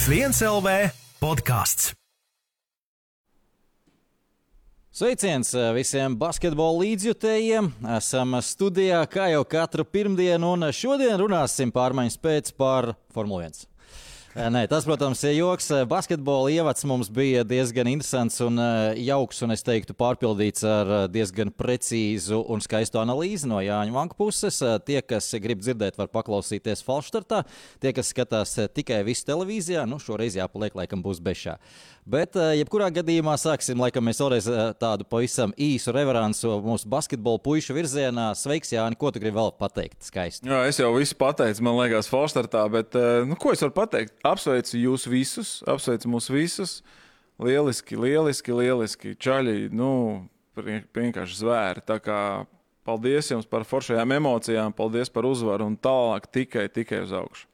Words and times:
F1 0.00 0.32
LV 0.32 0.70
podkāsts. 1.20 1.90
Sveiciens 4.96 5.50
eh, 5.52 5.66
visiem 5.76 6.14
basketbola 6.16 6.86
līdzjutējiem! 6.86 7.68
Esam 7.98 8.38
studijā 8.40 9.02
kā 9.12 9.26
jau 9.34 9.42
katru 9.44 9.84
pirmdienu, 9.84 10.54
un 10.54 10.70
šodien 10.72 11.20
runāsim 11.20 11.68
pārmaiņas 11.74 12.16
pēc 12.22 12.48
par 12.56 12.94
Formuli 13.12 13.50
1. 13.50 13.68
Nē, 14.30 14.60
tas, 14.70 14.84
protams, 14.86 15.24
ir 15.26 15.32
joks. 15.40 15.72
Basketbola 15.90 16.52
ievads 16.54 16.84
mums 16.86 17.08
bija 17.10 17.40
diezgan 17.42 17.88
interesants 17.90 18.36
un 18.44 18.60
jauks, 18.94 19.40
un 19.42 19.50
es 19.50 19.64
teiktu, 19.66 19.96
pārpildīts 19.98 20.62
ar 20.70 20.92
diezgan 21.10 21.50
precīzu 21.50 22.38
un 22.46 22.62
skaistu 22.62 23.00
analīzi 23.02 23.50
no 23.50 23.58
Jāņa 23.58 23.90
Vanka 23.96 24.14
puses. 24.14 24.60
Tie, 24.86 25.00
kas 25.02 25.32
grib 25.42 25.64
dzirdēt, 25.64 25.98
var 25.98 26.12
paklausīties 26.14 26.86
falšstartā. 26.86 27.42
Tie, 27.82 27.90
kas 27.96 28.14
skatās 28.14 28.54
tikai 28.70 29.00
visu 29.08 29.26
televīzijā, 29.32 29.82
nu, 29.90 29.98
šoreiz 29.98 30.38
jāpaliek, 30.38 30.78
laikam, 30.78 31.02
būs 31.02 31.18
bešā. 31.18 31.58
Bet, 32.10 32.34
jebkurā 32.34 32.88
gadījumā, 32.90 33.36
sāksim 33.38 33.78
laikam, 33.78 34.02
mēs 34.08 34.18
vēlreiz 34.18 34.46
tādu 34.82 35.04
pavisam 35.06 35.52
īsu 35.54 35.92
reveransu 35.94 36.56
mūsu 36.64 36.88
basketbola 36.90 37.38
pušu 37.44 37.76
virzienā. 37.76 38.32
Sveiks, 38.34 38.72
Jāni, 38.74 38.98
ko 38.98 39.12
tu 39.14 39.22
gribi 39.22 39.36
vēl 39.36 39.52
pateikt? 39.60 40.00
Skaisti. 40.08 40.48
Jā, 40.50 40.64
es 40.66 40.80
jau 40.80 40.88
visu 40.96 41.14
pateicu, 41.20 41.62
man 41.66 41.78
liekas, 41.78 42.10
falšstartā, 42.10 42.64
bet 42.74 42.98
nu, 43.30 43.38
ko 43.38 43.54
es 43.54 43.62
varu 43.62 43.76
pateikt? 43.76 44.16
Apsveicu 44.26 44.80
jūs 44.80 45.06
visus, 45.10 45.52
apsveicu 45.70 46.10
mūs 46.10 46.26
visus. 46.34 46.80
Lieliski, 47.40 47.96
lieliski, 47.96 48.52
lieliski. 48.58 49.14
Čaļi, 49.14 49.70
nu, 49.72 49.92
vienkārši 50.58 51.38
zvēri. 51.44 51.84
Tā 51.86 52.00
kā 52.02 52.18
paldies 52.86 53.30
jums 53.30 53.46
par 53.46 53.62
foršajām 53.68 54.18
emocijām, 54.18 54.74
paldies 54.74 55.12
par 55.14 55.28
uzvaru 55.30 55.70
un 55.70 55.78
tālāk 55.78 56.26
tikai, 56.34 56.66
tikai 56.74 57.04
uz 57.06 57.14
augšu. 57.16 57.49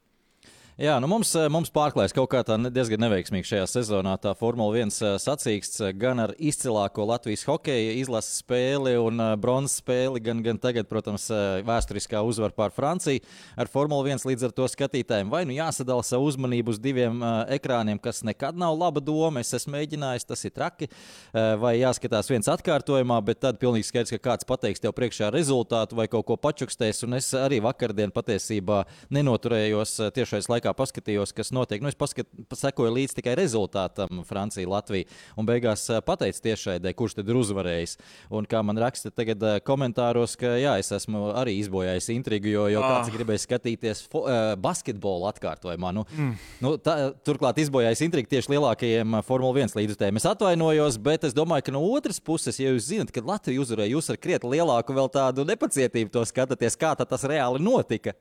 Jā, 0.77 0.99
nu 1.01 1.09
mums, 1.09 1.31
eh, 1.33 1.47
mums 1.49 1.71
pārklājas 1.73 2.13
kaut 2.13 2.27
kā 2.29 2.43
tā 2.45 2.59
diezgan 2.69 3.01
neveiksmīgi 3.01 3.49
šajā 3.49 3.65
sezonā. 3.79 4.13
Tā 4.21 4.35
Formula 4.37 4.77
1 4.77 4.91
eh, 5.01 5.15
sacīksts 5.17 5.81
eh, 5.81 5.93
gan 5.97 6.21
ar 6.21 6.35
izcilāko 6.37 7.07
Latvijas 7.09 7.47
hokeja 7.49 7.95
izlases 7.97 8.43
spēli 8.43 8.93
un 9.01 9.23
bronzas 9.41 9.79
spēli, 9.81 10.21
gan, 10.21 10.43
gan 10.45 10.61
tagad, 10.61 10.85
protams, 10.91 11.31
vēsturiskā 11.65 12.21
uzvara 12.21 12.53
pār 12.53 12.75
Franciju. 12.77 13.23
Ar 13.57 13.71
Formula 13.73 14.05
1 14.05 14.29
līdz 14.29 14.45
ar 14.51 14.53
to 14.53 14.67
skatītājiem 14.69 15.31
vai 15.33 15.47
nu 15.49 15.57
jāsadala 15.57 16.05
savu 16.05 16.29
uzmanību 16.29 16.75
uz 16.75 16.83
diviem 16.85 17.25
ekrāniem, 17.57 17.97
kas 17.97 18.21
nekad 18.21 18.61
nav 18.61 18.77
laba 18.77 19.01
doma. 19.01 19.41
Es 19.41 19.57
esmu 19.57 19.79
mēģinājis, 19.79 20.29
tas 20.29 20.45
ir 20.45 20.53
traki. 20.53 20.91
Vai 21.33 21.79
jāskatās 21.79 22.29
viens 22.29 22.53
atkārtojumā, 22.53 23.23
bet 23.25 23.41
tad 23.47 23.57
pilnīgi 23.63 23.89
skaidrs, 23.89 24.13
ka 24.19 24.21
kāds 24.29 24.45
pateiks 24.45 24.85
tev 24.85 24.93
priekšā 24.99 25.33
rezultātu 25.33 25.97
vai 25.97 26.05
kaut 26.13 26.29
ko 26.29 26.37
pačukstēs. 26.37 27.07
Un 27.09 27.17
es 27.17 27.33
arī 27.33 27.63
vakardien 27.65 28.13
patiesībā 28.13 28.85
nenoturējos 29.09 29.97
tiešais 30.13 30.53
laikā 30.53 30.66
laikā 30.67 30.75
paskatījos, 30.77 31.33
kas 31.34 31.53
notiek. 31.55 31.83
Nu, 31.83 31.89
es 31.91 31.98
paskat, 31.98 32.27
sekoju 32.55 32.92
līdzi 32.95 33.20
tikai 33.20 33.36
rezultātam 33.39 34.22
Francija, 34.27 34.67
Latvija. 34.69 35.06
Un 35.39 35.47
beigās 35.47 35.86
pateicu 36.06 36.42
tiešraidē, 36.42 36.92
kurš 36.97 37.19
tad 37.19 37.31
ir 37.31 37.39
uzvarējis. 37.39 37.97
Un 38.34 38.47
kā 38.47 38.62
man 38.67 38.78
raksta 38.81 39.12
tagad 39.14 39.42
komentāros, 39.67 40.36
ka 40.39 40.56
jā, 40.58 40.77
es 40.81 40.91
esmu 40.92 41.31
arī 41.36 41.56
izbojājis 41.61 42.11
intrigu, 42.14 42.50
jo, 42.50 42.67
jo 42.73 42.83
kāds 42.83 43.11
ah. 43.11 43.14
gribēja 43.14 43.45
skatīties 43.45 44.05
fo, 44.11 44.25
uh, 44.27 44.55
basketbolu 44.58 45.28
atkārtojumā. 45.31 45.92
Nu, 45.97 46.06
mm. 46.11 46.33
nu, 46.64 46.75
tā, 46.83 46.97
turklāt 47.27 47.61
izbojājis 47.62 48.05
intrigu 48.06 48.30
tieši 48.33 48.56
lielākajiem 48.56 49.20
Formule 49.27 49.62
1 49.62 49.77
līdzutējiem. 49.78 50.20
Es 50.20 50.28
atvainojos, 50.28 50.98
bet 51.03 51.28
es 51.28 51.36
domāju, 51.36 51.69
ka 51.69 51.77
no 51.77 51.84
otras 51.95 52.20
puses, 52.23 52.58
ja 52.61 52.73
jūs 52.73 52.91
zinat, 52.91 53.12
ka 53.14 53.25
Latvija 53.27 53.62
uzvarēja, 53.62 53.95
jūs 53.95 54.11
ar 54.12 54.20
krietni 54.20 54.56
lielāku 54.56 54.97
vēl 54.97 55.12
tādu 55.12 55.47
nepacietību 55.47 56.12
to 56.14 56.25
skatāties, 56.27 56.78
kā 56.80 56.95
tas 56.98 57.27
reāli 57.28 57.62
notika. 57.62 58.17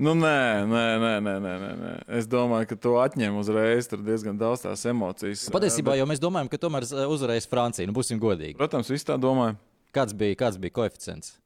Nu, 0.00 0.14
nē, 0.16 0.64
nē, 0.66 0.84
nē, 1.00 1.12
nē, 1.22 1.34
nē, 1.44 1.72
nē. 1.78 1.92
Es 2.18 2.26
domāju, 2.30 2.70
ka 2.72 2.78
to 2.80 2.94
atņem 3.02 3.36
uzreiz. 3.38 3.88
Tur 3.90 4.02
diezgan 4.04 4.38
daudz 4.40 4.64
tās 4.64 4.84
emocijas. 4.90 5.46
Patiesībā 5.54 5.92
bet... 5.92 6.00
jau 6.00 6.06
mēs 6.10 6.22
domājam, 6.22 6.50
ka 6.52 6.60
tomēr 6.60 6.86
eh, 6.86 7.04
uzvarēs 7.10 7.48
Francija. 7.50 7.86
Nu, 7.88 7.94
būsim 7.96 8.20
godīgi. 8.22 8.56
Protams, 8.58 8.90
visi 8.92 9.06
tā 9.08 9.18
domāja. 9.20 9.58
Kāds 9.94 10.16
bija, 10.16 10.38
kāds 10.40 10.58
bija 10.60 10.74
koeficients? 10.80 11.36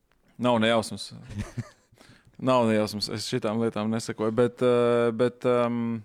Nav 0.41 0.61
nejausmas. 0.63 1.11
Nav 2.51 2.69
nejausmas. 2.71 3.11
Es 3.19 3.27
šitām 3.29 3.61
lietām 3.65 3.91
nesakoju. 3.93 4.37
Bet, 4.39 4.63
eh, 4.65 5.09
bet 5.19 5.49
um, 5.49 5.99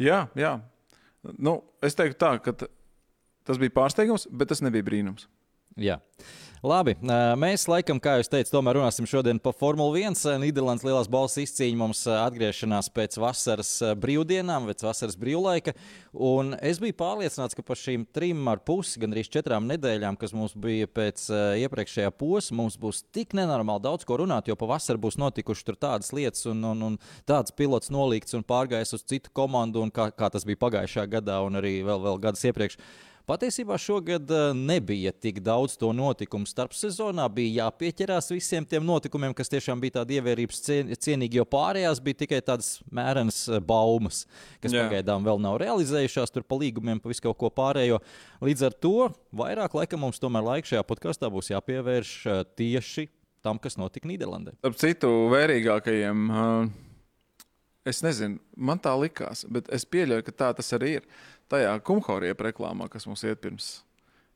jā, 0.00 0.26
jā. 0.38 0.58
Nu, 1.34 1.58
es 1.84 1.98
teiktu 1.98 2.20
tā, 2.20 2.34
ka 2.44 2.54
tas 2.58 3.58
bija 3.60 3.74
pārsteigums, 3.80 4.28
bet 4.30 4.52
tas 4.52 4.62
nebija 4.64 4.86
brīnums. 4.86 5.26
Jā. 5.78 6.00
Labi, 6.66 6.96
mēs 7.38 7.68
laikam, 7.70 8.00
kā 8.02 8.16
jūs 8.18 8.30
teicat, 8.32 8.50
tomēr 8.50 8.80
runāsim 8.80 9.06
šodien 9.06 9.38
par 9.38 9.54
Formuli 9.54 10.00
1. 10.02 10.40
Nīderlandes 10.42 10.82
lielās 10.82 11.06
balss 11.06 11.38
izcīņa 11.38 11.78
mums 11.78 12.00
atgriešanās 12.10 12.88
pēc 12.90 13.14
vasaras 13.22 13.70
brīvdienām, 14.02 14.66
pēc 14.66 14.82
vasaras 14.82 15.14
brīvlaika. 15.20 15.76
Un 16.18 16.56
es 16.58 16.80
biju 16.82 16.96
pārliecināts, 16.98 17.54
ka 17.54 17.62
par 17.62 17.78
šīm 17.78 18.08
trim 18.10 18.42
ar 18.50 18.58
pusi, 18.66 18.98
gandrīz 18.98 19.30
četrām 19.30 19.70
nedēļām, 19.70 20.18
kas 20.18 20.34
mums 20.34 20.56
bija 20.58 20.90
pēc 20.90 21.28
iepriekšējā 21.62 22.10
posma, 22.18 22.64
mums 22.64 22.78
būs 22.82 23.04
tik 23.14 23.38
nenormāli 23.38 23.84
daudz 23.86 24.08
ko 24.08 24.18
runāt, 24.18 24.50
jo 24.50 24.58
pavasarī 24.58 24.98
būs 25.04 25.20
notikušas 25.22 25.78
tādas 25.78 26.10
lietas, 26.10 26.42
un, 26.50 26.64
un, 26.72 26.82
un 26.88 26.96
tāds 27.28 27.54
pilots 27.54 27.94
nolikts 27.94 28.34
un 28.34 28.42
pārgājis 28.42 28.98
uz 28.98 29.06
citu 29.06 29.30
komandu, 29.30 29.86
kā, 29.94 30.10
kā 30.10 30.32
tas 30.34 30.48
bija 30.48 30.58
pagājušā 30.66 31.06
gadā 31.06 31.38
un 31.46 31.62
arī 31.62 31.76
vēl, 31.86 32.02
vēl 32.02 32.18
gadus 32.26 32.48
iepriekš. 32.50 32.82
Patiesībā 33.28 33.76
šogad 33.76 34.30
eh, 34.32 34.54
nebija 34.56 35.10
tik 35.12 35.42
daudz 35.44 35.74
to 35.76 35.90
notikumu 35.92 36.48
starp 36.48 36.72
sezonā. 36.72 37.26
Bija 37.28 37.66
jāpieķerās 37.66 38.30
visiem 38.32 38.64
tiem 38.64 38.86
notikumiem, 38.88 39.34
kas 39.36 39.52
tiešām 39.52 39.82
bija 39.82 39.98
tādi 39.98 40.16
ievērības 40.16 40.62
cienīgi, 40.96 41.36
jo 41.36 41.44
pārējās 41.44 42.00
bija 42.06 42.22
tikai 42.22 42.38
tādas 42.46 42.78
mērenas 42.88 43.42
eh, 43.50 43.60
baumas, 43.60 44.22
kas 44.64 44.72
Jā. 44.72 44.86
pagaidām 44.86 45.28
vēl 45.28 45.44
nav 45.44 45.58
realizējušās, 45.60 46.32
tur 46.32 46.48
pa 46.48 46.56
līgumiem, 46.62 47.02
pa 47.04 47.12
visu 47.12 47.26
kaut 47.28 47.36
ko 47.44 47.52
pārējo. 47.52 48.00
Līdz 48.48 48.64
ar 48.70 48.80
to 48.80 48.96
vairāk 49.36 49.76
laika 49.76 50.00
mums 50.00 50.24
tomēr 50.24 50.48
laika 50.48 50.72
šajā 50.72 50.88
podkāstā 50.88 51.28
būs 51.28 51.52
jāpievērš 51.52 52.16
eh, 52.32 52.44
tieši 52.56 53.10
tam, 53.44 53.60
kas 53.60 53.76
notika 53.76 54.08
Nīderlandē. 54.08 54.56
Starp 54.62 54.80
citu, 54.80 55.16
vērīgākajiem. 55.36 56.28
Uh 56.32 56.86
Es 57.88 58.02
nezinu, 58.04 58.36
man 58.52 58.80
tā 58.82 58.90
likās, 59.00 59.46
bet 59.48 59.68
es 59.72 59.86
pieļauju, 59.88 60.24
ka 60.26 60.32
tā 60.42 60.48
tas 60.58 60.74
arī 60.76 60.98
ir. 60.98 61.04
Tajā 61.48 61.72
kumhoriepa 61.84 62.50
reklāmā, 62.50 62.90
kas 62.92 63.06
mums 63.08 63.24
iet 63.24 63.40
pirms, 63.40 63.70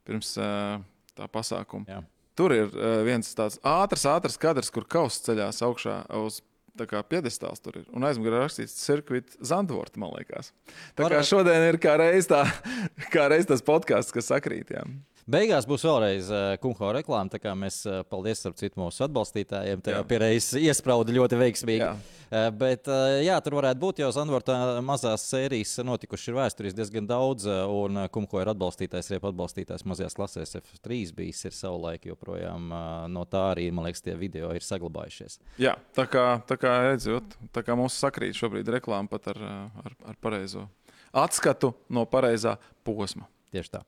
pirms 0.08 0.34
tā 0.36 1.28
pasākuma. 1.32 1.84
Jā. 1.88 2.00
Tur 2.38 2.54
ir 2.56 2.70
viens 3.04 3.28
tāds 3.36 3.58
ātrs, 3.60 4.06
ātrs 4.08 4.38
kadrs, 4.40 4.72
kur 4.72 4.86
kauss 4.88 5.20
ceļās 5.26 5.60
augšā 5.66 5.98
uz 6.22 6.40
tā 6.78 6.86
kā 6.88 7.02
piedestāls 7.04 7.60
tur 7.62 7.82
ir. 7.82 7.86
Un 7.92 8.06
aizmugurē 8.08 8.42
rakstīts 8.42 8.76
cirkuit 8.80 9.36
Zandvorta, 9.44 10.00
man 10.00 10.14
liekas. 10.16 10.52
Tā 10.98 11.08
kā 11.12 11.20
šodien 11.26 11.68
ir 11.68 11.78
kā 11.82 11.98
reiz, 12.00 12.28
tā, 12.30 12.44
kā 13.14 13.28
reiz 13.32 13.48
tas 13.50 13.64
podkāsts, 13.66 14.14
kas 14.14 14.30
sakrīt. 14.32 14.72
Jā. 14.74 14.86
Beigās 15.30 15.68
būs 15.70 15.84
vēlreiz 15.86 16.28
uh, 16.34 16.54
Kunho 16.58 16.88
reklāma. 16.96 17.30
Tā 17.30 17.38
kā 17.38 17.52
mēs, 17.54 17.76
uh, 17.86 18.00
paldies 18.10 18.40
ar 18.48 18.56
citu 18.58 18.80
mūsu 18.80 19.04
atbalstītājiem. 19.06 19.82
Tā 19.84 19.94
jau 19.94 20.06
pierreiz 20.10 20.48
iesprauda 20.58 21.14
ļoti 21.14 21.38
veiksmīgi. 21.38 21.84
Jā. 21.84 21.92
Uh, 22.26 22.48
bet, 22.58 22.90
uh, 22.90 23.20
jā, 23.22 23.36
tur 23.44 23.54
varētu 23.60 23.78
būt 23.84 24.02
jau 24.02 24.08
Zandvortā 24.16 24.56
mazās 24.82 25.28
sērijas 25.30 25.76
notikušas 25.86 26.32
ir 26.32 26.38
vēsturiski 26.40 26.78
diezgan 26.80 27.06
daudz. 27.06 27.46
Uh, 27.46 27.70
un 27.70 28.02
uh, 28.02 28.08
Kunho 28.10 28.42
ir 28.42 28.50
atbalstītājs, 28.50 29.12
arī 29.12 29.20
atbalstītājs 29.30 29.86
mazajās 29.92 30.18
klasēs 30.18 30.58
F3 30.58 30.98
bijis 31.20 31.44
ir 31.46 31.54
savulaik 31.54 32.10
joprojām. 32.10 32.66
Uh, 32.74 32.90
no 33.14 33.22
tā 33.30 33.44
arī, 33.52 33.68
man 33.70 33.86
liekas, 33.86 34.02
tie 34.02 34.18
video 34.18 34.50
ir 34.56 34.66
saglabājušies. 34.66 35.38
Jā, 35.62 35.76
tā 35.94 36.08
kā, 36.10 36.26
tā 36.50 36.58
kā 36.58 36.74
redzot, 36.88 37.38
tā 37.54 37.62
kā 37.62 37.78
mums 37.78 38.00
sakrīt 38.02 38.40
šobrīd 38.40 38.74
reklāma 38.74 39.12
pat 39.12 39.30
ar, 39.36 39.44
ar, 39.86 39.96
ar 40.10 40.18
pareizo 40.18 40.66
atskatu 41.12 41.74
no 41.92 42.08
pareizā 42.10 42.56
posma. 42.82 43.28
Tieši 43.52 43.74
tā. 43.74 43.82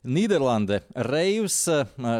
Nīderlande, 0.00 0.78
Reivs, 1.04 1.58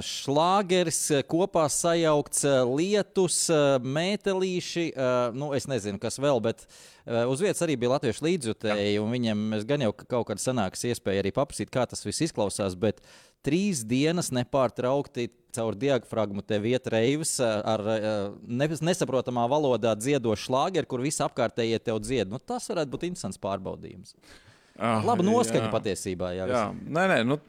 Šlāgeris, 0.05 0.99
kopā 1.25 1.63
sajaukts 1.73 2.43
lietus, 2.69 3.39
mētelīši, 3.81 4.85
nu, 5.33 5.49
es 5.57 5.65
nezinu, 5.71 5.97
kas 6.03 6.21
vēl, 6.21 6.43
bet 6.45 6.67
uz 7.09 7.41
vietas 7.41 7.65
arī 7.65 7.79
bija 7.81 7.95
latviešu 7.95 8.27
līdzjutēji, 8.27 8.99
un 9.01 9.15
viņiem 9.17 9.47
gan 9.65 9.87
jau 9.87 9.95
kaut 9.97 10.29
kad 10.29 10.43
sanāks 10.43 10.85
iespēja 10.91 11.23
arī 11.25 11.33
paprasīt, 11.33 11.73
kā 11.73 11.87
tas 11.89 12.05
viss 12.05 12.27
izklausās, 12.29 12.77
bet 12.77 13.01
trīs 13.41 13.81
dienas 13.89 14.29
nepārtraukti 14.37 15.31
caur 15.57 15.73
diafragmu 15.73 16.45
te 16.45 16.61
vieta 16.61 16.93
reivs 16.93 17.39
ar 17.41 17.81
nesaprotamā 18.45 19.47
valodā 19.49 19.95
dziedošu 19.97 20.51
šlāgeri, 20.51 20.91
kur 20.91 21.01
visi 21.01 21.25
apkārtējie 21.25 21.81
tev 21.89 22.05
dzied. 22.05 22.29
Nu, 22.29 22.45
tas 22.45 22.69
varētu 22.69 22.93
būt 22.93 23.09
interesants 23.09 23.41
pārbaudījums. 23.41 24.13
Ah, 24.81 25.01
Laba 25.05 25.25
noskaņa 25.25 25.67
jā. 25.67 25.73
patiesībā. 25.73 26.31
Jā, 26.37 26.45
jā. 26.49 26.61
Nē, 26.73 27.07
nē, 27.11 27.17
nu, 27.29 27.41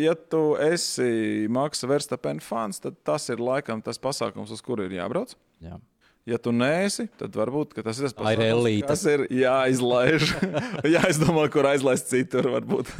ja 0.00 0.14
tu 0.14 0.42
esi 0.62 1.48
Maksa 1.52 1.88
Verstapena 1.90 2.44
fans, 2.44 2.80
tad 2.84 2.96
tas 3.06 3.28
ir 3.32 3.42
laikam 3.42 3.82
tas 3.84 4.00
pasākums, 4.00 4.52
uz 4.54 4.62
kuru 4.64 4.86
ir 4.88 4.96
jābrauc. 4.98 5.34
Jā. 5.64 5.80
Ja 6.24 6.38
tu 6.40 6.54
neesi, 6.56 7.04
tad 7.20 7.34
varbūt 7.36 7.74
tas 7.84 7.98
ir 8.00 8.06
tas 8.06 8.14
pasākums, 8.16 8.86
kas 8.88 9.02
ir 9.12 9.26
jāizlaiž. 9.28 10.30
Jāizdomā, 10.94 11.50
kur 11.52 11.68
aizlaist 11.68 12.08
citur. 12.08 12.48
Varbūt 12.54 12.94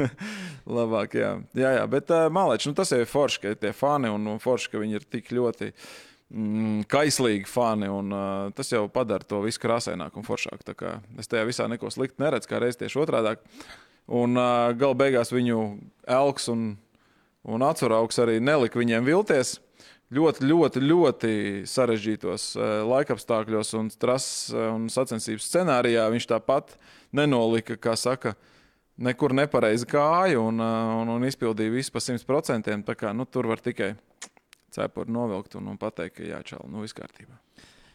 labāk. 0.68 1.16
Jā, 1.16 1.30
jā, 1.56 1.70
jā 1.78 1.86
bet 1.88 2.12
uh, 2.12 2.26
malēč, 2.32 2.66
nu, 2.68 2.74
tas 2.76 2.92
ir 2.92 3.08
forši, 3.08 3.40
ka 3.40 3.54
tie 3.62 3.72
fani 3.76 4.12
un, 4.12 4.28
un 4.28 4.42
forši, 4.42 4.68
ka 4.74 4.82
viņi 4.82 5.00
ir 5.00 5.06
tik 5.08 5.32
ļoti 5.32 5.70
mm, 5.70 6.84
kaislīgi 6.92 7.48
fani. 7.48 7.88
Un, 7.88 8.12
uh, 8.12 8.52
tas 8.56 8.74
jau 8.74 8.84
padara 8.92 9.24
to 9.24 9.40
visu 9.46 9.62
krāsaināku 9.62 10.20
un 10.20 10.28
foršāku. 10.28 10.92
Es 11.16 11.32
tajā 11.32 11.48
visā 11.48 11.70
neko 11.72 11.88
sliktu 11.96 12.20
neredzu, 12.20 12.52
kā 12.52 12.60
reiz 12.60 12.76
tieši 12.76 13.00
otrādi. 13.06 13.38
Un 14.04 14.36
uh, 14.36 14.70
gala 14.76 14.96
beigās 14.98 15.32
viņu 15.32 15.60
elks 16.10 16.50
un, 16.52 16.74
un 17.48 17.64
atsvaraugs 17.64 18.18
arī 18.20 18.40
nelika 18.42 18.80
viņiem 18.80 19.06
vilties. 19.06 19.58
Ļoti, 20.14 20.44
ļoti, 20.46 20.82
ļoti 20.84 21.30
sarežģītos 21.66 22.50
uh, 22.58 22.72
laikapstākļos 22.90 23.72
un 23.80 23.88
trases 23.96 24.52
un 24.52 24.90
sacensības 24.92 25.48
scenārijā 25.48 26.04
viņš 26.12 26.28
tāpat 26.34 26.76
nenolika, 27.16 27.78
kā 27.80 27.96
saka, 27.96 28.34
nekur 29.00 29.34
nepareizi 29.34 29.88
kāju 29.90 30.44
un, 30.50 30.60
un, 30.60 31.14
un 31.16 31.26
izpildīja 31.26 31.72
visu 31.72 31.94
pa 31.94 32.04
100%. 32.04 32.76
Tā 32.84 32.98
kā 32.98 33.14
nu, 33.16 33.24
tur 33.24 33.48
var 33.50 33.64
tikai 33.64 33.94
cepuri 34.74 35.12
novilkt 35.14 35.56
un, 35.58 35.72
un 35.72 35.80
pateikt, 35.80 36.18
ka 36.18 36.28
jāčāla, 36.28 36.68
nu 36.70 36.84
viss 36.84 36.96
kārtībā. 36.96 37.38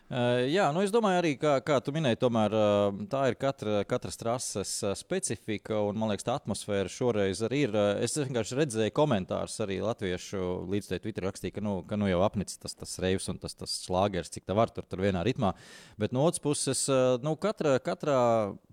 Uh, 0.09 0.47
jā, 0.49 0.63
nu 0.73 0.81
es 0.81 0.89
domāju, 0.89 1.19
arī, 1.21 1.31
kā, 1.37 1.51
kā 1.61 1.75
tu 1.85 1.93
minēji, 1.93 2.17
tomēr 2.23 2.53
uh, 2.57 3.01
tā 3.11 3.27
ir 3.29 3.35
katra, 3.37 3.83
katras 3.85 4.17
trases 4.17 4.71
uh, 4.81 4.95
specifika. 4.97 5.77
Un, 5.85 5.99
man 6.01 6.09
liekas, 6.09 6.25
tā 6.25 6.33
atmosfēra 6.39 6.89
šoreiz 6.89 7.43
arī 7.45 7.59
ir. 7.67 7.77
Es 8.01 8.17
vienkārši 8.17 8.57
redzēju 8.57 8.95
komentārus 8.97 9.59
arī 9.61 9.77
latviešu 9.85 10.41
līdzekļu 10.71 11.03
Twitter 11.03 11.27
rakstīja, 11.29 11.59
ka, 11.59 11.61
nu, 11.61 11.75
ka 11.85 11.99
nu 12.01 12.09
jau 12.09 12.23
apnicis 12.25 12.57
tas, 12.57 12.73
tas 12.79 12.95
reivs 13.03 13.29
un 13.29 13.37
tas, 13.37 13.53
tas 13.53 13.75
slāgers, 13.83 14.31
cik 14.33 14.47
tā 14.49 14.55
var 14.57 14.73
tur, 14.73 14.87
tur 14.89 15.03
vienā 15.05 15.21
ritmā. 15.27 15.53
Bet 16.01 16.17
no 16.17 16.25
otras 16.25 16.41
puses, 16.41 16.81
nu, 17.21 17.35
katra, 17.37 17.75
katrā 17.85 18.17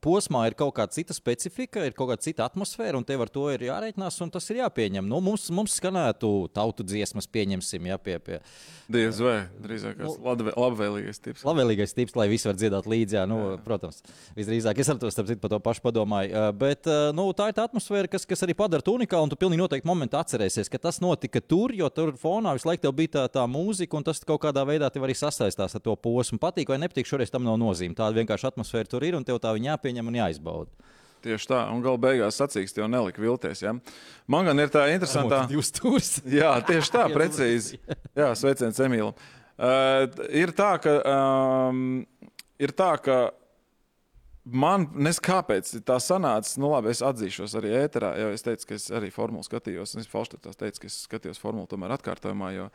posmā 0.01 0.47
ir 0.49 0.57
kaut 0.57 0.73
kāda 0.81 0.97
cita 0.97 1.13
specifika, 1.17 1.85
ir 1.85 1.93
kaut 1.99 2.15
kāda 2.15 2.25
cita 2.31 2.49
atmosfēra, 2.49 2.97
un 2.97 3.05
tev 3.05 3.27
ar 3.27 3.35
to 3.37 3.45
ir 3.53 3.67
jārēķinās, 3.69 4.23
un 4.25 4.33
tas 4.33 4.49
ir 4.55 4.63
jāpieņem. 4.63 5.05
Nu, 5.05 5.21
mums, 5.21 5.51
mums 5.53 5.77
skanētu 5.83 6.33
tautu 6.57 6.89
dziesmas, 6.89 7.29
pieņemsim, 7.29 7.93
jā, 7.93 8.01
pie. 8.01 8.17
pie. 8.25 8.41
Diez 8.89 9.21
vai 9.21 9.37
drīzāk 9.61 10.01
nu, 10.01 10.17
labvēlīgais 10.25 11.26
tips. 11.27 11.45
Labvēlīgais 11.47 11.95
tips, 11.97 12.15
lai 12.19 12.29
visi 12.31 12.49
var 12.49 12.57
dziedāt 12.59 12.89
līdzi. 12.91 13.19
Jā, 13.19 13.25
nu, 13.29 13.39
jā. 13.53 13.59
Protams, 13.67 14.01
visdrīzāk 14.39 14.81
es 14.83 14.91
ar 14.93 15.01
to 15.03 15.11
starp 15.13 15.31
citu 15.31 15.43
par 15.43 15.53
to 15.53 15.61
pašu 15.63 15.85
padomāju. 15.85 16.47
Bet 16.59 16.89
nu, 17.17 17.29
tā 17.37 17.51
ir 17.51 17.59
tā 17.59 17.67
atmosfēra, 17.69 18.11
kas, 18.13 18.27
kas 18.29 18.47
arī 18.47 18.57
padara 18.59 18.85
to 18.85 18.97
unikālu. 18.97 19.29
Un 19.29 19.35
tu 19.35 19.39
pilnīgi 19.41 19.63
noteikti 19.63 19.91
momentā 19.91 20.23
atcerēsies, 20.25 20.71
ka 20.73 20.81
tas 20.89 21.03
notika 21.05 21.43
tur, 21.43 21.75
jo 21.77 21.91
tur 21.93 22.15
fonā 22.21 22.57
visu 22.57 22.71
laiku 22.71 22.95
bija 22.97 23.15
tā, 23.19 23.27
tā 23.39 23.47
mūzika, 23.51 23.99
un 23.99 24.07
tas 24.07 24.23
kaut 24.27 24.43
kādā 24.47 24.67
veidā 24.69 24.91
tev 24.93 25.07
arī 25.07 25.17
sasaistās 25.19 25.77
ar 25.79 25.85
to 25.85 25.97
posmu. 26.01 26.41
Patīk 26.43 26.73
vai 26.73 26.81
nepatīk, 26.83 27.09
šoreiz 27.11 27.33
tam 27.35 27.47
nav 27.47 27.59
nozīme. 27.61 27.97
Tāda 27.99 28.21
vienkārši 28.21 28.53
atmosfēra 28.53 28.91
tur 28.91 29.07
ir, 29.07 29.19
un 29.19 29.27
tev 29.27 29.43
tā 29.43 29.55
viņa 29.57 29.75
jāpieņem 29.75 30.13
un 30.13 30.21
jāizbauda. 30.23 30.93
Tieši 31.27 31.49
tā, 31.51 31.61
un 31.75 31.81
gala 31.83 31.99
beigās 31.99 32.37
sacīksts 32.39 32.79
jau 32.79 32.87
nelika 32.91 33.19
vilties. 33.23 33.65
Ja? 33.65 33.73
Man 34.31 34.47
gan 34.47 34.63
ir 34.63 34.71
tā 34.71 34.85
interesantā. 34.93 35.43
Jūs 35.51 35.73
turst. 35.75 36.21
Jā, 36.31 36.53
tieši 36.69 36.93
tā, 36.95 37.07
precīzi. 37.17 37.81
Jā, 38.15 38.29
sveiciens 38.39 38.79
Emīlam. 38.85 39.17
Uh, 39.57 40.05
ir 40.37 40.53
tā, 40.57 40.75
ka, 40.85 40.99
um, 41.09 42.05
ir 42.61 42.73
tā, 42.77 42.91
ka 43.01 43.17
man 44.47 44.85
neskāpēc 44.93 45.71
tā 45.87 45.97
sanāca. 46.03 46.53
Nu, 46.61 46.69
labi, 46.71 46.93
es 46.93 47.01
atzīšos 47.05 47.57
arī 47.59 47.73
ēterā, 47.81 48.13
jo 48.21 48.29
es 48.35 48.45
teicu, 48.47 48.69
ka 48.69 48.77
es 48.77 48.87
arī 48.95 49.09
formulu 49.15 49.47
skatījos. 49.47 49.97
Es 49.99 50.11
Falštatās 50.13 50.61
teicu, 50.61 50.85
ka 50.85 50.91
es 50.91 50.99
skatījos 51.07 51.41
formulu 51.43 51.67
tomēr 51.71 51.97
atkārtojumā, 51.97 52.53
jo, 52.55 52.69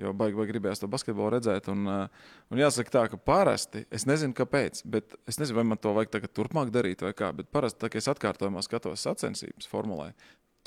jo 0.00 0.14
baigi, 0.16 0.38
baigi 0.38 0.54
gribējās 0.54 0.84
to 0.84 0.90
basketbolu 0.90 1.34
redzēt. 1.36 1.68
Un, 1.74 1.84
uh, 1.90 2.30
un 2.54 2.62
jāsaka 2.62 2.94
tā, 2.94 3.04
ka 3.12 3.20
parasti, 3.20 3.84
es 3.90 4.08
nezinu 4.08 4.36
kāpēc, 4.38 4.84
bet 4.88 5.18
es 5.28 5.40
nezinu, 5.42 5.58
vai 5.60 5.66
man 5.74 5.82
to 5.82 5.92
vajag 5.96 6.14
tagad 6.16 6.36
turpmāk 6.38 6.72
darīt 6.74 7.04
vai 7.04 7.12
kā, 7.18 7.32
bet 7.36 7.50
parasti, 7.52 7.82
tā, 7.82 7.92
kad 7.92 8.02
es 8.02 8.10
atkārtojumā 8.14 8.64
skatos 8.64 9.04
sacensības 9.10 9.68
formulē, 9.70 10.12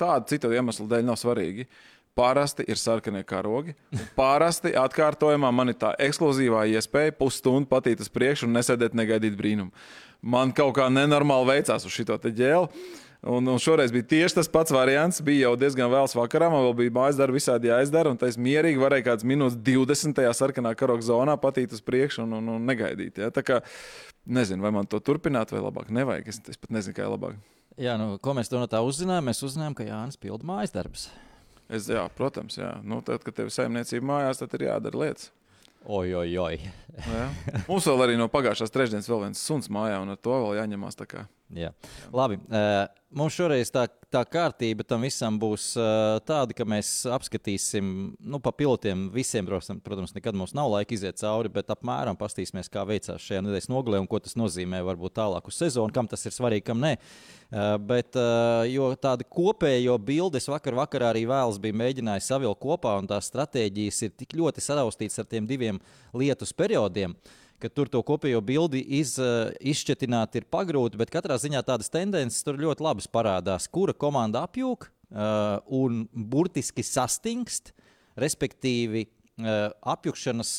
tādu 0.00 0.34
citu 0.34 0.52
iemeslu 0.54 0.88
dēļ 0.90 1.10
nav 1.10 1.18
svarīgi. 1.20 1.68
Parasti 2.14 2.64
ir 2.68 2.76
sarkanie 2.76 3.22
karogi. 3.24 3.72
Parasti 4.18 4.74
atkārtojumā 4.76 5.48
man 5.54 5.72
ir 5.72 5.78
tā 5.80 5.94
ekskluzīvā 5.96 6.66
iespēja 6.74 7.14
pusstundu 7.16 7.70
patīt 7.70 8.02
uz 8.04 8.10
priekšu 8.12 8.48
un 8.48 8.58
nesēdēt, 8.58 8.96
negaidīt 8.98 9.38
brīnumu. 9.38 9.72
Man 10.20 10.52
kaut 10.54 10.76
kā 10.76 10.90
nenormāli 10.92 11.56
veicās 11.56 11.88
uz 11.88 11.94
šo 11.94 12.18
ģēlu. 12.28 12.68
Un, 13.22 13.46
un 13.46 13.58
šoreiz 13.62 13.92
bija 13.94 14.04
tieši 14.10 14.34
tas 14.40 14.48
pats 14.50 14.74
variants. 14.74 15.20
Bija 15.22 15.46
jau 15.46 15.54
diezgan 15.56 15.90
vēls 15.92 16.16
vakarā, 16.18 16.48
man 16.50 16.64
vēl 16.66 16.74
bija 16.80 16.94
mājas 16.96 17.20
darbi, 17.20 17.38
visādi 17.38 17.70
jāizdara. 17.70 18.10
Un 18.10 18.18
tas 18.18 18.34
mierīgi 18.34 18.82
varēja 18.82 19.06
kāds 19.12 19.26
minūtes 19.26 19.60
20. 19.62 20.22
sarkanā 20.34 20.74
karoga 20.78 21.06
zonā 21.06 21.38
patīt 21.40 21.72
uz 21.72 21.80
priekšu 21.86 22.26
un, 22.26 22.34
un, 22.40 22.52
un 22.56 22.66
negaidīt. 22.66 23.22
Ja? 23.22 23.30
Tā 23.30 23.46
kā 23.46 23.60
nezinu, 24.26 24.66
vai 24.66 24.74
man 24.74 24.90
to 24.90 24.98
turpināt, 24.98 25.54
vai 25.54 25.62
labāk 25.62 25.94
nevajag. 25.94 26.32
Es, 26.34 26.42
es 26.50 26.58
pat 26.58 26.74
nezinu, 26.74 26.98
kā 26.98 27.06
ir 27.06 27.14
labāk. 27.14 27.38
Jā, 27.80 27.94
nu, 27.96 28.16
ko 28.20 28.34
mēs 28.36 28.50
no 28.52 28.66
tā 28.68 28.82
uzzinājām? 28.84 29.30
Mēs 29.30 29.46
uzzinājām, 29.46 29.78
ka 29.78 29.86
Jānis 29.86 30.18
pilda 30.20 30.48
mājas 30.48 30.74
darbus. 30.74 31.06
Es, 31.72 31.86
jā, 31.88 32.02
protams, 32.16 32.58
jā. 32.60 32.74
Nu, 32.84 33.00
tad, 33.04 33.22
kad 33.24 33.36
tev 33.36 33.48
ir 33.48 33.54
saimniecība 33.54 34.08
mājās, 34.10 34.42
tad 34.42 34.52
ir 34.58 34.66
jādara 34.66 35.04
lietas. 35.04 35.30
Oi, 35.82 36.12
oi, 36.14 36.28
oi. 36.38 36.58
Mums 37.70 37.86
vēl 37.88 38.04
arī 38.04 38.18
no 38.20 38.28
pagājušās 38.30 38.70
trešdienas 38.74 39.08
vēl 39.10 39.24
viens 39.24 39.40
suns 39.42 39.70
mājā, 39.72 39.96
un 40.04 40.12
ar 40.14 40.20
to 40.20 40.36
vēl 40.44 40.60
jāņemās. 40.60 40.98
Jā. 41.52 41.72
Labi. 42.14 42.38
Uh, 42.48 42.86
mums 43.12 43.34
šoreiz 43.36 43.68
tā, 43.72 43.84
tā 44.12 44.22
kārtība 44.28 44.86
tam 44.88 45.04
visam 45.04 45.36
būs 45.40 45.72
uh, 45.76 46.16
tāda, 46.24 46.56
ka 46.56 46.64
mēs 46.68 46.90
apskatīsim, 47.12 47.90
nu, 48.16 48.40
pa 48.40 48.54
pilotiem 48.56 49.08
visiem, 49.12 49.48
protams, 49.84 50.14
nekad 50.16 50.38
mums 50.38 50.56
nav 50.56 50.70
laika 50.72 50.96
iziet 50.96 51.20
cauri, 51.20 51.52
bet 51.52 51.72
apmēram 51.74 52.16
pastīsimies, 52.20 52.72
kā 52.72 52.86
veicās 52.88 53.20
šajā 53.20 53.44
nedēļas 53.44 53.68
nogalē 53.72 54.00
un 54.00 54.08
ko 54.08 54.22
tas 54.22 54.38
nozīmē 54.40 54.80
varbūt 54.88 55.18
tālāk 55.20 55.52
uz 55.52 55.60
sezonu, 55.60 55.92
kam 55.92 56.08
tas 56.08 56.24
ir 56.28 56.36
svarīgi, 56.36 56.66
kam 56.70 56.80
nē. 56.82 56.96
Uh, 56.96 57.42
Uh, 57.52 57.74
bet 57.76 58.16
uh, 58.16 58.94
tādu 58.96 59.26
kopējo 59.28 59.98
bildi 60.00 60.38
es 60.40 60.46
vakar, 60.48 60.72
vakarā 60.72 61.10
arī 61.12 61.26
vēlas 61.28 61.58
bija 61.60 61.76
mēģinājis 61.76 62.30
savilkt 62.30 62.62
kopā, 62.62 62.94
un 62.96 63.10
tās 63.10 63.28
stratēģijas 63.28 63.98
ir 64.06 64.14
tik 64.22 64.32
ļoti 64.38 64.64
saraustītas 64.64 65.20
ar 65.20 65.28
tiem 65.28 65.44
diviem 65.50 65.80
lietus 66.16 66.54
periodiem. 66.56 67.12
Tur 67.70 67.90
to 67.92 68.02
kopējo 68.02 68.40
bildi 68.42 68.82
iz, 68.98 69.14
uh, 69.22 69.52
izšķetināt 69.60 70.40
ir 70.40 70.48
pagrūti, 70.50 70.98
bet 70.98 71.12
katrā 71.14 71.36
ziņā 71.38 71.62
tādas 71.66 71.92
tendences 71.92 72.42
tur 72.42 72.58
ļoti 72.58 72.82
labi 72.82 73.06
parādās, 73.12 73.68
kura 73.70 73.94
komanda 73.94 74.42
apjūg 74.48 74.88
uh, 74.88 75.60
un 75.70 76.06
burtiski 76.12 76.82
sastingst, 76.82 77.70
respektīvi 78.18 79.06
apjukšanas 79.94 80.50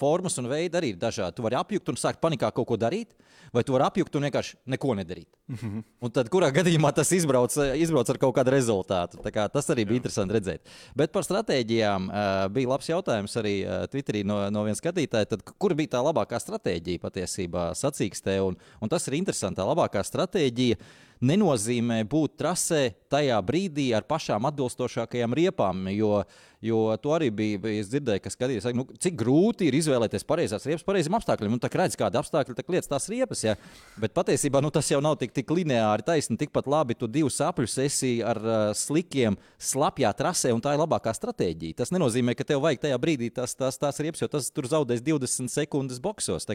formas 0.00 0.38
un 0.40 0.48
veidi 0.50 0.78
arī 0.78 0.94
ir 0.94 1.00
dažādi. 1.00 1.36
Tu 1.36 1.44
vari 1.44 1.58
apjukt 1.58 1.92
un 1.92 1.98
sākt 2.00 2.20
panikā 2.22 2.50
kaut 2.54 2.68
ko 2.68 2.78
darīt, 2.80 3.12
vai 3.54 3.62
tu 3.66 3.74
vari 3.74 3.86
apjukt 3.86 4.16
un 4.16 4.26
vienkārši 4.26 4.56
neko 4.72 4.94
nedarīt. 4.98 5.28
Mm 5.48 5.56
-hmm. 5.56 5.82
Un 6.00 6.10
tad, 6.10 6.28
kurā 6.30 6.50
gadījumā 6.54 6.92
tas 6.94 7.12
izbrauc, 7.12 7.56
izbrauc 7.76 8.10
ar 8.10 8.18
kaut 8.18 8.34
kādu 8.36 8.50
rezultātu. 8.50 9.18
Kā, 9.32 9.48
tas 9.48 9.70
arī 9.70 9.84
bija 9.84 9.96
Jā. 9.96 9.96
interesanti 9.96 10.34
redzēt. 10.34 10.60
Bet 10.96 11.12
par 11.12 11.22
stratēģijām 11.22 12.08
uh, 12.08 12.48
bija 12.48 12.68
labs 12.68 12.88
jautājums 12.88 13.36
arī 13.36 13.66
uh, 13.66 13.86
Twitterī 13.86 14.24
no, 14.24 14.50
no 14.50 14.64
viena 14.64 14.76
skatītāja. 14.76 15.26
Tad, 15.26 15.42
kur 15.58 15.74
bija 15.74 15.88
tā 15.88 16.02
labākā 16.02 16.38
stratēģija 16.38 16.98
patiesībā 16.98 17.70
sacīkstē? 17.74 18.40
Un, 18.40 18.56
un 18.80 18.88
tas 18.88 19.08
ir 19.08 19.14
interesanti. 19.14 19.60
Tā 19.60 19.66
labākā 19.66 20.02
stratēģija 20.02 20.76
nenozīmē 21.24 22.00
būt 22.08 22.38
trasē 22.40 22.82
tajā 23.12 23.36
brīdī 23.44 23.90
ar 23.96 24.06
pašām 24.08 24.46
atbilstošākajām 24.48 25.34
riepām. 25.36 25.88
Jo, 25.92 26.22
jo 26.64 26.80
to 27.02 27.12
arī 27.16 27.28
bija, 27.34 27.58
bija 27.60 27.84
dzirdēju, 27.84 28.22
ka 28.24 28.32
skatījās, 28.32 28.68
nu, 28.76 28.86
cik 29.00 29.18
grūti 29.20 29.68
ir 29.68 29.76
izvēlēties 29.76 30.24
pareizās 30.28 30.64
riepas, 30.68 30.86
pareiziem 30.86 31.18
apstākļiem. 31.18 31.52
Nu, 31.52 31.60
tā 31.60 31.70
redz, 31.74 31.98
kāda 32.00 32.22
apstākļa 32.22 32.56
tā 32.56 32.64
lietas 32.72 32.90
tās 32.90 33.08
riepas. 33.12 33.42
Ja? 33.44 33.56
Bet 34.00 34.14
patiesībā 34.16 34.62
nu, 34.64 34.72
tas 34.72 34.88
jau 34.92 35.02
nav 35.04 35.18
tik, 35.20 35.34
tik 35.36 35.52
lineāri 35.56 36.06
taisni. 36.06 36.38
Tikpat 36.40 36.70
labi 36.70 36.96
tu 36.96 37.10
divus 37.10 37.36
sapļus 37.40 37.76
esi 37.84 38.14
ar 38.24 38.40
uh, 38.40 38.56
slikiem, 38.76 39.36
slapjā 39.60 40.14
trasē, 40.16 40.54
un 40.56 40.64
tā 40.64 40.74
ir 40.76 40.82
labākā 40.84 41.12
stratēģija. 41.16 41.82
Tas 41.82 41.92
nenozīmē, 41.92 42.36
ka 42.38 42.48
tev 42.48 42.64
vajag 42.64 42.86
tajā 42.86 43.02
brīdī 43.02 43.28
tās, 43.34 43.56
tās, 43.58 43.80
tās 43.80 44.00
riepas, 44.00 44.24
jo 44.24 44.32
tas 44.32 44.48
tur 44.54 44.70
zaudēs 44.70 45.04
20 45.04 45.52
sekundes 45.52 46.00
boxos. 46.00 46.48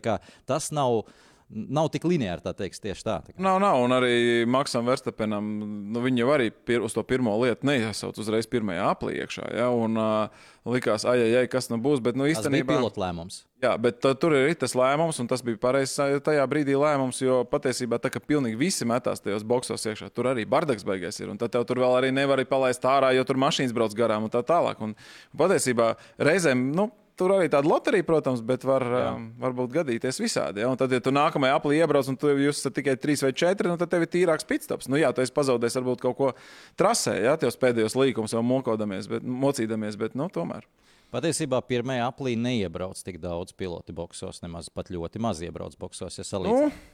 Tas 0.46 0.74
nav 0.74 1.04
nav 1.50 1.90
tik 1.94 2.06
lineāri, 2.10 2.42
tā 2.42 2.56
teiks, 2.58 2.82
tieši 2.82 3.06
tā. 3.06 3.16
tā 3.28 3.34
nav, 3.42 3.60
nav, 3.62 3.78
un 3.86 3.94
arī 3.94 4.16
Maksam 4.50 4.88
Verstapenam, 4.90 5.46
nu, 5.94 6.02
viņi 6.02 6.24
jau 6.24 6.32
arī 6.34 6.50
pir, 6.50 6.82
uz 6.86 6.96
to 6.96 7.04
pirmo 7.06 7.36
lietu 7.44 7.68
neiesauc 7.70 8.18
uzreiz 8.22 8.50
pirmajā 8.50 8.88
aplī 8.90 9.20
iekšā, 9.22 9.52
ja, 9.60 9.68
un 9.70 10.00
uh, 10.02 10.48
likās, 10.66 11.06
ai, 11.06 11.20
ai, 11.28 11.30
ai, 11.44 11.46
kas 11.52 11.70
nu 11.70 11.78
būs, 11.82 12.02
bet, 12.06 12.18
nu, 12.18 12.26
īstenībā. 12.32 12.66
Tas 12.66 12.72
bija 12.72 12.80
pilota 12.82 13.04
lēmums. 13.04 13.40
Jā, 13.62 13.76
bet 13.82 14.02
tā, 14.04 14.16
tur 14.20 14.36
ir 14.38 14.52
tas 14.60 14.74
lēmums, 14.78 15.22
un 15.22 15.30
tas 15.30 15.46
bija 15.46 15.62
pareizs 15.62 15.96
tajā 16.26 16.44
brīdī 16.50 16.76
lēmums, 16.82 17.22
jo 17.22 17.44
patiesībā 17.50 18.02
tā, 18.02 18.12
ka 18.14 18.24
pilnīgi 18.24 18.60
visi 18.60 18.88
metās 18.90 19.24
tajos 19.24 19.46
boxos 19.48 19.86
iekšā, 19.86 20.10
tur 20.14 20.32
arī 20.34 20.48
bardaks 20.50 20.86
beigās 20.88 21.22
ir, 21.22 21.30
un 21.32 21.40
tad 21.42 21.54
tev 21.54 21.68
tur 21.70 21.86
vēl 21.86 22.02
arī 22.02 22.12
nevar 22.14 22.42
palaist 22.50 22.86
ārā, 22.90 23.14
jo 23.16 23.24
tur 23.26 23.40
mašīnas 23.42 23.74
brauc 23.76 23.96
garām 23.98 24.28
un 24.28 24.34
tā 24.34 24.42
tālāk. 24.46 24.82
Un, 24.82 24.98
un 24.98 25.42
patiesībā 25.46 25.94
reizēm, 26.18 26.72
nu, 26.76 26.90
Tur 27.16 27.32
arī 27.32 27.48
tāda 27.48 27.70
loterija, 27.70 28.04
protams, 28.04 28.42
bet 28.44 28.66
var, 28.68 28.84
um, 28.84 29.30
var 29.40 29.54
būt 29.56 29.72
gadīties 29.78 30.18
visādi. 30.20 30.60
Ja? 30.64 30.68
Un 30.68 30.80
tad, 30.80 30.92
ja 30.92 31.00
tu 31.00 31.14
nākamajā 31.16 31.56
aplī 31.56 31.78
iebrauc 31.80 32.10
un 32.12 32.18
tu 32.20 32.34
jūs 32.34 32.60
esat 32.60 32.76
tikai 32.76 32.98
trīs 33.00 33.24
vai 33.24 33.32
četri, 33.32 33.70
nu, 33.72 33.78
tad 33.80 33.94
tev 33.94 34.04
ir 34.04 34.12
tīrāks 34.12 34.48
pitstops. 34.48 34.90
Nu, 34.92 35.00
jā, 35.00 35.14
tu 35.16 35.24
esi 35.24 35.32
pazaudējis 35.36 35.80
varbūt 35.80 36.04
kaut 36.04 36.18
ko 36.20 36.32
trasē, 36.80 37.16
ja 37.24 37.38
tos 37.40 37.56
pēdējos 37.62 37.96
līkumus 37.96 38.36
jau 38.36 38.44
mokodamies, 38.44 39.08
bet, 39.12 39.24
mocīdamies, 39.24 39.96
bet 40.02 40.20
nu, 40.20 40.28
tomēr. 40.34 40.68
Patiesībā 41.16 41.62
pirmajā 41.64 42.10
aplī 42.10 42.36
neiebrauc 42.36 43.00
tik 43.00 43.22
daudz 43.24 43.56
pilotu 43.56 43.96
boxos, 43.96 44.42
nemaz 44.44 44.68
pat 44.68 44.92
ļoti 44.92 45.22
maz 45.24 45.40
iebrauc 45.46 45.80
boxos, 45.80 46.20
ja 46.20 46.28
salīdzinām. 46.28 46.76
Nu. 46.76 46.94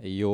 Jo 0.00 0.32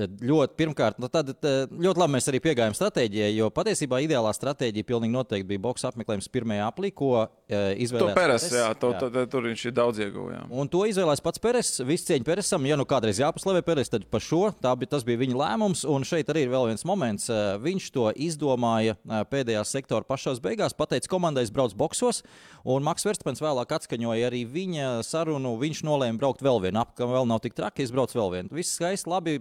ļoti, 0.00 0.54
pirmkārt, 0.56 0.96
nu 0.98 1.10
tad, 1.12 1.34
ļoti 1.44 2.00
labi 2.00 2.14
mēs 2.14 2.30
arī 2.30 2.40
piegājām 2.40 2.74
stratēģijai, 2.74 3.34
jo 3.36 3.50
patiesībā 3.52 4.00
ideālā 4.00 4.32
stratēģija 4.32 4.88
pilnīgi 4.88 5.12
noteikti 5.12 5.50
bija 5.50 5.62
boxa 5.66 5.90
apmeklējums 5.90 6.30
pirmajā 6.32 6.70
aplī, 6.70 6.90
ko 6.96 7.26
izvēlējās. 7.48 8.12
To 8.12 8.16
Peres, 8.16 8.46
jā, 8.52 8.66
to, 8.76 8.90
jā. 8.92 9.00
to, 9.00 9.08
to, 9.14 9.22
tur 9.32 9.46
viņš 9.48 9.62
ir 9.70 9.74
daudz 9.76 10.00
ieguvējis. 10.04 10.50
Un 10.52 10.68
to 10.68 10.82
izvēlējās 10.88 11.22
pats 11.24 11.42
Peres. 11.42 11.70
Viss 11.88 12.04
cieņa 12.08 12.26
Peresam. 12.26 12.66
Ja 12.68 12.76
nu 12.76 12.84
kādreiz 12.88 13.20
jāpaslavē 13.22 13.62
Peres, 13.64 13.88
tad 13.92 14.04
par 14.12 14.24
šo 14.24 14.50
bija, 14.52 14.90
tas 14.92 15.06
bija 15.08 15.22
viņa 15.22 15.38
lēmums. 15.40 15.84
Un 15.88 16.04
šeit 16.08 16.28
arī 16.32 16.44
ir 16.44 16.52
vēl 16.52 16.68
viens 16.70 16.84
moments. 16.88 17.30
Viņš 17.64 17.88
to 17.94 18.08
izdomāja 18.28 18.98
pēdējā 19.32 19.64
sektora 19.68 20.04
pašās 20.08 20.42
beigās. 20.44 20.76
Pateica 20.76 21.08
komandai, 21.14 21.46
es 21.48 21.54
braucu 21.54 21.78
boxos. 21.80 22.20
Un 22.68 22.84
Maks 22.84 23.08
Verstapens 23.08 23.40
vēlāk 23.44 23.72
atskaņoja 23.78 24.28
arī 24.28 24.44
viņa 24.44 24.98
sarunu. 25.08 25.56
Viņš 25.62 25.84
nolēma 25.88 26.20
braukt 26.20 26.44
vēl 26.44 26.60
vienu 26.68 26.84
ap, 26.84 26.92
ka 26.98 27.08
vēl 27.08 27.28
nav 27.30 27.40
tik 27.44 27.56
traki. 27.56 27.86
Es 27.86 27.94
braucu 27.94 28.20
vēl 28.20 28.34
vienu. 28.36 28.54
Viss 28.60 28.76
skaisti, 28.76 29.08
labi 29.08 29.38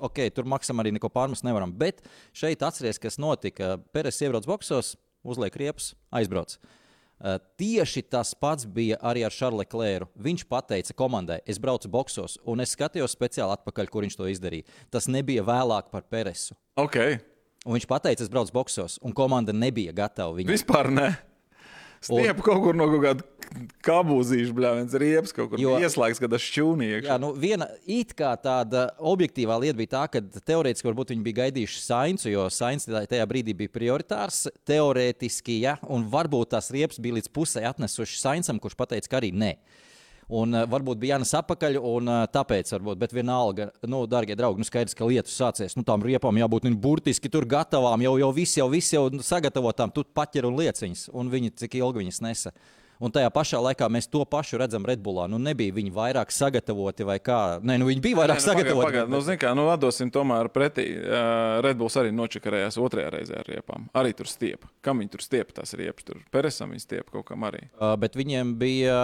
ok, 0.00 0.24
tur 0.32 0.48
maksam 0.48 0.80
arī 0.80 0.94
neko 0.96 1.12
pārmest 1.12 1.44
nevaram. 1.44 1.72
Bet 1.76 2.00
šeit 2.32 2.64
atcerieties, 2.64 3.00
kas 3.02 3.20
notika. 3.20 3.76
Peres 3.92 4.20
iebrauc 4.24 4.48
boxos, 4.48 4.94
uzliek 5.20 5.56
riepas, 5.60 5.92
aizbrauc. 6.16 6.56
Uh, 7.20 7.36
tieši 7.60 8.00
tas 8.08 8.32
pats 8.32 8.64
bija 8.64 8.96
arī 9.04 9.26
ar 9.26 9.34
Šarlu 9.34 9.66
Klēru. 9.68 10.08
Viņš 10.16 10.46
teica 10.68 10.94
komandai, 10.96 11.40
es 11.44 11.60
braucu 11.60 11.90
boxos, 11.92 12.38
un 12.48 12.64
es 12.64 12.72
skatījos 12.72 13.12
speciāli 13.12 13.52
atpakaļ, 13.58 13.90
kur 13.92 14.06
viņš 14.06 14.16
to 14.16 14.28
izdarīja. 14.32 14.64
Tas 14.90 15.08
nebija 15.08 15.44
vēlāk 15.44 15.90
par 15.92 16.08
Peresu. 16.08 16.56
Okay. 16.80 17.20
Un 17.66 17.76
viņš 17.76 17.84
teica, 17.90 18.24
es 18.24 18.32
braucu 18.32 18.56
boxos, 18.56 18.96
un 19.04 19.12
komanda 19.12 19.52
nebija 19.52 19.92
gatava 19.92 20.32
viņu. 20.38 20.48
Vispār 20.48 20.88
ne. 20.88 21.10
Stiepu 22.00 22.40
un... 22.40 22.46
kaut 22.46 22.62
kur 22.64 22.78
no 22.78 22.86
kaut 22.88 23.02
kāda 23.04 23.26
kabūzīša, 23.84 24.54
bļāviens, 24.54 24.94
riepas 25.02 25.34
kaut 25.34 25.50
kur 25.52 25.60
jo, 25.60 25.74
ieslēgts, 25.82 26.20
kad 26.22 26.32
tas 26.32 26.44
šķūnieks. 26.44 27.08
Jā, 27.10 27.16
nu 27.20 27.32
viena 27.36 27.66
it 27.90 28.14
kā 28.16 28.30
tāda 28.40 28.86
objektīvā 29.10 29.56
lieta 29.60 29.78
bija 29.78 29.92
tā, 29.96 30.04
ka 30.12 30.22
teorētiski 30.22 30.88
varbūt 30.88 31.12
viņi 31.14 31.26
bija 31.26 31.40
gaidījuši 31.42 31.82
saincu, 31.82 32.30
jo 32.30 32.46
saints 32.54 32.86
tajā 32.86 33.26
brīdī 33.30 33.56
bija 33.58 33.74
prioritārs. 33.74 34.44
Teorētiski, 34.70 35.60
ja, 35.64 35.76
un 35.90 36.06
varbūt 36.12 36.54
tās 36.54 36.70
riepas 36.74 37.02
bija 37.02 37.18
līdz 37.18 37.32
pusē 37.34 37.66
atnesuši 37.68 38.20
saincam, 38.22 38.62
kurš 38.62 38.78
pateica, 38.78 39.10
ka 39.10 39.20
arī 39.20 39.34
nē. 39.34 39.54
Un 40.30 40.54
uh, 40.54 40.64
varbūt 40.70 41.00
bija 41.02 41.16
jānes 41.16 41.32
atpakaļ, 41.34 41.76
un 41.90 42.10
uh, 42.10 42.24
tāpēc, 42.30 42.68
varbūt, 42.76 42.98
bet 43.00 43.14
vienalga, 43.16 43.70
nu, 43.90 44.04
darbie 44.10 44.36
draugi, 44.38 44.62
nu, 44.62 44.66
skaidrs, 44.68 44.94
ka 44.94 45.08
lietus 45.08 45.34
sācies. 45.34 45.74
Nu, 45.74 45.82
tām 45.86 46.04
riepām 46.06 46.38
jābūt 46.38 46.68
nu, 46.68 46.74
burtiski 46.78 47.30
tur 47.32 47.48
gatavām, 47.50 48.04
jau, 48.06 48.14
jau 48.22 48.30
viss, 48.36 48.58
jau 48.60 48.68
viss 48.70 48.94
jau 48.94 49.08
sagatavotām, 49.26 49.90
tu 49.94 50.04
paķer 50.06 50.46
un 50.46 50.60
lieciņas, 50.60 51.08
un 51.18 51.32
viņi 51.32 51.56
cik 51.58 51.80
ilgi 51.80 52.04
viņas 52.04 52.22
nesa. 52.28 52.54
Un 53.00 53.12
tajā 53.14 53.30
pašā 53.32 53.56
laikā 53.64 53.86
mēs 53.88 54.10
to 54.12 54.20
pašu 54.28 54.58
redzam 54.60 54.84
Redbullā. 54.84 55.24
Nu, 55.32 55.38
nebija 55.40 55.72
viņi 55.72 55.92
vairāk 55.94 56.32
sagatavoti 56.36 57.06
vai 57.08 57.16
kā. 57.24 57.58
Nē, 57.64 57.78
nu, 57.80 57.88
viņi 57.88 58.02
bija 58.04 58.18
vairāk 58.18 58.36
Nē, 58.36 58.42
nu, 58.42 58.44
sagatavoti. 58.44 58.84
Pagad, 58.84 58.98
pagad. 59.06 59.12
Nu, 59.14 59.20
zin, 59.24 59.38
kā, 59.40 59.52
nu, 59.56 59.64
atdosim 59.72 60.10
tomēr 60.12 60.50
pretī. 60.52 60.84
Uh, 61.00 61.60
Redbulls 61.64 61.96
arī 61.96 62.12
nočakarējās 62.12 62.76
otrajā 62.80 63.14
reizē 63.16 63.38
ar 63.40 63.48
riepām. 63.48 63.88
Arī 63.96 64.12
tur 64.18 64.28
stiepa. 64.28 64.68
Kam 64.84 65.00
viņi 65.00 65.14
tur 65.14 65.24
stiepa 65.24 65.56
tās 65.62 65.72
riepas? 65.80 66.04
Tur 66.10 66.20
Peresam 66.34 66.74
viņi 66.74 66.84
stiepa 66.84 67.16
kaut 67.16 67.30
kam 67.32 67.48
arī. 67.48 67.64
Uh, 67.78 67.94
bet 68.00 68.20
viņiem 68.20 68.52
bija. 68.60 69.00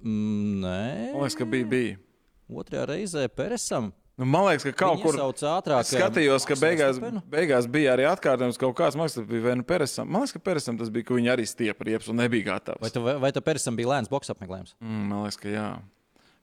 Mm, 0.00 0.64
nē. 0.64 0.80
Man 1.12 1.26
liekas, 1.26 1.36
ka 1.36 1.48
bija. 1.48 1.68
bija. 1.68 2.00
Otrajā 2.48 2.88
reizē 2.94 3.28
Peresam. 3.28 3.92
Nu, 4.14 4.26
man 4.30 4.44
liekas, 4.46 4.68
ka 4.68 4.72
kaut 4.84 5.00
kur 5.02 5.16
ātrāk, 5.18 5.82
es 5.82 5.90
skatījos, 5.90 6.44
ka 6.46 6.54
beigās, 6.60 7.00
beigās 7.30 7.66
bija 7.70 7.96
arī 7.96 8.04
atkārtojums 8.06 8.60
kaut 8.62 8.76
kāds. 8.78 8.94
Tas 8.94 9.26
bija 9.26 9.48
Vēnu 9.48 9.66
Peresam. 9.66 10.06
Man 10.06 10.22
liekas, 10.22 10.36
ka 10.36 10.42
Peresam 10.50 10.78
tas 10.78 10.92
bija, 10.94 11.08
ka 11.08 11.16
viņi 11.16 11.32
arī 11.34 11.46
stiepa 11.50 11.88
riepas 11.88 12.12
un 12.12 12.20
nebija 12.22 12.52
gatavs. 12.52 12.82
Vai, 12.84 12.92
tu, 12.94 13.02
vai 13.02 13.32
tu 13.34 13.42
Peresam 13.42 13.74
bija 13.78 13.90
lēns 13.96 14.12
boks 14.12 14.30
apmeklējums? 14.30 14.76
Mm, 14.78 15.00
man 15.10 15.24
liekas, 15.24 15.38
ka 15.42 15.50
jā. 15.50 15.68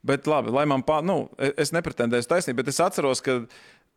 Bet 0.04 0.28
labi, 0.28 0.52
lai 0.52 0.66
man 0.68 0.84
pār, 0.84 1.06
nu, 1.06 1.22
es 1.40 1.72
nepretendēju 1.72 2.28
taisnību, 2.28 2.60
bet 2.60 2.72
es 2.74 2.82
atceros, 2.84 3.22
ka 3.24 3.38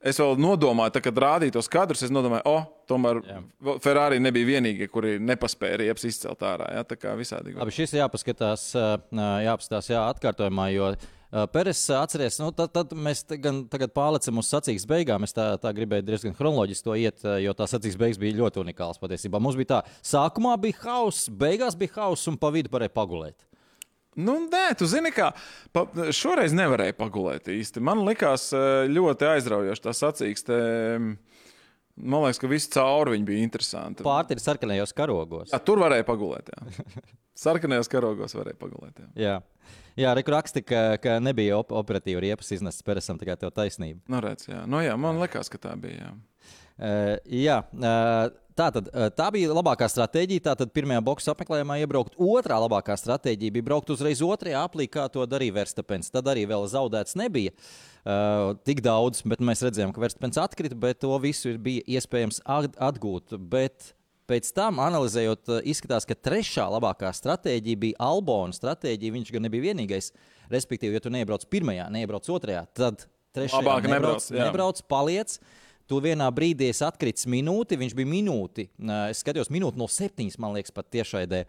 es 0.05 0.21
vēl 0.21 0.37
nodomāju, 0.39 0.93
tā, 0.95 1.03
kad 1.03 1.19
rādīju 1.25 1.57
tos 1.57 1.71
kadrus, 1.73 2.05
es 2.05 2.13
nodomāju, 2.15 2.45
o, 2.47 2.55
oh, 2.61 2.69
tomēr 2.91 3.23
jā. 3.25 3.41
Ferrari 3.83 4.21
nebija 4.23 4.53
vienīgie, 4.53 4.87
kuri 4.93 5.17
nepaspēja 5.19 5.81
riepas 5.81 6.07
izcelt 6.07 6.45
ārā. 6.47 6.69
Jā, 6.77 6.85
tā 6.93 7.01
kā 7.01 7.17
visādi. 7.19 7.57
Labi, 7.57 7.75
šis 7.75 7.97
jāpaskatās, 7.97 8.69
jāpaskatās, 9.49 9.91
jā, 9.91 10.05
atkārtojumā, 10.13 10.69
jo 10.77 10.93
Peres, 11.51 11.81
atcerieties, 11.91 12.37
nu, 12.39 12.53
tad, 12.55 12.71
tad 12.77 12.93
mēs 12.95 13.25
gan 13.43 13.65
tagad 13.67 13.91
pārlecam 13.97 14.39
uz 14.39 14.51
sacīkstes 14.53 14.87
beigām. 14.87 15.25
Es 15.27 15.35
tā, 15.35 15.49
tā 15.59 15.73
gribēju 15.75 16.07
diezgan 16.07 16.37
chronoloģiski 16.39 16.87
to 16.87 16.95
iet, 17.01 17.25
jo 17.43 17.55
tā 17.59 17.67
sacīkstes 17.67 17.99
beigas 17.99 18.21
bija 18.23 18.39
ļoti 18.39 18.63
unikāls 18.63 19.03
patiesībā. 19.03 19.41
Mums 19.43 19.59
bija 19.59 19.73
tā, 19.73 19.81
sākumā 20.07 20.55
bija 20.63 20.79
hauss, 20.85 21.27
beigās 21.43 21.75
bija 21.81 21.97
hauss 21.97 22.31
un 22.31 22.39
pa 22.39 22.53
vidu 22.55 22.71
varēja 22.71 22.95
pagulēt. 22.95 23.49
Nu, 24.15 24.37
nē, 24.47 24.77
tu 24.79 24.87
zini, 24.87 25.11
kā 25.11 25.33
pa, 25.75 25.89
šoreiz 26.15 26.55
nevarēja 26.55 26.95
pagulēt 27.01 27.51
īsti. 27.51 27.83
Man 27.83 28.05
likās 28.07 28.53
ļoti 28.95 29.27
aizraujoši 29.33 29.85
tā 29.89 29.95
sacīkste. 29.99 30.59
Man 31.95 32.25
liekas, 32.29 32.39
ka 32.43 32.51
viss 32.51 32.71
cauri 32.75 33.19
bija 33.27 33.43
interesanti. 33.43 34.07
Pārti 34.07 34.39
ir 34.39 34.43
sarkanajos 34.43 34.95
karogos. 34.95 35.51
Jā, 35.51 35.59
tur 35.63 35.83
varēja 35.83 36.07
pagulēt. 36.07 36.55
Sarkanajos 37.45 37.91
karogos 37.91 38.39
varēja 38.39 38.59
pagulēt. 38.61 39.03
Jā. 39.19 39.41
jā. 39.41 39.81
Jā, 39.99 40.11
Reku 40.19 40.35
raksta, 40.35 40.63
ka, 40.67 40.85
ka 40.99 41.19
nebija 41.23 41.61
op 41.61 41.71
operatīva 41.77 42.23
riepas 42.25 42.51
izneses 42.57 42.83
Peresam, 42.83 43.19
tā 43.21 43.29
kā 43.29 43.37
tev 43.39 43.53
taisnība. 43.55 44.01
Nu, 44.11 44.19
redz, 44.25 44.49
jā. 44.51 44.65
Nu, 44.67 44.83
jā, 44.83 44.97
man 44.99 45.21
liekas, 45.23 45.53
ka 45.53 45.61
tā 45.63 45.77
bija. 45.79 46.09
Jā. 46.09 46.15
Uh, 46.75 47.13
jā, 47.31 47.61
uh, 47.79 48.33
tā, 48.59 48.67
tad, 48.75 48.89
uh, 48.91 49.07
tā 49.15 49.29
bija 49.35 49.55
labākā 49.55 49.87
stratēģija. 49.91 50.43
Tātad 50.49 50.73
pirmajā 50.75 51.05
boxa 51.07 51.31
apmeklējumā 51.31 51.79
iebraukt. 51.85 52.17
Otrā 52.19 52.59
labākā 52.65 52.97
stratēģija 52.99 53.55
bija 53.55 53.69
braukt 53.71 53.93
uzreiz 53.95 54.23
otrajā 54.27 54.65
aplī, 54.67 54.89
kā 54.91 55.07
to 55.15 55.23
darīja 55.31 55.55
Verstapens. 55.61 56.11
Tad 56.11 56.27
arī 56.33 56.43
vēl 56.51 56.67
zaudēts 56.73 57.15
nebija. 57.21 57.55
Tik 58.67 58.83
daudz, 58.85 59.23
bet 59.31 59.45
mēs 59.47 59.63
redzējām, 59.65 59.95
ka 59.95 60.03
Verstapens 60.03 60.41
atkrita, 60.43 60.77
bet 60.77 60.99
to 61.07 61.15
visu 61.23 61.55
bija 61.63 61.87
iespējams 61.95 62.43
atgūt. 62.51 63.39
Bet 63.39 63.95
Pēc 64.25 64.49
tam, 64.57 64.79
analizējot, 64.81 65.51
eh, 65.53 65.67
izskatās, 65.69 66.07
ka 66.09 66.17
trešā 66.17 66.65
labākā 66.73 67.11
stratēģija 67.13 67.81
bija 67.81 67.99
Albona 68.01 68.57
stratēģija. 68.57 69.13
Viņš 69.19 69.33
gan 69.35 69.45
nebija 69.45 69.67
vienīgais. 69.69 70.13
Respektīvi, 70.53 70.97
ja 70.97 71.01
tu 71.01 71.13
neiebrauc 71.13 71.45
pirmajā, 71.49 71.91
neiebrauc 71.93 72.29
otrajā, 72.33 72.67
tad 72.73 73.07
trešajā 73.37 73.61
Labāk 73.61 73.89
nebrauc, 73.89 74.25
nebrauc, 74.31 74.47
nebrauc 74.47 74.83
paliec. 74.89 75.39
Tu 75.85 75.99
vienā 76.01 76.31
brīdī 76.33 76.71
atkritis 76.85 77.27
minūti, 77.29 77.77
viņš 77.77 77.93
bija 77.97 78.09
minūti. 78.09 78.63
Es 79.11 79.19
skatījos, 79.21 79.51
minūti 79.53 79.77
no 79.77 79.85
septiņas, 79.91 80.39
man 80.41 80.55
liekas, 80.57 80.73
pat 80.73 80.87
tiešraidē 80.95 81.43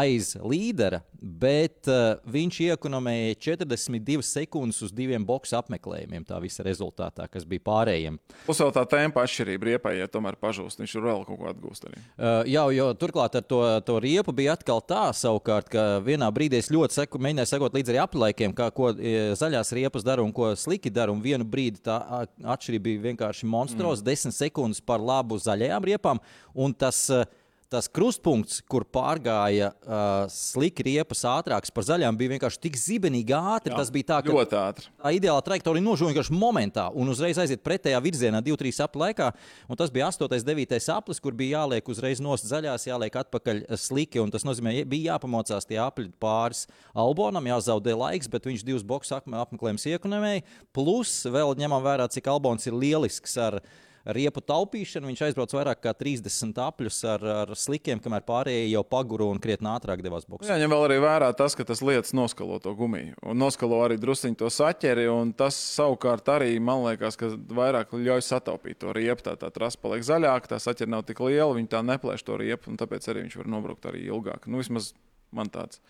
aiz 0.00 0.30
līdera, 0.40 1.02
bet 1.20 1.90
viņš 2.32 2.60
iekonomēja 2.70 3.36
42 3.52 4.24
sekundes 4.24 4.80
uz 4.86 4.94
diviem 4.96 5.26
boxu 5.28 5.58
apmeklējumiem. 5.60 6.24
Tā 6.24 6.38
visa 6.40 6.64
rezultātā, 6.64 7.26
kas 7.28 7.44
bija 7.48 7.64
pārējiem. 7.68 8.16
Plus 8.46 8.62
vēl 8.64 8.72
tā 8.72 8.86
tempa 8.94 9.26
atšķirība 9.26 9.68
riepai, 9.70 9.94
ja 10.00 10.08
tomēr 10.08 10.40
pažūst, 10.40 10.80
viņš 10.80 10.96
tur 10.96 11.06
vēl 11.10 11.26
kaut 11.28 11.40
ko 11.42 11.50
atgūst. 11.52 11.90
Arī. 11.90 12.00
Jā, 12.48 12.64
jo 12.72 12.88
turklāt 12.96 13.36
ar 13.42 13.44
to, 13.44 13.60
to 13.84 13.98
riepu 14.00 14.32
bija 14.36 14.56
atkal 14.56 14.80
tā, 14.88 15.04
savukārt, 15.16 15.68
ka 15.72 15.86
vienā 16.04 16.32
brīdī 16.32 16.62
es 16.62 16.72
ļoti 16.72 17.02
seku, 17.02 17.20
mēģināju 17.20 17.52
sekot 17.52 17.76
līdzi 17.76 17.92
arī 17.92 18.02
aplaikiem, 18.06 18.56
kā 18.56 18.70
ko 18.72 18.94
zaļās 19.36 19.76
riepas 19.76 20.08
dara 20.08 20.24
un 20.24 20.32
ko 20.32 20.54
sliki 20.56 20.88
dara. 20.88 21.12
Un 21.12 21.20
vienu 21.20 21.44
brīdi 21.44 21.84
tā 21.84 22.00
atšķirība 22.40 22.88
bija 22.88 23.06
vienkārši 23.10 23.52
monstru 23.52 23.81
metros, 23.82 24.02
10 24.02 24.34
sekundes 24.34 24.80
par 24.80 25.02
labu 25.02 25.38
zaļajām 25.42 25.86
riepām. 25.90 26.20
Un 26.54 26.74
tas, 26.74 27.04
uh, 27.10 27.26
tas 27.72 27.88
krustpunkts, 27.88 28.60
kur 28.68 28.84
pārgāja 28.84 29.70
uh, 29.72 30.26
slika 30.32 30.84
riepas 30.84 31.22
ātrāks 31.28 31.72
par 31.72 31.86
zaļām, 31.88 32.16
bija 32.20 32.34
vienkārši 32.34 32.60
tik 32.66 32.78
zibenīgi 32.78 33.34
ātri. 33.36 33.72
Jā, 33.72 33.78
tas 33.80 33.92
bija 33.94 34.08
tā, 34.10 34.18
ka 34.24 34.34
ļoti 34.34 34.58
ātri. 34.60 34.88
Tā 35.00 35.12
ideālā 35.16 35.44
trajektorija 35.46 35.84
nožūja 35.86 36.12
vienkārši 36.12 36.36
momentā 36.36 36.88
un 36.92 37.12
uzreiz 37.12 37.40
aiziet 37.40 37.62
pretējā 37.64 38.00
virzienā, 38.04 38.42
2-3 38.44 38.82
apli 38.84 39.04
laikā. 39.06 39.28
Un 39.72 39.80
tas 39.80 39.92
bija 39.94 40.10
8. 40.12 40.28
un 40.28 40.48
9. 40.50 40.80
aplis, 40.96 41.22
kur 41.22 41.36
bija 41.38 41.62
jāliek 41.62 41.88
uzreiz 41.92 42.20
nost 42.24 42.48
zaļās, 42.50 42.88
jāliek 42.90 43.16
atpakaļ 43.22 43.62
sliki. 43.80 44.20
Tas 44.32 44.44
nozīmē, 44.48 44.74
ka 44.80 44.90
bija 44.92 45.14
jāpamocās 45.14 45.68
tie 45.68 45.80
apli 45.82 46.10
pāris 46.22 46.66
albonam, 46.92 47.48
jāzaudē 47.48 47.96
laiks, 47.96 48.28
bet 48.32 48.50
viņš 48.50 48.66
divus 48.68 48.84
boxu 48.84 49.16
apmeklējumus 49.18 49.88
iekonomēja. 49.94 50.44
Plus 50.76 51.22
vēl 51.32 51.56
ņemam 51.62 51.84
vērā, 51.84 52.10
cik 52.12 52.28
albons 52.32 52.68
ir 52.68 52.76
lielisks 52.76 53.40
ar 53.40 53.62
viņa 53.62 53.90
riepu 54.04 54.42
taupīšanu. 54.44 55.08
Viņš 55.10 55.22
aizbrauca 55.28 55.58
vairāk 55.58 55.82
kā 55.84 55.92
30 55.96 56.58
apļus 56.64 56.98
ar, 57.12 57.24
ar 57.44 57.52
slikiem, 57.58 58.00
kamēr 58.02 58.24
pārējie 58.26 58.70
jau 58.72 58.82
paguru 58.86 59.28
un 59.32 59.40
krietni 59.42 59.70
ātrāk 59.70 60.02
devās 60.04 60.26
boxē. 60.28 60.50
Jā, 60.50 60.58
ņem 60.62 60.74
vēl 60.74 60.86
arī 60.88 60.98
vērā 61.04 61.30
tas, 61.38 61.56
ka 61.58 61.66
tas 61.68 61.82
lietas 61.84 62.14
noskalo 62.16 62.58
to 62.62 62.74
gumiju 62.78 63.16
un 63.22 63.38
noskalo 63.40 63.82
arī 63.84 63.98
drusciņu 64.02 64.40
to 64.42 64.50
saķeri. 64.52 65.08
Tas 65.38 65.58
savukārt 65.76 66.28
arī 66.34 66.56
man 66.62 66.84
liekas, 66.86 67.18
ka 67.20 67.30
vairāk 67.32 67.94
ļauj 67.94 68.26
sataupīt 68.26 68.82
to 68.82 68.94
riepu. 68.96 69.24
Tā, 69.26 69.36
tā 69.38 69.52
trasa 69.54 69.80
paliek 69.82 70.04
zaļāka, 70.06 70.54
tā 70.54 70.60
saķeri 70.62 70.92
nav 70.92 71.06
tik 71.08 71.22
liela, 71.22 71.52
viņi 71.56 71.70
tā 71.72 71.82
neplēš 71.86 72.26
to 72.26 72.38
riepu, 72.40 72.72
un 72.72 72.80
tāpēc 72.80 73.06
arī 73.12 73.26
viņš 73.26 73.38
var 73.42 73.50
nobraukt 73.54 73.90
arī 73.90 74.06
ilgāk. 74.08 74.48
Nu, 74.50 74.62
vismaz 74.62 74.92
man 75.34 75.50
tāds 75.52 75.82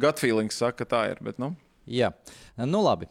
gut 0.00 0.22
feelings 0.22 0.58
saka, 0.58 0.82
ka 0.82 0.90
tā 0.94 1.02
ir. 1.12 1.22
Bet, 1.24 1.38
nu, 1.42 1.54
Jā, 1.88 2.10
nu 2.68 2.82
labi. 2.84 3.08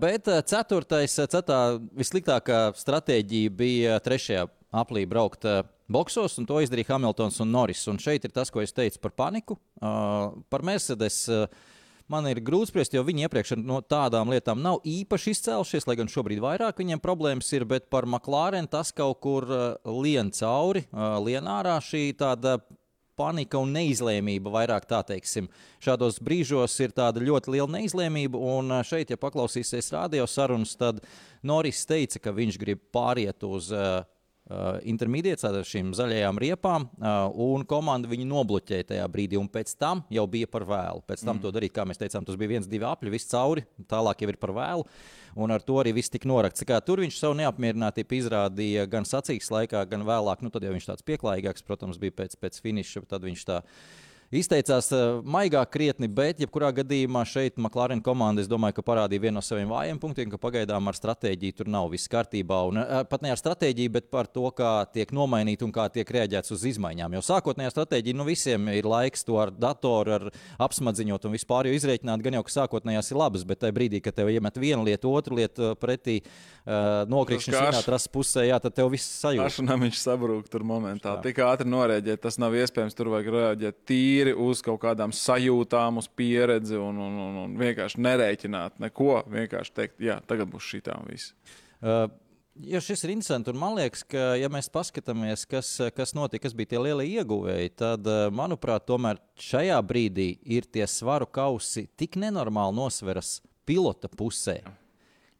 Bet 0.00 0.28
ceturtais, 0.48 1.16
ceturtā 1.18 1.80
vissliktākā 1.98 2.66
stratēģija 2.78 3.54
bija 3.58 3.98
trešajā 4.04 4.46
aplī 4.74 5.04
braukt 5.06 5.46
boxos, 5.90 6.38
un 6.40 6.48
to 6.48 6.60
izdarīja 6.64 6.94
Hamiltons 6.94 7.40
un 7.44 7.52
Norris. 7.54 7.84
Un 7.90 8.00
šeit 8.00 8.24
ir 8.24 8.34
tas, 8.34 8.50
ko 8.50 8.62
es 8.64 8.74
teicu 8.74 9.02
par 9.02 9.14
paniku. 9.18 9.58
Par 9.80 10.64
Mercedes 10.64 11.26
man 12.10 12.28
ir 12.28 12.40
grūti 12.44 12.72
spriest, 12.72 12.94
jo 12.96 13.04
viņi 13.04 13.26
iepriekš 13.26 13.54
no 13.60 13.80
tādām 13.80 14.32
lietām 14.32 14.62
nav 14.64 14.80
īpaši 14.88 15.34
izcēlušies, 15.34 15.86
lai 15.88 15.98
gan 16.00 16.10
šobrīd 16.10 16.42
vairāk 16.44 16.80
viņiem 16.80 17.02
problēmas 17.04 17.48
ir, 17.56 17.64
bet 17.68 17.90
par 17.92 18.08
McLaren 18.08 18.68
tas 18.70 18.92
kaut 18.92 19.20
kur 19.24 19.48
lien 20.04 20.32
cauri, 20.36 20.84
lien 21.24 21.48
ārā 21.48 21.78
šī 21.84 22.10
tāda 22.20 22.58
panika 23.18 23.60
un 23.62 23.74
neizlēmība, 23.74 24.52
vairāk 24.54 24.88
tā 24.90 25.02
teiksim. 25.06 25.48
Šādos 25.84 26.20
brīžos 26.24 26.74
ir 26.84 26.94
tāda 26.96 27.22
ļoti 27.24 27.54
liela 27.54 27.70
neizlēmība, 27.76 28.38
un 28.38 28.72
šeit, 28.86 29.12
ja 29.14 29.20
paklausīsies 29.20 29.92
radio 29.94 30.26
sarunas, 30.30 30.74
tad 30.80 31.02
Noris 31.42 31.84
teica, 31.88 32.22
ka 32.22 32.34
viņš 32.34 32.60
grib 32.60 32.82
pāriet 32.94 33.46
uz 33.46 33.70
uh, 33.74 34.02
Uh, 34.44 34.74
intermediāts 34.84 35.46
ar 35.48 35.54
šīm 35.64 35.94
zaļajām 35.96 36.36
riepām, 36.42 36.82
uh, 37.00 37.30
un 37.40 37.62
komanda 37.64 38.10
viņu 38.10 38.26
nobloķēja 38.28 38.90
tajā 38.90 39.06
brīdī. 39.08 39.38
Pēc 39.48 39.72
tam 39.80 40.02
jau 40.12 40.26
bija 40.28 40.50
par 40.52 40.66
vēlu. 40.68 41.00
Pēc 41.08 41.22
tam 41.22 41.38
mm. 41.38 41.40
to 41.46 41.52
darīt, 41.54 41.72
kā 41.72 41.86
mēs 41.88 42.02
teicām, 42.02 42.26
tas 42.28 42.36
bija 42.36 42.52
viens, 42.52 42.68
divi 42.68 42.84
apli, 42.84 43.08
viss 43.14 43.30
cauri, 43.30 43.64
tālāk 43.88 44.20
jau 44.20 44.28
ir 44.28 44.38
par 44.42 44.52
vēlu. 44.52 44.84
Un 45.40 45.56
ar 45.56 45.64
to 45.64 45.78
arī 45.80 45.94
viss 45.96 46.12
tika 46.12 46.28
norakts. 46.28 46.66
Kā, 46.68 46.76
tur 46.84 47.00
viņš 47.00 47.22
savu 47.22 47.38
neapmierinātību 47.40 48.18
izrādīja 48.20 48.84
gan 48.92 49.08
sacīks 49.08 49.48
laikā, 49.48 49.80
gan 49.88 50.04
vēlāk. 50.04 50.44
Nu, 50.44 50.52
tad 50.52 50.68
jau 50.68 50.76
viņš 50.76 50.90
tāds 50.92 51.08
pieklājīgāks, 51.08 51.64
protams, 51.64 51.96
bija 52.02 52.12
pēc, 52.20 52.36
pēc 52.36 52.60
finiša. 52.68 53.06
Tad 53.08 53.24
viņš 53.24 53.48
tā 53.48 53.62
izteicās 54.38 54.90
uh, 54.94 55.20
maigāk 55.24 55.70
krietni, 55.74 56.08
bet 56.10 56.40
jebkurā 56.42 56.70
gadījumā 56.74 57.24
šeit 57.28 57.58
McLaren 57.60 58.02
komanda, 58.04 58.42
es 58.42 58.50
domāju, 58.50 58.78
ka 58.78 58.84
parādīja 58.86 59.26
vienu 59.26 59.38
no 59.38 59.42
saviem 59.44 59.70
vājiem 59.72 60.00
punktiem, 60.02 60.30
ka 60.32 60.40
pagaidām 60.40 60.90
ar 60.90 60.98
stratēģiju 60.98 61.58
tur 61.58 61.70
nav 61.72 61.90
viss 61.92 62.10
kārtībā. 62.12 62.60
Un, 62.70 62.80
uh, 62.82 63.02
pat 63.10 63.24
ne 63.24 63.32
ar 63.34 63.40
stratēģiju, 63.40 63.92
bet 63.98 64.08
par 64.14 64.30
to, 64.30 64.46
kā 64.56 64.72
tiek 64.94 65.12
nomainīta 65.14 65.66
un 65.66 65.74
kā 65.74 65.86
tiek 65.94 66.08
rēģēts 66.16 66.54
uz 66.56 66.66
izmaiņām. 66.74 67.18
Jo 67.18 67.22
sākotnējā 67.24 67.74
stratēģija, 67.74 68.18
nu 68.18 68.28
visiem 68.28 68.70
ir 68.74 68.88
laiks 68.88 69.26
to 69.28 69.38
ar 69.42 69.52
datoru, 69.54 70.16
ar 70.18 70.28
apsmadziņot 70.68 71.28
un 71.28 71.36
vispār 71.36 71.70
jau 71.70 71.76
izreikināt, 71.78 72.24
gan 72.24 72.38
jau, 72.38 72.44
ka 72.46 72.56
sākotnējās 72.58 73.12
ir 73.12 73.20
labas, 73.20 73.46
bet 73.48 73.62
tajā 73.64 73.76
brīdī, 73.76 74.02
kad 74.04 74.16
tev 74.18 74.32
iemet 74.32 74.58
vienu 74.60 74.84
lietu, 74.86 75.12
otru 75.14 75.38
lietu 75.38 75.74
pretī, 75.80 76.20
uh, 76.64 77.04
nokrišņas 77.10 77.60
vienā 77.60 77.84
trases 77.86 78.10
pusē, 78.12 78.46
jā, 78.48 78.58
tad 78.62 78.76
tev 78.76 78.90
viss 78.92 79.20
sajūta. 79.22 79.48
Ašanām 79.50 79.86
viņš 79.86 80.00
sabrūk 80.00 80.50
tur 80.52 80.64
momentā. 80.66 81.16
Tik 81.24 81.40
ātri 81.44 81.68
norēģēt, 81.70 82.22
tas 82.24 82.38
nav 82.40 82.56
iespējams. 82.58 82.96
Tur 82.96 83.10
vajag 83.12 83.30
rēģēt 83.34 83.80
tīri 83.88 84.23
tīri 84.24 84.34
uz 84.40 84.62
kaut 84.64 84.80
kādām 84.82 85.12
sajūtām, 85.12 86.00
uz 86.00 86.08
pieredzi 86.08 86.78
un, 86.80 86.98
un, 86.98 87.16
un, 87.20 87.38
un 87.44 87.56
vienkārši 87.60 88.00
nerēķināt 88.00 88.80
neko. 88.80 89.24
Vienkārši 89.30 89.74
teikt, 89.74 90.00
jā, 90.00 90.20
tagad 90.26 90.50
būs 90.52 90.68
šī 90.72 90.84
tā 90.88 90.98
viss. 91.08 91.34
Uh. 91.80 92.08
Ja 92.62 92.78
šis 92.78 93.00
ir 93.02 93.10
interesants, 93.10 93.48
un 93.50 93.56
man 93.58 93.72
liekas, 93.74 94.04
ka, 94.06 94.36
ja 94.38 94.46
mēs 94.46 94.68
paskatāmies, 94.70 95.42
kas, 95.50 95.72
kas 95.90 96.12
notika, 96.14 96.44
kas 96.44 96.52
bija 96.54 96.70
tie 96.70 96.78
lielie 96.78 97.08
ieguvēji, 97.18 97.72
tad, 97.74 98.06
uh, 98.06 98.28
manuprāt, 98.30 98.84
tomēr 98.86 99.18
šajā 99.42 99.80
brīdī 99.82 100.28
ir 100.54 100.68
tie 100.70 100.86
svaru 100.86 101.26
kausi 101.26 101.88
tik 101.98 102.14
nenormāli 102.22 102.76
nosveras 102.78 103.40
pilota 103.66 104.06
pusē, 104.06 104.60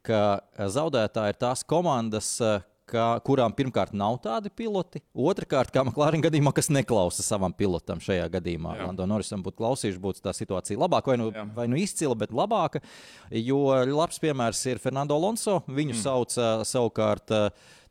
ka 0.03 0.19
zaudētāji 0.59 1.37
ir 1.37 1.39
tās 1.39 1.63
komandas, 1.63 2.33
uh, 2.43 2.59
ka, 2.89 3.05
kurām 3.25 3.53
pirmkārt 3.55 3.95
nav 3.97 4.19
tādi 4.23 4.51
piloti, 4.53 5.01
otrkārt, 5.11 5.73
kā 5.73 5.83
McLaren 5.85 6.23
gadījumā, 6.25 6.53
kas 6.55 6.71
neklausa 6.73 7.25
savam 7.25 7.53
pilotam 7.55 8.01
šajā 8.03 8.27
gadījumā. 8.37 8.77
Lando 8.85 9.07
Norrisam 9.09 9.43
būtu 9.45 9.59
klausījušies, 9.61 10.01
būtu 10.01 10.23
tā 10.25 10.35
situācija 10.35 10.79
labāka, 10.79 11.13
vai 11.13 11.19
nu, 11.21 11.31
Jā. 11.33 11.45
vai 11.55 11.69
nu 11.71 11.79
izcila, 11.81 12.17
bet 12.17 12.35
labāka. 12.35 12.83
Jo 13.33 13.63
labs 13.89 14.21
piemērs 14.21 14.61
ir 14.71 14.83
Fernando 14.83 15.17
Alonso. 15.17 15.61
Viņu 15.67 15.95
mm. 15.95 16.03
sauc 16.03 16.37
savukārt. 16.67 17.33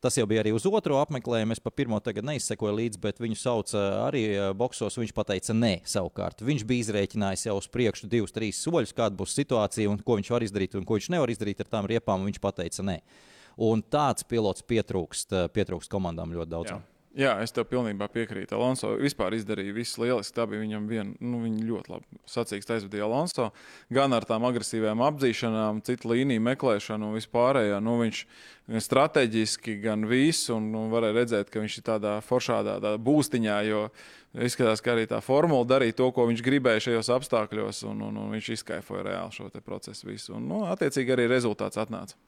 Tas 0.05 0.19
jau 0.19 0.27
bija 0.29 0.43
arī 0.43 0.51
uz 0.53 0.67
otro 0.69 0.99
apmeklējumu. 1.01 1.55
Es 1.57 1.63
pa 1.65 1.71
pirmo 1.73 1.97
tagad 2.05 2.27
neizsekoju 2.29 2.75
līdzi, 2.77 2.99
bet 3.01 3.23
viņu 3.25 3.39
sauca 3.41 3.85
arī 4.03 4.27
boxos. 4.53 4.99
Viņš 5.01 5.15
teica, 5.17 5.57
nē, 5.57 5.79
savukārt. 5.89 6.45
Viņš 6.45 6.65
bija 6.69 6.85
izrēķinājis 6.85 7.47
jau 7.49 7.55
uz 7.57 7.71
priekšu 7.73 8.11
divus, 8.13 8.35
trīs 8.37 8.61
soļus, 8.61 8.93
kāda 8.93 9.17
būs 9.17 9.33
situācija 9.39 9.89
un 9.89 10.03
ko 10.05 10.19
viņš 10.21 10.35
var 10.35 10.45
izdarīt 10.45 10.77
un 10.77 10.85
ko 10.85 10.99
viņš 10.99 11.09
nevar 11.15 11.33
izdarīt 11.33 11.65
ar 11.65 11.73
tām 11.73 11.89
riepām. 11.89 12.29
Viņš 12.29 12.43
teica, 12.45 12.85
nē. 12.85 12.99
Un 13.63 13.83
tāds 13.83 14.27
pilots 14.27 14.65
pietrūkst, 14.67 15.33
eh, 15.33 15.47
pietrūkst 15.55 15.93
komandām 15.93 16.35
ļoti 16.35 16.51
daudz. 16.51 16.75
Jā. 16.75 16.83
Jā, 17.15 17.37
es 17.45 17.53
tev 17.55 17.69
pilnībā 17.71 18.09
piekrītu. 18.11 18.57
Alonso 18.57 18.89
vispār 18.99 19.37
izdarīja 19.37 19.71
visu 19.77 20.01
lieliski. 20.03 20.35
Tā 20.35 20.49
bija 20.51 20.65
viņam 20.65 20.89
viena, 20.91 21.13
nu, 21.23 21.45
viņa 21.45 21.61
ļoti 21.69 21.93
labi 21.93 22.19
sacīkst 22.27 22.73
aizvadīja 22.75 23.07
Alonso. 23.07 23.47
Gan 23.95 24.17
ar 24.17 24.27
tām 24.27 24.43
agresīvām 24.49 24.99
apdzīšanām, 25.07 25.79
citu 25.87 26.11
līniju 26.11 26.43
meklēšanu 26.43 27.13
un 27.13 27.15
vispārējo. 27.15 27.79
Nu, 27.87 27.95
viņš 28.03 28.25
strateģiski, 28.89 29.77
gan 29.85 30.09
visu, 30.11 30.57
un 30.57 30.69
nu, 30.75 30.89
varēja 30.91 31.19
redzēt, 31.21 31.55
ka 31.55 31.63
viņš 31.63 31.79
ir 31.79 31.87
tādā 31.87 32.19
foršādā 32.27 32.81
tādā 32.83 32.99
būstiņā, 32.99 33.63
jo 33.71 33.87
izskatās, 34.35 34.83
ka 34.83 34.97
arī 34.97 35.07
tā 35.07 35.23
formula 35.23 35.71
darīja 35.71 36.01
to, 36.03 36.11
ko 36.17 36.27
viņš 36.33 36.43
gribēja 36.43 36.89
šajos 36.89 37.15
apstākļos, 37.21 37.87
un, 37.93 38.09
un, 38.09 38.23
un 38.25 38.35
viņš 38.35 38.55
izkaifoja 38.59 39.07
reāli 39.13 39.39
šo 39.39 39.53
procesu 39.63 40.11
visu. 40.11 40.35
Un, 40.35 40.51
nu, 40.51 40.65
attiecīgi 40.67 41.15
arī 41.15 41.31
rezultāts 41.31 41.79
atnāca. 41.79 42.19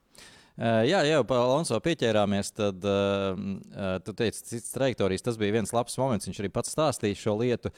Uh, 0.56 0.86
jā, 0.88 1.02
jau 1.04 1.20
par 1.28 1.42
Alonso 1.44 1.76
pieķērāmies. 1.84 2.48
Tad, 2.56 2.80
uh, 2.88 3.36
uh, 3.36 3.96
tu 4.00 4.14
teici, 4.16 4.40
cits 4.48 4.72
trajektorijas. 4.72 5.26
Tas 5.26 5.36
bija 5.36 5.58
viens 5.58 5.72
labs 5.76 5.98
moments. 6.00 6.28
Viņš 6.28 6.40
arī 6.40 6.50
pats 6.52 6.72
stāstīja 6.72 7.18
šo 7.20 7.34
lietu, 7.42 7.72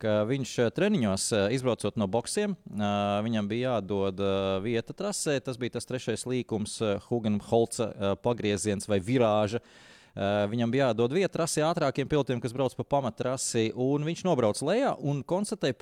ka 0.00 0.22
viņš 0.26 0.54
treniņos, 0.72 1.28
izbraucot 1.54 1.98
no 2.00 2.08
boxiem, 2.10 2.56
viņam 2.66 3.46
bija 3.46 3.76
jādod 3.76 4.18
vieta 4.64 4.96
trasē. 4.96 5.36
Tas 5.44 5.60
bija 5.60 5.76
tas 5.76 5.86
trešais 5.86 6.24
līkums, 6.26 6.80
Hugenholca 7.04 8.16
pagrieziens 8.24 8.88
vai 8.90 8.98
virāža. 8.98 9.60
Viņam 10.50 10.72
bija 10.74 10.88
jādod 10.90 11.14
vieta 11.14 11.36
trasē 11.36 11.62
ātrākiem 11.68 12.10
pilotiem, 12.10 12.40
kas 12.42 12.56
brauc 12.56 12.74
pa 12.74 12.88
pamatrasi. 12.96 13.68
Viņš 13.78 14.24
nobrauca 14.26 14.66
lejā 14.72 14.96
un 14.98 15.22
konstatēja 15.22 15.78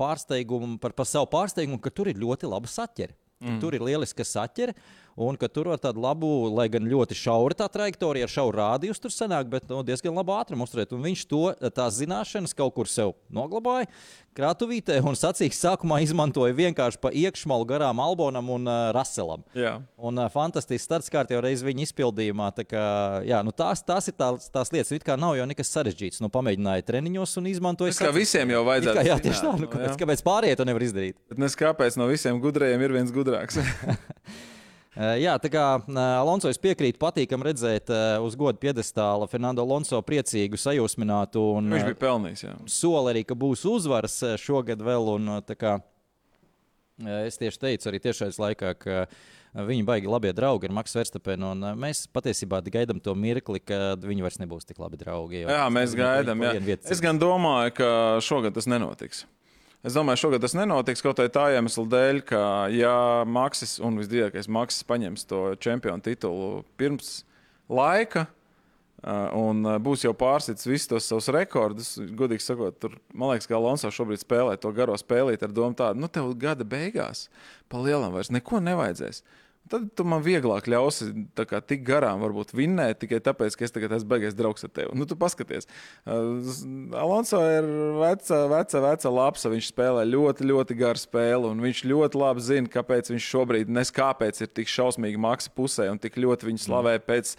pārsteigumu 0.00 0.80
par, 0.80 0.96
par 0.96 1.10
savu 1.10 1.28
pārsteigumu, 1.34 1.82
ka 1.82 1.92
tur 1.92 2.08
ir 2.08 2.22
ļoti 2.22 2.48
laba 2.48 2.72
saķere. 2.72 3.18
Mm. 3.42 3.58
Tur 3.58 3.74
ir 3.74 3.82
lieliska 3.82 4.24
saķere 4.26 4.74
un 5.16 5.38
ka 5.40 5.48
tur 5.52 5.72
var 5.72 5.80
tādu 5.82 6.02
labu, 6.02 6.30
lai 6.54 6.68
gan 6.72 6.88
ļoti 6.88 7.16
šaura 7.18 7.56
tā 7.58 7.68
trajektorija, 7.72 8.28
ar 8.28 8.32
šauru 8.32 8.60
rādījus 8.60 9.02
tur 9.02 9.14
sanāk, 9.14 9.50
bet 9.52 9.68
nu, 9.70 9.82
diezgan 9.86 10.16
labu 10.16 10.34
ātrumu 10.36 10.66
uzturēt. 10.66 10.94
Un 10.96 11.04
viņš 11.04 11.24
to 11.30 11.44
tās 11.74 11.98
zināšanas 12.00 12.56
kaut 12.56 12.74
kur 12.76 12.90
sev 12.90 13.16
noglabāja 13.32 13.90
krātuvītē 14.36 14.96
un 15.04 15.16
sacīks 15.18 15.60
sākumā 15.60 15.98
izmantoja 16.04 16.54
vienkārši 16.56 17.00
pa 17.02 17.12
iekšmalu 17.12 17.66
garām 17.68 18.00
Albonam 18.02 18.48
un 18.54 18.68
uh, 18.68 18.90
Raselam. 18.96 19.44
Jā. 19.56 19.74
Un 20.00 20.20
uh, 20.20 20.28
fantastisks 20.32 20.86
starts 20.88 21.12
kārtībā 21.12 21.42
reiz 21.44 21.64
viņa 21.64 21.86
izpildījumā. 21.86 22.48
Tā 22.56 22.64
kā, 22.68 22.84
jā, 23.28 23.42
nu 23.44 23.52
tās, 23.56 23.84
tās 23.86 24.08
ir 24.08 24.16
tās, 24.16 24.48
tās 24.52 24.72
lietas, 24.74 25.04
kā 25.04 25.18
nav 25.20 25.36
jau 25.38 25.48
nekas 25.48 25.72
sarežģīts. 25.76 26.22
Nu, 26.24 26.32
pamēģināja 26.32 26.86
treniņos 26.88 27.36
un 27.42 27.50
izmantoja. 27.52 27.92
Tas 27.94 28.06
kā 28.06 28.14
visiem 28.16 28.54
jau 28.54 28.64
vajadzētu. 28.68 28.96
Kā, 28.98 29.06
jā, 29.10 29.18
tieši 29.26 29.44
tā. 29.44 29.52
Nu, 29.60 29.68
kāpēc, 29.74 30.00
kāpēc 30.00 30.24
pārējie 30.26 30.60
to 30.60 30.68
nevar 30.68 30.86
izdarīt? 30.88 31.20
Bet 31.32 31.42
nes 31.42 31.58
kāpēc 31.58 32.00
no 32.00 32.08
visiem 32.10 32.40
gudrajiem 32.42 32.88
ir 32.88 32.96
viens 33.00 33.14
gudrāks? 33.14 33.60
Jā, 34.92 35.38
tā 35.40 35.48
kā 35.48 35.64
Alonso 36.20 36.50
es 36.52 36.58
piekrītu, 36.60 36.98
patīkam 37.00 37.40
redzēt 37.46 37.88
uz 38.20 38.34
godu 38.36 38.60
piedestāla 38.60 39.24
Fernando 39.30 39.64
Alonso 39.64 40.02
priecīgu, 40.04 40.60
sajūsminātu. 40.60 41.40
Un, 41.56 41.72
Viņš 41.72 41.86
bija 41.88 42.00
pelnījis. 42.02 42.42
Jā. 42.44 42.52
Soli 42.68 43.14
arī, 43.14 43.22
ka 43.24 43.36
būs 43.38 43.64
uzvaras 43.70 44.18
šogad 44.42 44.84
vēl. 44.84 45.14
Un, 45.14 45.30
kā, 45.56 45.78
es 47.24 47.40
tieši 47.40 47.62
teicu 47.64 47.88
arī 47.88 48.02
tiešais 48.04 48.36
laikā, 48.42 48.74
ka 48.76 49.06
viņi 49.56 49.88
baigi 49.88 50.12
labie 50.12 50.36
draugi 50.36 50.68
ar 50.68 50.76
Maksu 50.76 51.00
Verstapenu. 51.00 51.54
Mēs 51.80 52.04
patiesībā 52.12 52.60
gaidām 52.68 53.00
to 53.00 53.16
mirkli, 53.16 53.64
kad 53.64 54.04
viņi 54.04 54.28
vairs 54.28 54.40
nebūs 54.44 54.68
tik 54.68 54.80
labi 54.80 55.00
draugi. 55.00 55.46
Jā, 55.48 55.64
mēs 55.72 55.96
gaidām. 55.96 56.44
Es 56.84 57.00
gan 57.04 57.20
domāju, 57.20 57.78
ka 57.80 57.88
šogad 58.24 58.60
tas 58.60 58.68
nenotiks. 58.68 59.24
Es 59.82 59.96
domāju, 59.96 60.20
šogad 60.28 60.44
tas 60.44 60.52
nenotiks 60.54 61.02
kaut 61.02 61.18
tā 61.34 61.48
iemesla 61.56 61.82
dēļ, 61.90 62.20
ka, 62.22 62.42
ja 62.70 62.94
Maksis 63.26 63.80
un 63.82 63.96
visdrīzākais 63.98 64.46
Maksis 64.46 64.86
paņems 64.86 65.26
to 65.26 65.40
čempionu 65.58 66.04
titulu 66.06 66.62
pirms 66.78 67.24
laika, 67.66 68.28
un 69.34 69.66
būs 69.82 70.04
jau 70.06 70.12
pārsits 70.14 70.68
visus 70.68 70.86
tos 70.86 71.08
savus 71.10 71.26
rekordus. 71.34 71.96
Godīgi 71.98 72.44
sakot, 72.44 72.78
tur, 72.78 72.94
man 73.10 73.32
liekas, 73.32 73.48
ka 73.50 73.58
Alonso 73.58 73.90
šobrīd 73.90 74.22
spēlē 74.22 74.54
to 74.62 74.70
garo 74.76 74.94
spēlīt 75.00 75.42
ar 75.42 75.50
domu 75.50 75.74
tādu, 75.74 75.98
nu, 75.98 76.06
tev 76.06 76.30
gada 76.38 76.62
beigās 76.62 77.26
pa 77.66 77.82
lielam 77.82 78.14
vairs 78.14 78.30
neko 78.30 78.62
nevajadzēs. 78.62 79.24
Tad 79.70 79.84
tu 79.96 80.04
man 80.04 80.24
vieglāk 80.24 80.66
ļausi 80.66 81.12
kā, 81.38 81.60
tik 81.62 81.84
garām, 81.86 82.18
varbūt 82.24 82.50
vinnēt 82.56 82.98
tikai 83.04 83.20
tāpēc, 83.22 83.54
ka 83.54 83.66
es 83.66 83.74
tagad 83.74 83.94
esmu 83.94 84.10
beigas 84.10 84.34
draugs 84.34 84.66
ar 84.66 84.72
tevi. 84.74 84.90
Nu, 84.98 85.06
tu 85.06 85.14
paskaties, 85.18 85.68
uh, 86.02 86.50
Alonso 86.98 87.38
ir 87.46 87.68
veca, 88.00 88.40
veca, 88.50 88.82
veca 88.82 89.12
lapsa. 89.14 89.52
Viņš 89.52 89.70
spēlē 89.70 90.02
ļoti, 90.08 90.48
ļoti 90.50 90.76
garu 90.80 91.00
spēli, 91.00 91.52
un 91.52 91.62
viņš 91.62 91.84
ļoti 91.88 92.20
labi 92.20 92.44
zina, 92.44 92.72
kāpēc 92.72 93.12
viņš 93.12 93.28
šobrīd 93.34 93.70
nes 93.72 93.94
kāpēc 93.94 94.42
ir 94.42 94.50
tik 94.50 94.70
šausmīgi 94.72 95.20
maksa 95.22 95.52
pusē 95.54 95.88
un 95.92 96.00
tik 96.02 96.18
ļoti 96.20 96.50
viņu 96.50 96.64
slavē 96.66 96.98
pēc, 97.06 97.36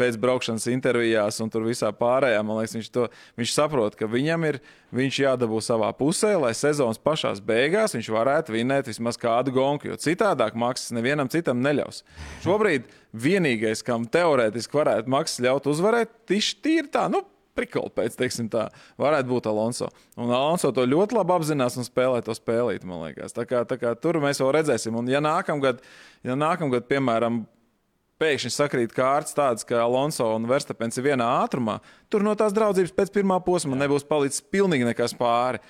pēc 0.00 0.18
braukšanas 0.22 0.68
intervijās 0.72 1.42
un 1.44 1.52
tur 1.52 1.68
visā 1.68 1.92
pārējā. 1.92 2.40
Man 2.40 2.62
liekas, 2.62 2.78
viņš, 2.80 2.90
to, 2.96 3.06
viņš 3.36 3.54
saprot, 3.54 3.98
ka 4.00 4.08
viņam 4.10 4.48
ir 4.48 4.60
viņš 4.94 5.20
jādabū 5.24 5.60
savā 5.64 5.90
pusē, 5.96 6.34
lai 6.40 6.52
sezonas 6.56 7.00
pašās 7.02 7.40
beigās 7.44 7.96
viņš 7.96 8.10
varētu 8.14 8.54
vinēt 8.54 8.90
vismaz 8.90 9.18
kādu 9.20 9.54
gonku, 9.56 9.90
jo 9.90 10.00
citādāk 10.00 10.58
maksas 10.58 10.94
nevienam 10.96 11.30
citam 11.32 11.62
neļaus. 11.64 12.02
Šobrīd 12.44 12.86
vienīgais, 13.16 13.82
kam 13.86 14.06
teorētiski 14.10 14.78
varētu 14.78 15.12
maksas 15.12 15.42
ļaut 15.46 15.70
uzvarēt, 15.72 16.12
tieši 16.30 16.60
tīri 16.62 16.92
tā. 16.92 17.08
Nu, 17.12 17.24
Prikoli 17.56 17.88
pēc, 17.96 18.18
teiksim, 18.20 18.50
tā, 18.52 18.66
varētu 19.00 19.30
būt 19.30 19.46
Alonso. 19.48 19.88
Un 20.20 20.28
Alonso 20.28 20.68
to 20.76 20.84
ļoti 20.84 21.16
labi 21.16 21.32
apzinās 21.38 21.78
un 21.80 21.86
spēlē 21.88 22.20
to 22.26 22.34
spēlīt, 22.36 22.84
man 22.84 23.06
liekas. 23.06 23.32
Tā 23.32 23.46
kā, 23.48 23.62
tā 23.64 23.78
kā 23.80 23.94
tur 23.96 24.18
mēs 24.20 24.42
vēl 24.42 24.52
redzēsim. 24.58 24.98
Un, 25.00 25.08
ja 25.08 25.22
nākamgad, 25.24 25.80
ja 26.26 26.36
nākamgad 26.36 26.84
piemēram, 26.90 27.46
pēkšņi 28.20 28.52
sakrīt 28.52 28.94
kārtas 28.96 29.36
tādas, 29.36 29.66
ka 29.66 29.82
Alonso 29.84 30.28
un 30.34 30.48
Verstapens 30.48 30.96
ir 30.98 31.06
vienā 31.10 31.26
ātrumā, 31.42 31.78
tur 32.12 32.24
no 32.26 32.34
tās 32.38 32.54
draudzības 32.56 32.94
pēc 32.96 33.12
pirmā 33.14 33.38
posma 33.44 33.78
nebūs 33.78 34.06
palicis 34.08 34.44
pilnīgi 34.52 34.88
nekas 34.88 35.16
pāri. 35.18 35.60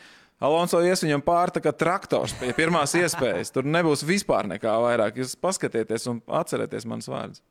Alonso 0.46 0.82
ies 0.84 1.00
viņam 1.00 1.22
pāri 1.24 1.54
tā 1.56 1.62
kā 1.64 1.72
traktors 1.72 2.34
pie 2.36 2.52
pirmās 2.56 2.92
iespējas. 3.00 3.54
Tur 3.54 3.68
nebūs 3.68 4.04
vispār 4.06 4.48
nekā 4.50 4.74
vairāk. 4.84 5.22
Jūs 5.22 5.36
paskatieties 5.40 6.10
un 6.12 6.20
atcerieties 6.28 6.88
manas 6.88 7.08
vārdus. 7.08 7.42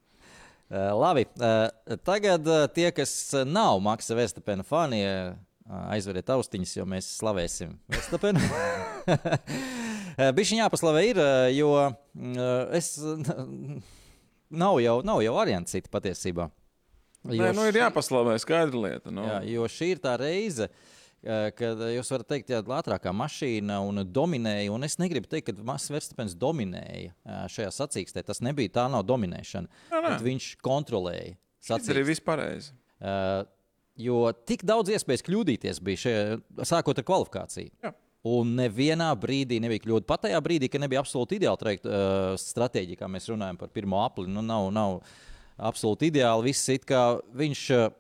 Uh, 0.66 0.94
labi, 0.98 1.28
uh, 1.38 1.98
tagad 2.06 2.48
uh, 2.50 2.64
tie, 2.74 2.88
kas 2.94 3.12
nav 3.46 3.78
Maksa 3.86 4.16
Verstapena 4.18 4.66
fani, 4.66 5.04
aizveriet 5.94 6.30
austiņas, 6.34 6.72
jo 6.78 6.86
mēs 6.90 7.10
slavēsim 7.20 7.76
Verstapenu. 7.90 8.42
Bišķiņā 10.38 10.64
jāpaslavē 10.64 11.04
ir, 11.06 11.20
jo 11.58 11.70
es 12.74 12.96
nav 14.58 14.80
jau, 14.84 15.00
nav 15.06 15.22
jau 15.26 15.36
variants 15.38 15.76
citi 15.76 15.92
patiesībā. 15.92 16.50
Jo 17.26 17.42
Nē, 17.42 17.54
nu 17.58 17.64
ir 17.66 17.80
jāpaslavē, 17.80 18.36
skaidra 18.42 18.82
lieta. 18.84 19.14
Nu. 19.14 19.24
Jā, 19.26 19.40
jo 19.56 19.66
šī 19.72 19.96
ir 19.96 20.02
tā 20.04 20.14
reize, 20.22 20.68
kad 21.58 21.80
jūs 21.90 22.12
varat 22.14 22.30
teikt, 22.30 22.52
ka 22.52 22.78
ātrākā 22.78 23.14
mašīna 23.18 23.80
un 23.82 24.04
dominēja. 24.06 24.70
Un 24.76 24.86
es 24.86 25.00
negribu 25.02 25.30
teikt, 25.32 25.50
ka 25.50 25.66
Masis 25.66 25.94
Verstapens 25.94 26.38
dominēja 26.38 27.16
šajā 27.50 27.72
sacīkstē. 27.80 28.22
Tas 28.28 28.44
nebija 28.46 28.76
tā, 28.78 28.86
nav 28.94 29.08
dominēšana. 29.10 29.82
Jā, 29.90 30.04
nē. 30.06 30.14
viņš 30.28 30.52
kontrolēja. 30.66 31.34
Tas 31.66 31.90
arī 31.90 32.06
viss 32.12 32.22
pareizi. 32.22 32.76
Uh, 33.02 33.42
jo 34.00 34.22
tik 34.46 34.64
daudz 34.68 34.94
iespējas 34.94 35.26
kļūdīties 35.26 35.82
bija 35.84 36.04
šajā, 36.06 36.26
sākot 36.68 37.02
ar 37.02 37.08
kvalifikāciju. 37.08 37.74
Jā. 37.84 37.96
Un 38.26 38.56
nevienā 38.58 39.12
brīdī 39.22 39.60
nebija 39.62 39.84
kļūda. 39.84 40.08
Pat 40.10 40.24
tajā 40.26 40.40
brīdī, 40.42 40.70
kad 40.72 40.82
nebija 40.82 41.04
absolūti 41.04 41.38
ideāla 41.38 41.60
trajekt, 41.62 41.86
uh, 41.86 42.34
stratēģija, 42.42 42.98
kā 42.98 43.10
mēs 43.12 43.30
runājam 43.30 43.60
par 43.60 43.70
pirmo 43.74 44.00
apli, 44.02 44.26
nu, 44.32 44.42
nav, 44.46 44.72
nav 44.74 44.96
absolūti 45.62 46.10
ideāli. 46.10 46.48
Viss 46.50 46.72
it 46.74 46.88
kā 46.90 47.04
viņš 47.38 47.62
uh, 47.76 47.92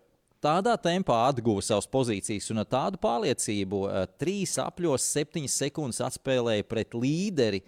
tādā 0.42 0.74
tempā 0.82 1.20
atguva 1.28 1.62
savas 1.66 1.86
pozīcijas 1.92 2.50
un 2.54 2.64
ar 2.64 2.70
tādu 2.72 2.98
pārliecību 3.04 3.82
uh, 3.86 4.00
trīs 4.18 4.56
apļos, 4.64 5.06
septiņas 5.14 5.60
sekundes 5.62 6.02
atspēlēja 6.08 6.66
pret 6.74 6.98
līderi. 6.98 7.62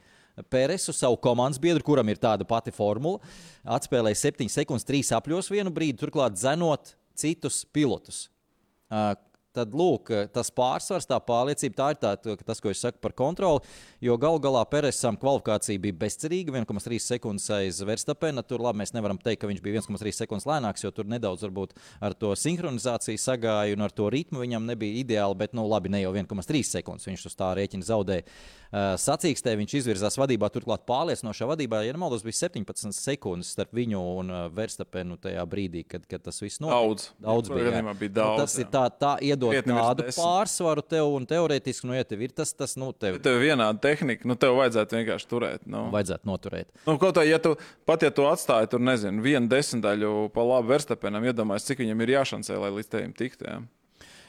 Pēresu, 0.54 0.94
savu 0.94 1.18
komandas 1.18 1.58
biedru, 1.62 1.82
kuram 1.86 2.10
ir 2.10 2.20
tāda 2.22 2.46
pati 2.46 2.70
formula, 2.70 3.18
atspēlēja 3.74 4.20
7 4.20 4.52
sekundes, 4.54 4.86
3 4.86 5.16
apļos 5.18 5.50
vienu 5.50 5.74
brīdi, 5.74 5.98
turklāt 5.98 6.38
zenot 6.38 6.92
citus 7.18 7.64
pilotus. 7.74 8.28
Tad 9.58 9.74
lūk, 9.74 10.12
tas 10.34 10.52
pārsvars, 10.54 11.08
tā 11.10 11.18
pārliecība, 11.24 11.78
tā 11.80 11.88
ir 11.94 12.00
tā, 12.02 12.12
tas, 12.46 12.62
ko 12.62 12.70
es 12.70 12.82
saku 12.84 13.02
par 13.02 13.16
kontroli. 13.18 13.64
Jo 14.04 14.18
galu 14.22 14.42
galā 14.44 14.62
Peresam 14.70 15.18
kvalifikācija 15.18 15.82
bija 15.82 15.98
bezcerīga, 16.04 16.54
1,3 16.54 17.00
sekundes 17.02 17.48
aiz 17.56 17.82
Verstapena. 17.88 18.44
Tur 18.46 18.62
labi, 18.62 18.84
mēs 18.84 18.94
nevaram 18.94 19.18
teikt, 19.18 19.42
ka 19.42 19.50
viņš 19.50 19.64
bija 19.66 19.82
1,3 19.82 20.14
sekundes 20.20 20.46
lēnāks, 20.50 20.86
jo 20.86 20.94
tur 20.94 21.10
nedaudz 21.10 21.48
varbūt 21.48 21.74
ar 22.04 22.14
to 22.14 22.36
sinhronizāciju 22.38 23.22
sagāja 23.22 23.74
un 23.74 23.88
ar 23.88 23.96
to 23.98 24.12
ritmu 24.14 24.44
viņam 24.44 24.70
nebija 24.70 25.02
ideāli, 25.02 25.40
bet 25.42 25.58
nu 25.58 25.66
labi, 25.66 25.90
ne 25.94 26.04
jau 26.04 26.14
1,3 26.14 26.64
sekundes 26.78 27.10
viņš 27.10 27.28
uz 27.32 27.38
tā 27.40 27.50
rēķina 27.58 27.90
zaudēja. 27.90 28.28
Sacīkstē 29.00 29.54
viņš 29.56 29.78
izvirzās 29.80 30.18
vadībā, 30.20 30.50
turklāt 30.52 30.84
pārliecinošā 30.90 31.48
vadībā, 31.48 31.82
ja 31.88 31.94
nemaldos, 31.96 32.26
bija 32.26 32.36
17 32.44 32.92
sekundes 32.96 33.54
starp 33.56 33.72
viņu 33.78 34.02
un 34.20 34.34
Verstapenu 34.54 35.16
tajā 35.24 35.46
brīdī, 35.48 35.86
kad, 35.88 36.04
kad 36.10 36.26
tas 36.26 36.42
viss 36.44 36.60
notika. 36.60 36.82
Daudz. 36.84 37.08
Daudz 37.24 37.52
bija. 37.54 37.94
bija 37.94 38.16
daudz, 38.20 38.34
nu, 38.34 38.44
tas 38.44 38.58
jā. 38.58 38.66
ir 38.66 38.72
tā, 38.74 38.84
tā 38.92 39.14
iedod 39.56 39.78
tādu 39.78 40.08
pārsvaru 40.16 40.84
tev 40.86 41.14
un 41.16 41.28
teorētiski, 41.30 41.88
nu, 41.90 41.96
ja 41.98 42.08
tev 42.08 42.26
ir 42.26 42.36
tas, 42.36 42.52
tas 42.58 42.76
nu, 42.80 42.92
tev. 42.96 43.20
Tev 43.24 43.40
vienāda 43.44 43.80
tehnika, 43.84 44.28
nu, 44.28 44.38
tev 44.40 44.58
vajadzētu 44.60 45.00
vienkārši 45.00 45.32
turēt. 45.32 45.66
Nu. 45.70 45.88
Vajadzētu 45.94 46.30
noturēt. 46.30 46.70
Nu, 46.88 46.98
kaut 47.02 47.18
kā, 47.20 47.26
ja 47.28 47.40
tu 47.44 47.56
pat 47.88 48.06
ja 48.06 48.12
tu 48.14 48.28
atstāji 48.30 48.72
tur, 48.74 48.84
nezinu, 48.84 49.24
vienu 49.24 49.50
desmitaļu 49.52 50.30
pa 50.36 50.46
labu 50.46 50.74
Verstapenam, 50.74 51.26
iedomājies, 51.28 51.70
cik 51.70 51.84
viņam 51.86 52.06
ir 52.06 52.16
jāšancē, 52.18 52.60
lai 52.62 52.74
līdz 52.76 52.94
tevim 52.94 53.16
tiktu. 53.18 53.48
Ja? 53.48 53.62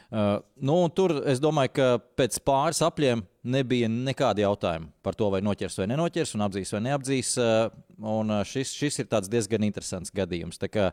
Uh, 0.09 0.39
nu, 0.65 0.77
tur 0.97 1.13
es 1.29 1.37
domāju, 1.37 1.75
ka 1.77 1.87
pēc 2.17 2.39
pāris 2.41 2.79
apļiem 2.81 3.21
nebija 3.53 3.91
nekāda 3.93 4.41
jautājuma 4.47 4.89
par 5.05 5.19
to, 5.19 5.29
vai 5.35 5.43
noķers 5.45 5.77
vai 5.83 5.87
nenoķers, 5.91 6.33
un 6.39 6.47
apdzīs 6.47 6.73
vai 6.73 6.81
neapdzīs. 6.87 7.35
Uh, 7.37 7.69
un 8.17 8.33
uh, 8.33 8.41
šis, 8.49 8.73
šis 8.79 9.03
ir 9.03 9.11
diezgan 9.29 9.67
interesants 9.69 10.15
gadījums. 10.15 10.61
Tā 10.63 10.71
kā, 10.73 10.87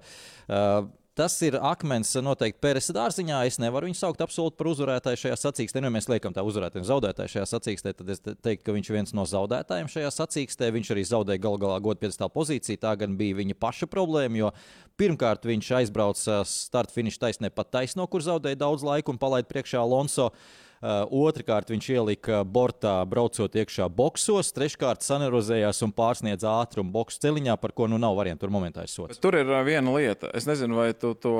uh, 0.49 0.89
Tas 1.15 1.37
ir 1.47 1.55
akmens 1.63 2.09
noteikti 2.19 2.59
Pēras 2.59 2.89
dārziņā. 2.91 3.37
Es 3.47 3.55
nevaru 3.63 3.87
viņu 3.87 3.95
saukt 3.95 4.19
absolūti 4.19 4.57
par 4.59 4.67
uzvarētāju 4.73 5.21
šajā 5.21 5.37
sacīkstē. 5.39 5.79
Nu, 5.79 5.87
ja 5.87 5.95
mēs 5.95 6.09
liekam 6.11 6.35
tā 6.35 6.43
uzvarētāju 6.43 6.83
un 6.83 6.89
zaudētāju 6.89 7.31
šajā 7.37 7.45
sacīkstē, 7.53 7.93
tad 7.95 8.11
es 8.11 8.19
teiktu, 8.25 8.65
ka 8.67 8.75
viņš 8.75 8.89
ir 8.89 8.97
viens 8.97 9.15
no 9.15 9.23
zaudētājiem 9.31 9.87
šajā 9.93 10.09
sacīkstē. 10.11 10.69
Viņš 10.75 10.91
arī 10.91 11.05
zaudēja 11.07 11.43
gal 11.47 11.55
galā 11.61 11.79
godpiedstāvā 11.87 12.33
pozīciju. 12.35 12.81
Tā 12.83 12.91
gan 12.99 13.15
bija 13.15 13.39
viņa 13.39 13.55
paša 13.63 13.87
problēma, 13.95 14.41
jo 14.41 14.51
pirmkārt 14.99 15.47
viņš 15.47 15.71
aizbrauca 15.79 16.41
starta 16.51 16.99
finiša 16.99 17.23
taisnē 17.23 17.53
pat 17.55 17.71
taisno, 17.77 18.09
kur 18.11 18.25
zaudēja 18.25 18.59
daudz 18.65 18.83
laika 18.83 19.15
un 19.15 19.21
palaida 19.21 19.47
priekšā 19.47 19.79
Alonso. 19.79 20.33
Uh, 20.33 20.65
otrakārt, 20.83 21.69
viņš 21.71 21.87
ielika 21.95 22.41
bortā, 22.43 22.97
braucot 23.07 23.55
iekšā 23.55 23.87
boxos. 23.89 24.51
Treškārt, 24.55 25.05
sanerozējās 25.05 25.81
un 25.85 25.93
pārsniedza 25.95 26.51
ātrumu 26.61 26.91
boxu 26.91 27.19
celiņā, 27.23 27.55
par 27.61 27.71
ko 27.71 27.87
nu 27.87 27.97
nav 28.01 28.15
variantu. 28.17 28.45
Tur 28.45 28.53
momentā 28.53 28.83
ir 28.83 28.91
sots. 28.91 29.19
Tur 29.21 29.37
ir 29.39 29.49
uh, 29.49 29.63
viena 29.65 29.93
lieta. 29.95 30.29
Es 30.35 30.47
nezinu, 30.49 30.77
vai 30.81 30.91
tu 30.93 31.13
to 31.15 31.35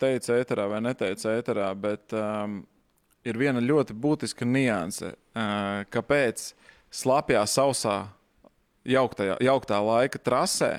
teici 0.00 0.32
ēterā 0.34 0.68
vai 0.72 0.80
neteici 0.84 1.28
ēterā, 1.30 1.70
bet 1.78 2.14
um, 2.16 2.62
ir 3.28 3.38
viena 3.38 3.62
ļoti 3.62 3.94
būtiska 3.94 4.48
nianse. 4.48 5.12
Uh, 5.36 5.84
kāpēc 5.92 6.52
slapjā, 6.90 7.44
sausā, 7.46 8.00
jauktajā, 8.88 9.36
jauktā 9.44 9.82
laika 9.84 10.18
trasē, 10.18 10.78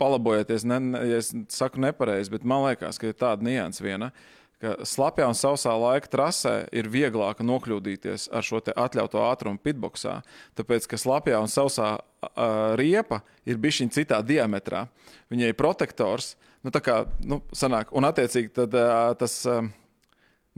palabojieties, 0.00 0.64
ne, 0.68 0.78
ja 1.08 1.20
es 1.20 1.32
saku 1.52 1.80
nepareizi, 1.82 2.32
bet 2.32 2.44
man 2.48 2.68
liekas, 2.68 3.00
ka 3.00 3.10
ir 3.10 3.16
tāda 3.16 3.44
nianse 3.44 3.84
viena. 3.84 4.12
Uh, 4.12 4.36
ka 4.60 4.74
slapjā 4.86 5.26
un 5.30 5.36
sausā 5.36 5.72
laika 5.80 6.10
trasē 6.12 6.54
ir 6.76 6.90
vieglāk 6.92 7.40
nokļūdīties 7.44 8.28
ar 8.36 8.46
šo 8.46 8.60
atļautu 8.60 9.22
ātrumu 9.24 9.60
pitboxā. 9.62 10.20
Tāpēc, 10.58 10.88
ka 10.90 11.00
slapjā 11.00 11.40
un 11.40 11.50
sausā 11.50 11.94
uh, 11.96 12.76
riepa 12.80 13.22
ir 13.48 13.60
bijusi 13.60 13.88
citā 13.94 14.20
diametrā. 14.26 14.86
Viņai 15.32 15.52
ir 15.52 15.58
protektors, 15.58 16.34
nu, 16.64 16.72
tā 16.74 16.82
kā 16.84 17.02
nu, 17.24 17.40
sanāk, 17.56 17.94
un 17.96 18.08
attiecīgi 18.08 18.54
tad, 18.62 18.76
uh, 18.76 19.12
tas. 19.20 19.42
Uh, 19.48 19.68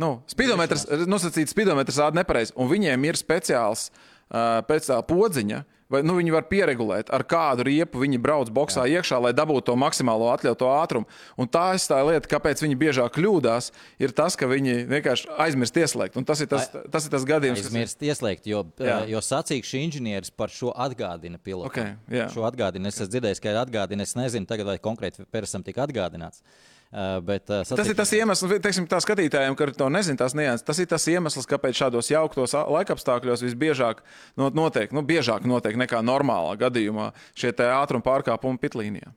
Nu, 0.01 0.23
spidometrs, 0.25 0.87
nosacīts 1.05 1.53
spidometrs 1.53 1.99
rāda 2.01 2.17
nepareizi, 2.17 2.55
un 2.57 2.65
viņiem 2.71 3.03
ir 3.05 3.19
speciāls 3.21 3.91
uh, 3.93 4.63
pēc 4.65 4.87
tā 4.89 4.97
podziņa, 5.05 5.59
uh, 5.61 5.82
Vai 5.93 6.01
nu, 6.07 6.17
viņi 6.17 6.33
var 6.33 6.47
pieregulēt, 6.49 7.11
ar 7.13 7.25
kādu 7.29 7.67
riepu 7.69 8.01
viņi 8.01 8.21
brauc 8.23 8.51
boxā 8.55 8.87
Jā. 8.89 9.01
iekšā, 9.01 9.19
lai 9.21 9.35
dabūtu 9.37 9.67
to 9.69 9.77
maksimālo 9.77 10.31
atļautu 10.33 10.69
ātrumu. 10.73 11.21
Un 11.37 11.51
tā 11.53 11.67
ir 11.77 11.85
tā 11.93 11.99
lieta, 12.09 12.31
kāpēc 12.31 12.63
viņi 12.65 12.79
biežāk 12.81 13.13
kļūdās, 13.19 13.71
ir 14.01 14.17
tas, 14.17 14.39
ka 14.41 14.49
viņi 14.49 14.87
vienkārši 14.89 15.31
aizmirst 15.45 15.77
ieslēgt. 15.83 16.17
Un 16.17 16.29
tas 16.29 16.41
ir 16.41 16.49
tas, 16.51 16.71
tas, 16.73 17.07
ir 17.07 17.13
tas 17.13 17.29
gadījums, 17.29 17.61
kas 17.61 17.71
aizmirst 17.71 18.07
ieslēgt, 18.09 18.49
jo, 18.49 18.65
jā. 18.81 19.03
jo 19.13 19.23
sacīkšu 19.29 19.83
inženieris 19.83 20.33
par 20.33 20.53
šo 20.53 20.73
atgādina 20.73 21.41
pilotam. 21.43 21.93
Okay, 21.93 22.19
jā. 22.23 22.29
šo 22.33 22.47
atgādina. 22.49 22.89
Es 22.89 23.01
esmu 23.01 23.13
dzirdējis, 23.13 23.43
ka 23.45 23.53
ir 23.53 23.61
atgādina. 23.63 24.09
Es 24.09 24.17
nezinu, 24.19 24.49
tagad 24.49 24.73
vai 24.73 24.81
konkrēti 24.83 25.29
Persam 25.33 25.65
tika 25.67 25.85
atgādināts. 25.85 26.41
Uh, 26.93 27.17
bet, 27.25 27.47
uh, 27.49 27.63
sacīt... 27.65 27.79
Tas 27.79 27.89
ir 27.89 27.97
tas 27.97 28.11
iemesls, 28.13 28.53
teiksim, 28.61 28.87
tā 28.91 28.99
skatītājiem, 29.01 29.57
kuriem 29.57 29.77
to 29.79 29.87
nezina, 29.93 30.19
tās 30.21 30.35
nianses. 30.37 30.65
Tas 30.67 30.81
ir 30.83 30.91
tas 30.91 31.07
iemesls, 31.09 31.49
kāpēc 31.49 31.79
šādos 31.79 32.11
jauktos 32.13 32.53
laikapstākļos 32.53 33.47
visbiežāk 33.47 34.03
notiek, 34.37 34.93
nu, 34.93 35.01
biežāk 35.09 35.49
notiek 35.49 35.79
nekā 35.81 36.03
normālā 36.05 36.59
gadījumā 36.67 37.15
šie 37.33 37.55
ātruma 37.65 38.05
pārkāpumi 38.05 38.61
pitlīnijā. 38.61 39.15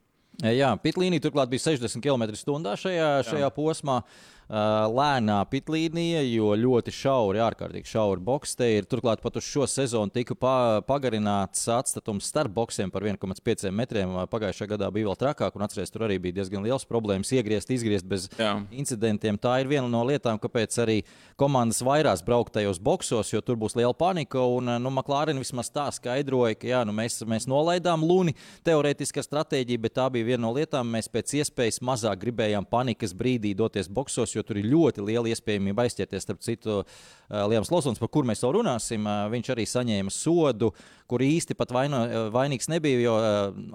Jā, 0.56 0.72
pitlīnija 0.80 1.24
turklāt 1.24 1.52
bija 1.52 1.64
60 1.68 2.04
km/h 2.04 2.80
šajā, 2.80 3.12
šajā 3.28 3.46
Jā. 3.48 3.52
posmā. 3.56 4.02
Uh, 4.04 4.35
lēnā 4.50 5.40
pitlīnija, 5.50 6.22
jo 6.30 6.52
ļoti 6.60 6.94
šauri, 6.94 7.42
ārkārtīgi 7.42 7.90
šauri 7.90 8.22
boxi 8.22 8.58
te 8.60 8.68
ir. 8.78 8.86
Turklāt 8.90 9.24
pat 9.24 9.40
uz 9.40 9.46
šo 9.48 9.66
sezonu 9.70 10.14
tika 10.14 10.36
pa, 10.38 10.82
pagarināts 10.86 11.66
atstatums 11.74 12.30
starp 12.30 12.54
boxiem 12.54 12.92
par 12.94 13.02
1,5 13.02 13.72
metriem. 13.74 14.14
Pagājušajā 14.30 14.70
gadā 14.76 14.92
bija 14.94 15.10
vēl 15.10 15.18
trakāk, 15.18 15.56
un 15.58 15.66
atcerieties, 15.66 15.94
tur 15.94 16.06
arī 16.06 16.20
bija 16.22 16.40
diezgan 16.42 16.66
liels 16.66 16.86
problēmas 16.86 17.34
iegriezt, 17.34 17.72
izgriezt 17.74 18.06
bez 18.06 18.28
Jā. 18.38 18.54
incidentiem. 18.72 19.40
Tā 19.42 19.58
ir 19.64 19.72
viena 19.72 19.90
no 19.90 20.04
lietām, 20.06 20.38
kāpēc 20.42 20.78
arī 20.84 21.00
komandas 21.40 21.82
vairās 21.86 22.22
braukt 22.26 22.54
tajos 22.54 22.80
boxos, 22.80 23.34
jo 23.34 23.42
tur 23.42 23.58
būs 23.58 23.78
liela 23.80 23.96
panika. 23.98 24.44
Un, 24.46 24.70
nu, 24.82 24.94
McLaren 24.94 25.42
vismaz 25.42 25.72
tā 25.74 25.88
skaidroja, 25.96 26.60
ka 26.60 26.70
jā, 26.70 26.84
nu, 26.86 26.94
mēs, 26.96 27.18
mēs 27.26 27.50
nolaidām 27.50 28.06
Luni 28.06 28.36
teorētiskā 28.68 29.26
stratēģija, 29.26 29.82
bet 29.82 29.98
tā 29.98 30.06
bija 30.14 30.30
viena 30.30 30.46
no 30.46 30.54
lietām. 30.54 30.94
Mēs 30.94 31.10
pēc 31.10 31.34
iespējas 31.42 31.82
mazāk 31.86 32.22
gribējām 32.22 32.68
panikas 32.70 33.16
brīdī 33.18 33.56
doties 33.58 33.90
boxos 33.90 34.35
jo 34.38 34.44
tur 34.48 34.60
ir 34.62 34.70
ļoti 34.72 35.06
liela 35.06 35.32
iespējamība 35.32 35.86
aizķerties. 35.86 36.26
Starp 36.26 36.44
citu, 36.46 36.82
Liems 37.30 37.72
Losons, 37.74 38.02
par 38.02 38.12
kur 38.14 38.28
mēs 38.28 38.44
vēl 38.46 38.58
runāsim, 38.60 39.08
viņš 39.34 39.54
arī 39.56 39.68
saņēma 39.70 40.14
sodu 40.14 40.72
kur 41.10 41.22
īsti 41.22 41.54
pat 41.58 41.70
vaino, 41.74 42.00
vainīgs 42.34 42.70
nebija, 42.72 43.00
jo 43.04 43.14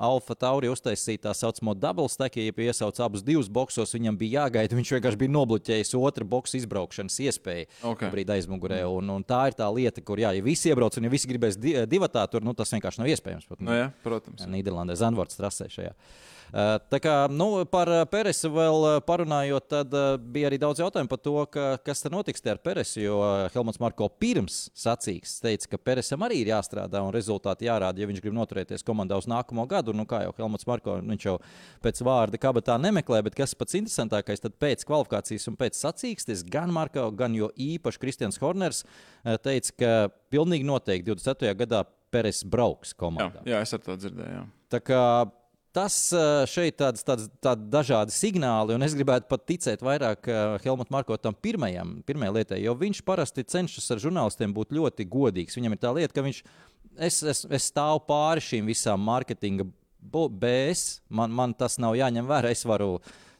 Alfa 0.02 0.34
Tauri 0.38 0.70
uztaisīja 0.70 1.28
tā 1.28 1.34
saucamo 1.36 1.76
double 1.78 2.10
stack, 2.10 2.38
ja 2.40 2.54
piesauc 2.54 2.98
abus 3.04 3.22
divus 3.26 3.50
boxos, 3.52 3.94
viņam 3.94 4.18
bija 4.18 4.44
jāgaida, 4.44 4.78
viņš 4.78 4.92
vienkārši 4.96 5.20
bija 5.20 5.34
nobloķējis 5.36 5.94
otru 6.00 6.26
boxu 6.30 6.58
izbraukšanas 6.60 7.20
iespēju 7.26 7.68
Okay. 7.90 8.10
brīdi 8.12 8.34
aizmugurē. 8.34 8.80
Un, 8.90 9.08
un 9.14 9.24
tā 9.26 9.40
ir 9.50 9.56
tā 9.58 9.66
lieta, 9.72 10.02
kur, 10.04 10.20
jā, 10.20 10.32
ja 10.36 10.42
visi 10.44 10.70
iebrauc 10.70 10.96
un 10.98 11.06
ja 11.06 11.12
visi 11.12 11.28
gribēs 11.30 11.58
di 11.60 11.74
divatā, 11.90 12.24
tur 12.30 12.44
nu, 12.46 12.54
tas 12.56 12.72
vienkārši 12.74 13.02
nav 13.02 13.10
iespējams. 13.12 13.46
Pat, 13.48 13.62
Nu, 13.64 13.72
jā, 13.76 13.86
protams. 14.04 14.46
Nīderlandē 14.50 14.96
Zanvorts 14.98 15.38
trasē 15.38 15.68
šajā. 15.70 15.94
Tā 16.50 16.98
kā 17.02 17.14
nu, 17.30 17.64
par 17.70 17.88
Peresu 18.10 18.50
vēl 18.50 18.86
parunājot, 19.06 19.66
tad 19.70 19.94
bija 20.34 20.48
arī 20.50 20.58
daudz 20.58 20.80
jautājumu 20.82 21.10
par 21.12 21.20
to, 21.22 21.34
ka, 21.52 21.66
kas 21.86 22.02
tad 22.02 22.14
notiks 22.14 22.42
ar 22.50 22.58
Peresu. 22.62 22.98
Jo 23.04 23.18
Helmuts 23.54 23.80
Marko 23.82 24.08
pirms 24.10 24.64
sacīks 24.74 25.36
teica, 25.44 25.70
ka 25.74 25.80
Peresam 25.90 26.24
arī 26.26 26.40
ir 26.42 26.50
jāstrādā 26.52 27.02
un 27.06 27.12
rezultāti 27.14 27.68
jārāda, 27.68 28.02
ja 28.02 28.08
viņš 28.10 28.22
grib 28.24 28.34
noturēties 28.36 28.84
komandā 28.86 29.18
uz 29.20 29.28
nākamo 29.30 29.66
gadu. 29.70 29.94
Nu, 29.96 30.06
kā 30.10 30.24
jau 30.26 30.34
Helmuts 30.40 30.66
Marko, 30.66 30.98
viņš 31.04 31.28
jau 31.28 31.36
pēc 31.84 32.02
vārda 32.06 32.40
kabatā 32.42 32.78
nemeklē, 32.82 33.22
bet 33.28 33.38
kas 33.38 33.54
pats 33.54 33.78
interesantākais, 33.78 34.42
tad 34.42 34.58
pēc 34.60 34.84
kvalifikācijas 34.88 35.48
un 35.52 35.58
pēc 35.60 35.78
sacīkstes 35.78 36.44
gan 36.50 36.74
Marko, 36.74 37.10
gan 37.14 37.36
jo 37.38 37.52
īpaši 37.54 38.02
Kristians 38.02 38.40
Horners 38.42 38.82
teica, 39.44 39.76
ka 39.78 39.92
pilnīgi 40.34 40.66
noteikti 40.66 41.12
24. 41.12 41.54
gadā 41.62 41.84
Peres 42.10 42.40
brauks 42.42 42.90
Jā, 42.90 42.98
komandā. 42.98 43.42
jā, 43.46 43.60
es 43.62 43.70
ar 43.76 43.82
to 43.84 43.94
dzirdēju. 43.94 44.32
Jā. 44.34 44.46
Tā 44.70 44.80
kā 44.82 45.02
tas 45.76 45.96
eh, 46.16 46.28
šeit 46.50 46.78
tāds, 46.80 47.04
tāds, 47.06 47.28
tādi 47.42 47.68
dažādi 47.72 48.14
signāli, 48.14 48.76
un 48.76 48.86
es 48.86 48.96
gribētu 48.98 49.30
pat 49.30 49.46
ticēt 49.48 49.84
vairāk 49.86 50.30
Helmutam 50.64 50.98
Markotam 50.98 51.36
pirmajam, 51.36 51.98
pirmajai 52.08 52.36
lietai, 52.38 52.60
jo 52.64 52.76
viņš 52.78 53.02
parasti 53.06 53.46
cenšas 53.46 53.90
ar 53.94 54.02
žurnālistiem 54.02 54.54
būt 54.56 54.74
ļoti 54.76 55.08
godīgs. 55.10 55.58
Viņam 55.58 55.76
ir 55.76 55.82
tā 55.82 55.94
lieta, 55.96 56.14
ka 56.16 56.26
viņš, 56.26 56.42
es, 56.98 57.22
es, 57.22 57.44
es 57.46 57.70
stāvu 57.72 58.04
pāri 58.08 58.44
šīm 58.44 58.70
visām 58.70 59.02
mārketinga 59.08 59.68
BS, 60.00 61.00
man, 61.08 61.32
man 61.32 61.54
tas 61.54 61.78
nav 61.78 61.98
jāņem 61.98 62.28
vērā, 62.28 62.52
es 62.54 62.64
varu 62.66 62.96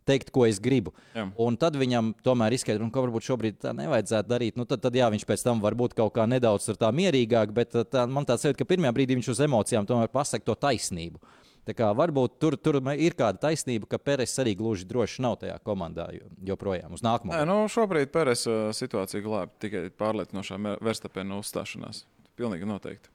teikt, 0.08 0.30
ko 0.34 0.46
es 0.48 0.58
gribu. 0.62 0.92
Jā. 1.14 1.26
Un 1.40 1.56
tad 1.60 1.76
viņam 1.78 2.12
tomēr 2.24 2.56
izskaidro, 2.56 2.88
ka 2.92 3.04
varbūt 3.04 3.26
šobrīd 3.26 3.60
tā 3.62 3.74
nevajadzētu 3.76 4.30
darīt. 4.30 4.58
Nu, 4.58 4.66
tad, 4.68 4.82
tad 4.84 4.96
jā, 4.96 5.08
viņš 5.12 5.26
pēc 5.28 5.44
tam 5.46 5.62
var 5.62 5.76
būt 5.78 5.94
kaut 5.98 6.14
kā 6.16 6.26
nedaudz 6.30 6.70
mierīgāk, 6.70 7.52
bet 7.56 7.76
uh, 7.76 7.86
tā, 7.86 8.06
man 8.10 8.26
tāds 8.28 8.44
sajūta, 8.44 8.62
ka 8.62 8.70
pirmajā 8.72 8.94
brīdī 8.96 9.18
viņš 9.18 9.30
uz 9.34 9.44
emocijām 9.46 9.88
tomēr 9.88 10.10
pasaka 10.12 10.46
to 10.46 10.56
taisnību. 10.58 11.20
Tā 11.68 11.75
kā 11.77 11.90
varbūt 11.94 12.38
tur, 12.40 12.57
tur 12.57 12.79
ir 12.96 13.14
kāda 13.18 13.38
taisnība, 13.42 13.87
ka 13.90 14.01
Pēters 14.01 14.33
arī 14.42 14.55
gluži 14.57 14.87
droši 14.88 15.23
nav 15.23 15.37
tajā 15.42 15.59
komandā 15.66 16.09
jo- 16.16 16.31
joprojām 16.53 16.96
uz 16.96 17.03
nākamo. 17.05 17.35
Nē, 17.35 17.44
nu, 17.49 17.59
šobrīd 17.68 18.11
Pēters 18.14 18.46
situācija 18.79 19.23
glābj 19.25 19.53
tikai 19.61 19.83
pārliecinošā 20.01 20.59
Verstapēna 20.81 21.38
uzstāšanās. 21.42 22.07
Pilnīgi 22.40 22.68
noteikti. 22.68 23.12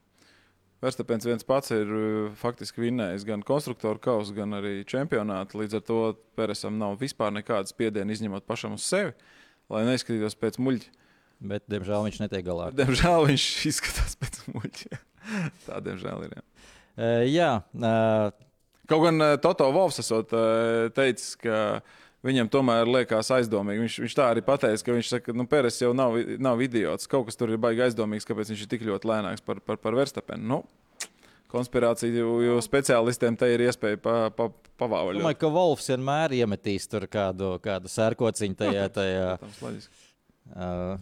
Verstapēns 0.85 1.25
viens 1.25 1.45
pats 1.47 1.71
ir 1.73 1.89
uh, 1.89 2.35
faktiski 2.37 2.83
vinnējis 2.83 3.25
gan 3.25 3.41
konstruktoru 3.47 3.97
kausu, 4.03 4.35
gan 4.37 4.53
arī 4.59 4.83
čempionātu. 4.85 5.63
Līdz 5.63 5.79
ar 5.79 5.83
to 5.87 5.99
Pētersam 6.37 6.77
nav 6.77 6.99
vispār 7.01 7.33
nekādas 7.33 7.73
spiediena 7.73 8.13
izņemot 8.13 8.45
pašam 8.45 8.75
uz 8.77 8.85
sevi, 8.85 9.15
lai 9.73 9.85
neizskatītos 9.87 10.37
pēc 10.37 10.59
muļķa. 10.61 10.93
Bet, 11.45 11.65
diemžēl, 11.71 12.05
viņš 12.07 12.21
netiek 12.21 12.45
galā. 12.45 12.69
Diemžēl 12.75 13.25
viņš 13.31 13.47
izskatās 13.71 14.15
pēc 14.21 14.41
muļķa. 14.53 14.99
Tā, 15.65 15.81
diemžēl, 15.83 16.27
ir. 16.27 16.37
Jā. 16.37 16.74
E, 16.95 17.11
jā, 17.33 17.51
e, 17.75 17.93
Kaut 18.85 19.01
gan 19.01 19.17
uh, 19.17 19.35
Toto 19.41 19.65
Vovs 19.73 19.97
esot 20.03 20.29
teicis, 20.93 21.31
ka 21.41 21.79
viņam 22.25 22.49
tomēr 22.53 22.89
liekas 22.89 23.31
aizdomīgi. 23.33 23.83
Viņš, 23.85 23.97
viņš 24.05 24.15
tā 24.17 24.29
arī 24.33 24.43
pateica, 24.45 24.81
ka 24.85 24.95
viņš 24.97 25.11
saka, 25.11 25.25
ka 25.29 25.37
nu, 25.37 25.45
Pēters 25.49 25.79
jau 25.81 25.91
nav, 25.97 26.17
nav 26.41 26.61
idiots. 26.65 27.09
Kaut 27.09 27.27
kas 27.29 27.39
tur 27.39 27.53
ir 27.53 27.61
baigi 27.61 27.85
aizdomīgs, 27.85 28.27
kāpēc 28.27 28.53
viņš 28.53 28.65
ir 28.65 28.71
tik 28.71 28.85
ļoti 28.87 29.09
lēnāks 29.09 29.45
par, 29.45 29.61
par, 29.65 29.79
par 29.81 29.97
Verstapenu. 29.97 30.45
Nu, 30.45 30.61
jo 32.43 32.59
speciālistiem 32.63 33.37
te 33.39 33.47
ir 33.53 33.65
iespēja 33.67 34.01
pa, 34.01 34.15
pa, 34.35 34.49
pavāvaļot. 34.81 35.21
domāju, 35.23 35.41
ka 35.45 35.51
Wolfs 35.55 35.91
vienmēr 35.93 36.33
iemetīs 36.41 36.89
tur 36.91 37.05
kādu, 37.11 37.55
kādu 37.63 37.91
sērkociņu 37.91 38.57
tajā. 38.59 38.87
tajā. 38.99 39.27
Protams, 39.39 39.61
loģiski. 39.63 40.01
Uh, 40.51 40.97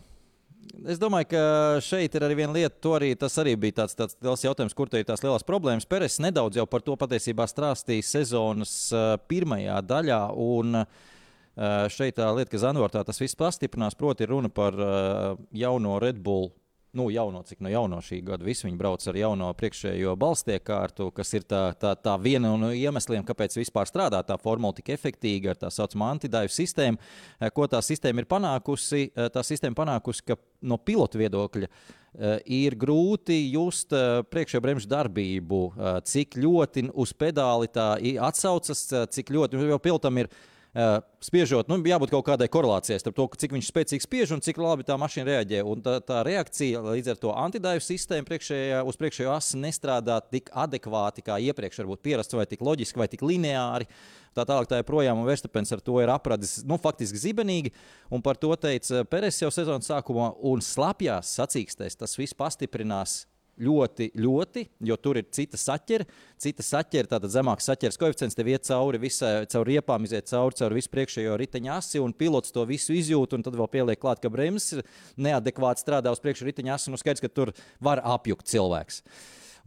Es 0.84 1.00
domāju, 1.00 1.30
ka 1.32 1.44
šeit 1.84 2.16
ir 2.18 2.26
arī 2.26 2.36
viena 2.42 2.54
lieta, 2.56 2.76
to 2.84 2.92
arī, 2.98 3.14
tas 3.20 3.36
arī 3.40 3.54
bija 3.60 3.82
tāds, 3.82 3.96
tāds 3.96 4.18
liels 4.24 4.44
jautājums, 4.44 4.76
kur 4.76 4.90
te 4.92 5.00
ir 5.00 5.08
tās 5.08 5.24
lielās 5.24 5.46
problēmas. 5.48 5.88
Peres 5.88 6.20
nedaudz 6.24 6.60
jau 6.60 6.66
par 6.68 6.84
to 6.84 6.98
patiesībā 7.00 7.48
stāstīja 7.48 8.04
sezonas 8.08 8.74
uh, 8.92 9.14
pirmajā 9.32 9.78
daļā. 9.88 10.20
Un, 10.44 10.82
uh, 10.84 11.86
šeit 11.94 12.18
tā 12.20 12.28
lieta, 12.36 12.52
ka 12.52 12.64
Zanvārtā 12.66 13.06
tas 13.08 13.22
viss 13.22 13.40
pastiprinās, 13.40 13.96
proti, 14.00 14.28
runa 14.28 14.52
par 14.52 14.76
uh, 14.76 15.40
jauno 15.56 15.96
Red 16.04 16.20
Bull. 16.24 16.52
Nu, 16.94 17.08
jauno, 17.10 17.40
cik 17.42 17.58
no 17.66 17.72
jauno 17.74 17.98
šī 18.06 18.20
gada. 18.22 18.46
Visi 18.46 18.68
viņi 18.68 18.78
brauc 18.78 19.02
ar 19.10 19.18
jauno 19.18 19.48
priekšējo 19.58 20.12
balstiekārtu, 20.22 21.08
kas 21.18 21.34
ir 21.34 21.48
tā, 21.50 21.62
tā, 21.82 21.96
tā 21.98 22.14
viena 22.22 22.52
no 22.62 22.70
iemesliem, 22.70 23.26
kāpēc 23.26 23.58
vispār 23.58 23.90
strādā 23.90 24.20
tā 24.22 24.38
formula 24.38 24.78
tik 24.78 24.92
efektīvi 24.94 25.50
ar 25.50 25.58
tā 25.58 25.72
saucamo 25.74 26.06
antidaivu 26.12 26.54
sistēmu. 26.54 27.02
Eh, 27.40 27.50
Ko 27.50 27.66
tā 27.66 27.82
sistēma 27.82 28.22
ir 28.22 28.30
panākusi? 28.30 29.08
Eh, 29.10 29.32
Tā 29.34 29.42
sistēma 29.42 29.80
panākusi, 29.82 30.28
ka 30.28 30.38
no 30.62 30.78
pilota 30.78 31.18
viedokļa 31.18 31.66
eh, 31.66 32.40
ir 32.62 32.78
grūti 32.78 33.42
just 33.56 33.90
priekšējo 34.30 34.62
bremžu 34.62 34.94
darbību, 34.94 35.64
cik 36.06 36.38
ļoti 36.46 36.92
uz 36.94 37.18
pedāli 37.18 37.74
tā 37.74 37.96
atsaucas, 38.22 38.86
cik 39.10 39.34
ļoti 39.34 39.66
jo 39.66 39.82
pilotam 39.82 40.22
ir. 40.22 40.30
Uh, 40.30 40.53
spiežot, 40.74 41.68
nu, 41.70 41.78
jābūt 41.86 42.10
kaut 42.14 42.26
kādai 42.26 42.48
korelācijai 42.50 42.98
starp 42.98 43.18
to, 43.18 43.28
cik 43.38 43.54
spēcīgi 43.62 44.06
spiež 44.06 44.34
un 44.34 44.42
cik 44.42 44.58
labi 44.58 44.86
tā 44.88 44.98
mašīna 44.98 45.28
reaģē. 45.30 45.62
Un 45.70 45.84
tā, 45.86 46.00
tā 46.02 46.24
reakcija 46.26 46.82
līdz 46.82 47.14
ar 47.14 47.20
to 47.22 47.34
antidaivu 47.38 47.84
sistēmu 47.86 48.26
priekšējā, 48.30 48.82
uz 48.82 48.98
priekšējo 48.98 49.36
asi 49.36 49.62
nestrādā 49.62 50.18
tik 50.26 50.50
adekvāti 50.50 51.26
kā 51.26 51.38
iepriekš, 51.46 51.84
varbūt 51.84 52.02
pierasts 52.06 52.38
vai 52.38 52.48
tik 52.50 52.66
loģiski 52.66 53.04
vai 53.04 53.10
tik 53.12 53.22
lineāri. 53.26 53.90
Tā 54.34 54.48
tālāk 54.50 54.66
tā 54.66 54.80
joprojām, 54.82 55.22
un 55.22 55.30
Verstapens 55.30 55.70
ar 55.76 55.84
to 55.86 56.00
ir 56.02 56.10
apradis 56.10 56.64
nu, 56.66 56.80
faktiski 56.82 57.22
zibenīgi. 57.22 57.74
Un 58.10 58.26
par 58.26 58.40
to 58.42 58.50
teica 58.58 59.04
Peres 59.06 59.38
jau 59.44 59.52
sezonas 59.54 59.92
sākumā, 59.92 60.32
un 60.42 60.64
slapjās 60.66 61.36
sacīkstēs 61.38 62.02
tas 62.02 62.18
viss 62.18 62.34
pastiprinās 62.34 63.28
ļoti, 63.62 64.10
ļoti, 64.18 64.64
jo 64.88 64.96
tur 64.98 65.20
ir 65.20 65.28
cita 65.34 65.60
saķere. 65.60 66.08
Cita 66.42 66.66
saķere, 66.66 67.10
tātad 67.12 67.32
zemāks 67.32 67.68
saķeres 67.70 68.00
koeficients, 68.02 68.36
tev 68.38 68.50
iet 68.50 68.66
cauri 68.68 69.00
visai, 69.02 69.46
caur 69.52 69.68
riepām, 69.70 70.08
iziet 70.08 70.28
cauri, 70.32 70.58
cauri 70.60 70.80
visu 70.80 70.92
priekšējo 70.94 71.38
riteņa 71.40 71.78
asi, 71.78 72.02
un 72.04 72.16
pilots 72.18 72.54
to 72.56 72.66
visu 72.70 72.96
izjūt, 72.98 73.38
un 73.38 73.46
tad 73.46 73.58
vēl 73.60 73.70
pieliek 73.72 74.02
klāt, 74.02 74.24
ka 74.24 74.32
bremzes 74.34 74.80
ir 74.80 74.84
neadekvāti 75.22 75.86
strādā 75.86 76.12
uz 76.14 76.22
priekšu 76.24 76.50
riteņa 76.50 76.76
asi, 76.76 76.90
un 76.90 76.98
nu 76.98 77.02
skaidrs, 77.02 77.24
ka 77.24 77.32
tur 77.32 77.54
var 77.84 78.02
apjukt 78.16 78.50
cilvēks. 78.50 79.04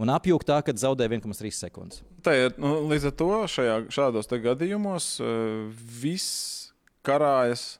Un 0.02 0.12
apjūgt 0.12 0.44
tā, 0.50 0.58
kad 0.60 0.76
zaudē 0.76 1.06
1,3 1.08 1.54
sekundes. 1.56 2.02
Tā 2.26 2.34
ir 2.36 2.58
nu, 2.60 2.82
līdz 2.90 3.08
ar 3.08 3.14
to 3.16 3.30
šajā, 3.48 3.76
šādos 3.94 4.28
gadījumos 4.28 5.14
uh, 5.24 5.70
viss 6.02 6.74
karājas 7.06 7.78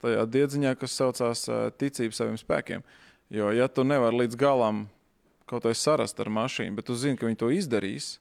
tajā 0.00 0.24
diedziņā, 0.30 0.72
kas 0.78 0.94
saucās 0.96 1.44
uh, 1.50 1.66
ticība 1.76 2.16
saviem 2.16 2.38
spēkiem. 2.40 2.86
Jo, 3.34 3.50
ja 3.52 3.68
tu 3.68 3.84
nevari 3.84 4.22
līdz 4.22 4.38
galam 4.40 4.86
kaut 5.48 5.66
ko 5.66 5.74
sarast 5.74 6.20
ar 6.20 6.30
mašīnu, 6.32 6.76
bet 6.78 6.88
tu 6.88 6.96
zini, 6.98 7.18
ka 7.18 7.28
viņi 7.28 7.40
to 7.40 7.50
izdarīs, 7.54 8.16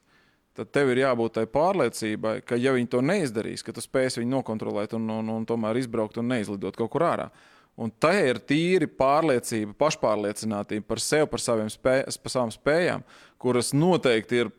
tad 0.58 0.72
tev 0.74 0.92
ir 0.94 1.04
jābūt 1.04 1.38
tai 1.38 1.46
pārliecībai, 1.52 2.40
ka, 2.48 2.58
ja 2.58 2.74
viņi 2.76 2.90
to 2.94 3.04
neizdarīs, 3.06 3.64
ka 3.66 3.76
tu 3.76 3.84
spēsi 3.84 4.24
viņu 4.24 4.40
nokontrolēt 4.40 4.96
un, 4.98 5.06
un, 5.20 5.30
un 5.36 5.46
tomēr 5.48 5.78
izbraukt 5.84 6.18
un 6.18 6.32
neizlidot 6.34 6.80
kaut 6.80 6.92
kur 6.96 7.06
ārā. 7.06 7.30
Un 7.78 7.92
tā 7.94 8.16
ir 8.26 8.40
tīri 8.42 8.88
pārliecība, 8.90 9.76
pašpārliecinātība 9.78 10.88
par 10.88 11.02
sevi, 11.04 11.28
par, 11.30 11.44
spē, 11.44 12.00
par 12.24 12.34
savām 12.34 12.54
spējām, 12.54 13.04
kuras 13.38 13.70
noteikti 13.78 14.42
ir 14.42 14.50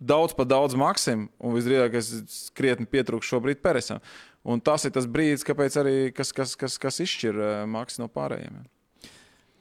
daudz 0.00 0.32
par 0.36 0.48
daudz 0.48 0.76
maksim, 0.78 1.26
un 1.36 1.56
visdrīzāk 1.56 1.98
es 2.00 2.48
krietni 2.56 2.88
pietrūkšu 2.88 3.36
šobrīd 3.36 3.60
Peresam. 3.64 4.00
Un 4.46 4.62
tas 4.64 4.86
ir 4.86 4.94
tas 4.94 5.08
brīdis, 5.10 5.44
kāpēc 5.44 5.76
arī 5.82 5.96
kas, 6.16 6.32
kas, 6.32 6.54
kas, 6.56 6.78
kas 6.80 7.02
izšķir 7.04 7.36
uh, 7.42 7.52
maksu 7.68 8.04
no 8.04 8.08
pārējiem. 8.12 8.62
Uh, 8.62 8.75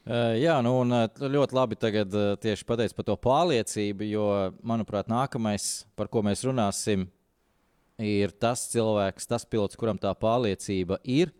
jā, 0.05 0.59
nu, 0.61 0.75
un 0.83 0.93
uh, 0.93 1.05
ļoti 1.09 1.57
labi 1.57 1.77
tagad 1.81 2.13
uh, 2.13 2.35
tieši 2.37 2.67
pateicis 2.69 2.93
par 2.93 3.07
to 3.07 3.15
pārliecību, 3.17 4.05
jo, 4.05 4.27
manuprāt, 4.61 5.09
nākamais, 5.09 5.85
par 5.97 6.11
ko 6.13 6.21
mēs 6.25 6.43
runāsim, 6.45 7.07
ir 7.97 8.35
tas 8.37 8.67
cilvēks, 8.69 9.25
tas 9.31 9.47
pilots, 9.49 9.79
kuram 9.79 9.97
tā 10.01 10.11
pārliecība 10.13 10.99
ir. 11.09 11.33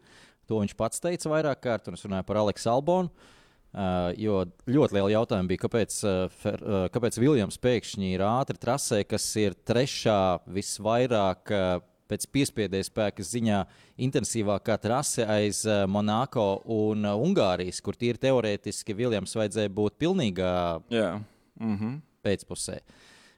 To 0.50 0.64
viņš 0.64 0.76
pats 0.78 1.02
teica 1.02 1.30
vairāk 1.30 1.62
kārt, 1.62 1.90
un 1.90 1.98
es 1.98 2.06
runāju 2.06 2.26
par 2.26 2.42
Aleksu 2.42 2.72
Albonu. 2.74 3.32
Uh, 3.76 4.14
jo 4.16 4.40
ļoti 4.72 4.96
liela 4.96 5.10
jautājuma 5.12 5.50
bija, 5.52 5.66
kāpēc, 5.66 5.96
uh, 6.08 6.86
kāpēc 6.94 7.18
Viljams 7.20 7.58
pēkšņi 7.60 8.14
ir 8.16 8.24
ātri 8.24 8.56
trasē, 8.62 9.02
kas 9.04 9.26
ir 9.42 9.58
trešā 9.68 10.40
visvairāk 10.48 11.52
uh, 11.52 11.82
pēc 12.10 12.28
piespiedēja 12.34 12.88
spēka 12.88 13.26
ziņā 13.26 13.62
intensīvākā 14.08 14.78
trase 14.82 15.26
aiz 15.26 15.64
uh, 15.68 15.84
Monako 15.90 16.62
un 16.76 17.06
uh, 17.06 17.16
Ungārijas, 17.18 17.82
kur 17.86 17.98
tīri 17.98 18.22
teorētiski 18.22 18.96
Viljams 18.98 19.36
vajadzēja 19.38 19.74
būt 19.74 19.98
pilnīgā 20.02 20.54
Jā, 20.94 21.12
mm 21.60 21.76
-hmm. 21.78 22.00
pēcpusē. 22.26 22.80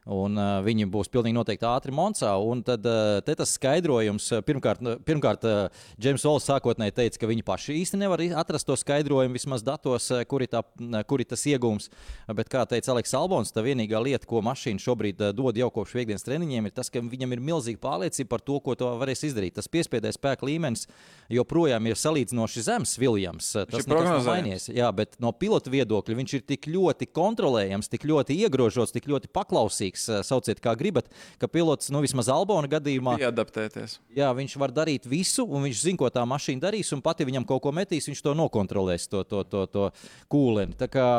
Un, 0.08 0.38
uh, 0.39 0.62
viņi 0.63 0.88
būs 0.91 1.10
pilnīgi 1.12 1.36
noteikti 1.36 1.67
ātri 1.67 1.91
Monsā. 1.96 2.32
Un 2.39 2.62
tad 2.65 2.86
uh, 2.88 3.20
tas 3.28 3.52
skaidrojums, 3.58 4.30
pirmkārt, 4.48 4.84
pirmkārt 5.08 5.43
uh, 5.48 5.82
Džeims 6.00 6.24
Vols 6.24 6.48
sākotnēji 6.48 6.96
teica, 6.96 7.22
ka 7.22 7.30
viņi 7.30 7.43
paši 7.48 7.76
īsti 7.82 8.00
nevar 8.00 8.24
atrast 8.39 8.70
to 8.70 8.78
skaidrojumu 8.80 9.36
vismaz 9.36 9.65
datos, 9.67 10.08
uh, 10.13 10.24
kur 10.30 10.46
ir, 10.46 10.52
tā, 10.54 10.63
uh, 10.63 11.00
kur 11.08 11.24
ir 11.24 11.28
tas 11.28 11.43
iegūms. 11.50 11.89
Bet, 12.38 12.52
kā 12.54 12.63
teica 12.70 12.93
Aleks 12.93 13.15
Albons, 13.20 13.52
tā 13.52 13.63
vienīgā 13.65 14.00
lieta, 14.04 14.30
ko 14.30 14.39
mašīna 14.46 14.84
šobrīd 14.84 15.26
uh, 15.26 15.34
dod 15.36 15.60
jau 15.60 15.70
kopš 15.76 15.98
piekdienas 16.00 16.26
treniņiem, 16.28 16.70
ir 16.70 16.76
tas, 16.78 16.91
ka 16.93 17.04
viņam 17.04 17.36
ir 17.36 17.43
milzīga 17.52 17.84
pārliecība 17.84 18.32
par 18.38 18.46
to, 18.48 18.62
ko 18.63 18.78
to 18.80 18.93
varēs 19.02 19.26
izdarīt. 19.28 19.58
Tas 19.60 19.67
piespiedēs 19.72 20.15
spēka 20.15 20.48
līmenis 20.48 20.88
joprojām 21.34 21.91
ir 21.91 22.00
salīdzinoši 22.00 22.65
zems 22.70 22.96
Viljams. 23.02 23.52
Tas 23.67 23.84
ir 23.84 23.91
prognozējams. 23.91 24.32
mainījies. 24.32 24.70
Jā, 24.78 24.88
bet 24.96 25.20
no 25.24 25.34
pilota 25.36 25.72
viedokļa 25.74 26.17
viņš 26.22 26.38
ir 26.39 26.48
tik 26.54 26.70
ļoti 26.72 27.10
kontrolējams, 27.12 27.91
tik 27.91 28.08
ļoti 28.08 28.39
iegrožots, 28.46 28.96
tik 28.96 29.10
ļoti 29.12 29.32
paklausīgs 29.36 29.96
eh, 30.05 30.21
sauciet 30.27 30.62
kā 30.63 30.75
gribat, 30.79 31.10
ka 31.41 31.49
pilots, 31.51 31.89
nu 31.93 32.03
vismaz 32.05 32.29
Albona 32.33 32.69
gadījumā, 32.71 33.17
adaptēties. 33.31 33.97
Jā, 34.17 34.29
viņš 34.38 34.57
var 34.62 34.75
darīt 34.75 35.10
visu, 35.10 35.47
un 35.47 35.65
viņš 35.67 35.83
zina, 35.89 36.01
ko 36.03 36.12
tā 36.13 36.23
mašīna 36.29 36.67
darīs, 36.67 36.93
un 36.95 37.03
pati 37.05 37.27
viņam 37.27 37.47
kaut 37.49 37.65
ko 37.65 37.73
metīs, 37.75 38.10
viņš 38.12 38.23
to 38.25 38.38
nokontrolēs, 38.38 39.10
to, 39.12 39.25
to, 39.27 39.43
to, 39.49 39.65
to 39.73 39.89
kūleni. 40.31 40.77
Tā, 40.77 40.89
kā, 40.91 41.10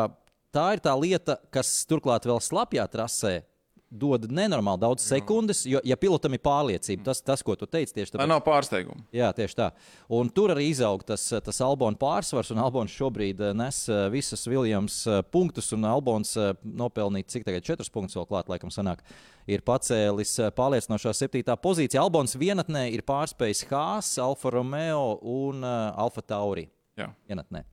tā 0.54 0.70
ir 0.76 0.84
tā 0.84 0.94
lieta, 0.98 1.40
kas 1.54 1.80
turklāt 1.90 2.28
vēl 2.28 2.42
slapjā 2.44 2.86
trasē 2.92 3.40
dod 3.88 4.26
nenormāli 4.28 4.82
daudz 4.82 5.04
sekundes, 5.08 5.62
jo, 5.68 5.80
ja 5.86 5.96
pilotam 5.96 6.34
ir 6.36 6.42
pārliecība, 6.44 7.06
tas, 7.08 7.22
tas 7.24 7.42
ko 7.44 7.54
tu 7.56 7.66
teici, 7.70 7.94
tieši 7.96 8.12
tāpēc. 8.12 8.20
Tā 8.20 8.28
nav 8.28 8.42
pārsteiguma. 8.44 9.06
Jā, 9.14 9.30
tieši 9.36 9.56
tā. 9.56 9.68
Un 10.12 10.28
tur 10.34 10.52
arī 10.52 10.66
izaug 10.68 11.04
tas, 11.08 11.24
tas 11.44 11.60
Albons 11.64 12.00
pārsvars, 12.00 12.52
un 12.52 12.60
Albons 12.62 12.92
šobrīd 12.92 13.40
eh, 13.40 13.54
nes 13.56 13.80
eh, 13.88 14.04
visas 14.12 14.44
Viljams 14.48 15.00
eh, 15.08 15.22
punktus, 15.32 15.72
un 15.76 15.88
Albons 15.88 16.34
nopelnīt 16.62 17.32
cik 17.32 17.48
tagad 17.48 17.64
četrus 17.64 17.92
punktus 17.92 18.18
vēl 18.20 18.28
klāt, 18.28 18.52
laikam 18.52 18.72
sanāk. 18.74 19.00
Ir 19.48 19.64
pacēlis 19.64 20.36
pārliecinošā 20.56 21.14
septītā 21.16 21.56
pozīcija. 21.56 22.04
Albons 22.04 22.36
vienatnē 22.36 22.90
ir 22.92 23.06
pārspējis 23.08 23.64
Hāz, 23.70 24.12
Alfa 24.20 24.52
Romeo 24.52 25.16
un 25.24 25.64
Alfa 25.64 26.20
Tauri. 26.20 26.68
Jā. 27.00 27.08
Vienatnē. 27.30 27.64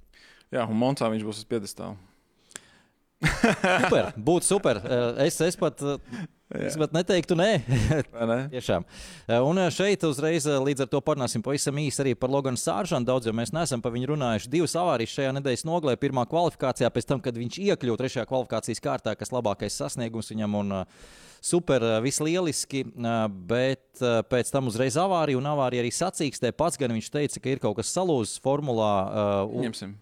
Jā, 0.53 0.63
un 0.63 0.79
Monsā 0.79 1.11
viņš 1.11 1.25
būs 1.27 1.43
uz 1.43 1.49
piedestāla 1.49 1.97
super, 3.23 4.13
būtu 4.17 4.47
super. 4.47 4.79
Eh, 4.83 5.25
es, 5.27 5.39
es 5.41 5.57
pat. 5.59 5.81
Eh, 5.81 6.67
es 6.67 6.77
pat 6.77 6.93
neteiktu, 6.93 7.37
nē. 7.37 7.49
ne? 7.65 8.37
Tiešām. 8.53 8.85
Eh, 9.27 9.39
un 9.41 9.59
šeit 9.73 10.03
uzreiz 10.07 10.45
līdz 10.45 10.85
ar 10.85 10.91
to 10.91 11.01
parunāsim 11.05 11.43
pavisam 11.45 11.79
īsi 11.81 12.03
arī 12.03 12.15
par 12.19 12.33
Loganu 12.33 12.59
Sāržanu. 12.59 13.07
Daudz 13.07 13.29
jau 13.29 13.35
mēs 13.35 13.53
neesam 13.55 13.83
par 13.83 13.95
viņu 13.95 14.13
runājuši. 14.13 14.51
Divas 14.53 14.77
avārijas 14.79 15.15
šajā 15.15 15.35
nedēļas 15.39 15.67
nogalē. 15.67 15.97
Pirmā 16.01 16.27
kvalifikācijā, 16.29 16.91
pēc 16.93 17.11
tam, 17.11 17.23
kad 17.23 17.37
viņš 17.39 17.59
iekļuva 17.65 18.01
trešajā 18.03 18.27
kvalifikācijas 18.29 18.83
kārtā, 18.83 19.15
kas 19.17 19.33
labākais 19.35 19.79
sasniegums 19.83 20.33
viņam. 20.33 20.59
Un, 20.61 20.79
super, 21.45 21.83
vislieliski, 22.01 22.79
bet 23.45 24.01
pēc 24.31 24.49
tam 24.49 24.71
uzreiz 24.71 24.95
avārija 24.97 25.37
un 25.37 25.45
avārija 25.51 25.83
arī 25.83 25.91
sacīkstē. 25.93 26.49
Pats 26.57 26.79
gan 26.81 26.95
viņš 26.95 27.11
teica, 27.13 27.43
ka 27.43 27.53
ir 27.53 27.61
kaut 27.61 27.77
kas 27.77 27.93
salūzis 27.93 28.41
formulā. 28.41 28.95
Ņemsim. 29.67 29.93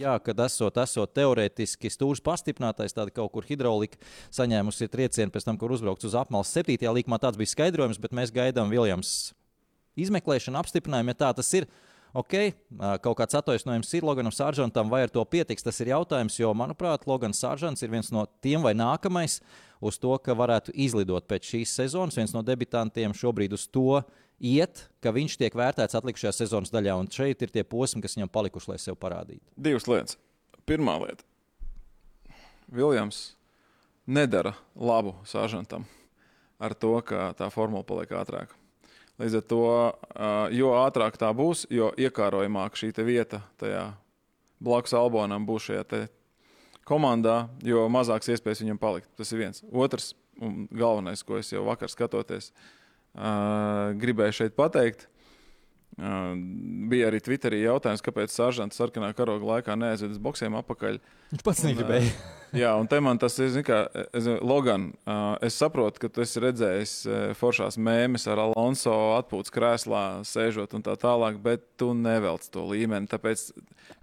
Jā, 0.00 0.14
kad 0.24 0.38
esot, 0.46 0.78
esot 0.80 1.12
teorētiski 1.12 1.90
stūris 1.92 2.22
pastiprinātais, 2.24 2.94
tāda 2.96 3.12
kaut 3.12 3.34
kur 3.34 3.44
hidraulika 3.44 4.00
saņēmusi 4.32 4.88
triecienu 4.92 5.34
pēc 5.34 5.44
tam, 5.44 5.58
kur 5.60 5.74
uzbraukts 5.76 6.08
uz 6.08 6.16
apmales 6.16 6.52
7. 6.56 6.78
līkumā. 6.80 7.20
Tāds 7.20 7.40
bija 7.40 7.52
skaidrojums, 7.52 8.00
bet 8.00 8.16
mēs 8.16 8.32
gaidām 8.32 8.72
Viljams 8.72 9.32
izmeklēšanu, 10.00 10.56
apstiprinājumu, 10.56 11.12
ja 11.12 11.20
tā 11.26 11.32
tas 11.36 11.52
ir. 11.58 11.68
Ok, 12.12 12.34
kaut 13.00 13.16
kāds 13.16 13.36
attaisnojums 13.38 13.88
ir 13.96 14.04
Loganam 14.04 14.34
Sāržantam, 14.34 14.90
vai 14.92 15.06
ar 15.06 15.12
to 15.12 15.22
pietiks, 15.24 15.64
tas 15.64 15.78
ir 15.80 15.94
jautājums, 15.94 16.36
jo, 16.36 16.50
manuprāt, 16.52 17.06
Logans 17.08 17.40
Sāržants 17.40 17.80
ir 17.80 17.88
viens 17.92 18.10
no 18.12 18.26
tiem 18.44 18.60
vai 18.60 18.74
nākamais 18.76 19.38
uz 19.80 19.96
to, 20.00 20.12
ka 20.20 20.36
varētu 20.36 20.74
izlidot 20.76 21.24
pēc 21.30 21.48
šīs 21.54 21.72
sezonas, 21.80 22.18
viens 22.20 22.34
no 22.36 22.44
debitantiem 22.44 23.16
šobrīd 23.16 23.56
uz 23.56 23.64
to 23.64 24.02
iet, 24.42 24.84
ka 25.00 25.14
viņš 25.16 25.38
tiek 25.40 25.56
vērtēts 25.56 25.96
atlikušajā 25.96 26.34
sezonas 26.42 26.74
daļā. 26.74 26.98
Un 27.00 27.08
šeit 27.08 27.42
ir 27.46 27.54
tie 27.54 27.64
posmi, 27.64 28.02
kas 28.04 28.18
viņam 28.18 28.32
palikuši, 28.34 28.74
lai 28.74 28.78
sev 28.82 29.00
parādītu. 29.00 29.44
Divas 29.56 29.88
lietas. 29.88 30.18
Pirmā 30.68 30.98
lieta. 31.00 31.24
Viljams 32.72 33.32
nedara 34.04 34.52
labu 34.76 35.16
sāžantam 35.28 35.88
ar 36.62 36.76
to, 36.76 36.94
ka 37.06 37.32
tā 37.38 37.48
formula 37.54 37.86
paliek 37.86 38.12
ātrāka. 38.20 38.58
Līdz 39.22 39.36
ar 39.38 39.44
to, 39.46 39.66
jo 40.50 40.72
ātrāk 40.80 41.14
tā 41.20 41.28
būs, 41.36 41.68
jo 41.70 41.92
iekārojamāk 41.94 42.74
šī 42.74 42.90
vieta 43.06 43.38
tajā 43.62 43.84
blakus 44.62 44.94
albonam 44.98 45.46
būs 45.46 45.68
šajā 45.68 46.08
komandā, 46.88 47.46
jo 47.62 47.84
mazāks 47.92 48.32
iespējas 48.34 48.64
viņam 48.64 48.80
palikt. 48.82 49.10
Tas 49.14 49.30
ir 49.30 49.44
viens. 49.44 49.62
Otrs, 49.70 50.16
un 50.42 50.66
galvenais, 50.74 51.22
ko 51.22 51.38
es 51.38 51.52
jau 51.52 51.62
vakar 51.68 51.92
skatoties, 51.92 52.50
gribēju 54.02 54.38
šeit 54.40 54.58
pateikt. 54.58 55.06
Bija 55.92 57.10
arī 57.10 57.18
Twitterī 57.20 57.58
jautājums, 57.66 58.00
kāpēc 58.04 58.32
Sāržants 58.32 58.78
sarkanā 58.80 59.10
karoga 59.16 59.44
laikā 59.58 59.74
neaizved 59.76 60.14
uz 60.14 60.20
boxiem 60.22 60.54
atpakaļ. 60.56 60.96
Viņš 61.34 61.44
pats 61.44 61.60
negribēja. 61.66 62.14
Jā, 62.56 62.70
un 62.80 62.88
te 62.88 62.98
man 63.00 63.20
tas 63.20 63.36
ir, 63.40 63.58
kā, 63.64 63.82
es, 64.16 64.28
Logan, 64.44 64.90
uh, 65.04 65.34
es 65.44 65.56
saprotu, 65.60 66.02
ka 66.02 66.10
tu 66.12 66.24
esi 66.24 66.40
redzējis 66.44 66.94
uh, 67.08 67.20
foršās 67.36 67.78
mēmes 67.80 68.24
ar 68.28 68.40
Alonso 68.46 68.94
atpūtas 69.18 69.52
krēslā, 69.52 70.04
sēžot 70.28 70.76
un 70.76 70.84
tā 70.84 70.96
tālāk, 71.00 71.38
bet 71.44 71.64
tu 71.80 71.92
nevelc 71.96 72.48
to 72.52 72.64
līmeni. 72.72 73.08
Tāpēc 73.12 73.50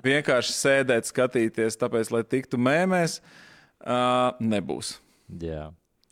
vienkārši 0.05 0.55
sēdēt, 0.59 1.09
skatīties, 1.09 1.77
tāpēc, 1.81 2.13
lai 2.13 2.23
tiktu 2.25 2.61
mēmēs, 2.61 3.19
uh, 3.81 4.37
nebūs. 4.41 4.95
Jā, 5.41 5.67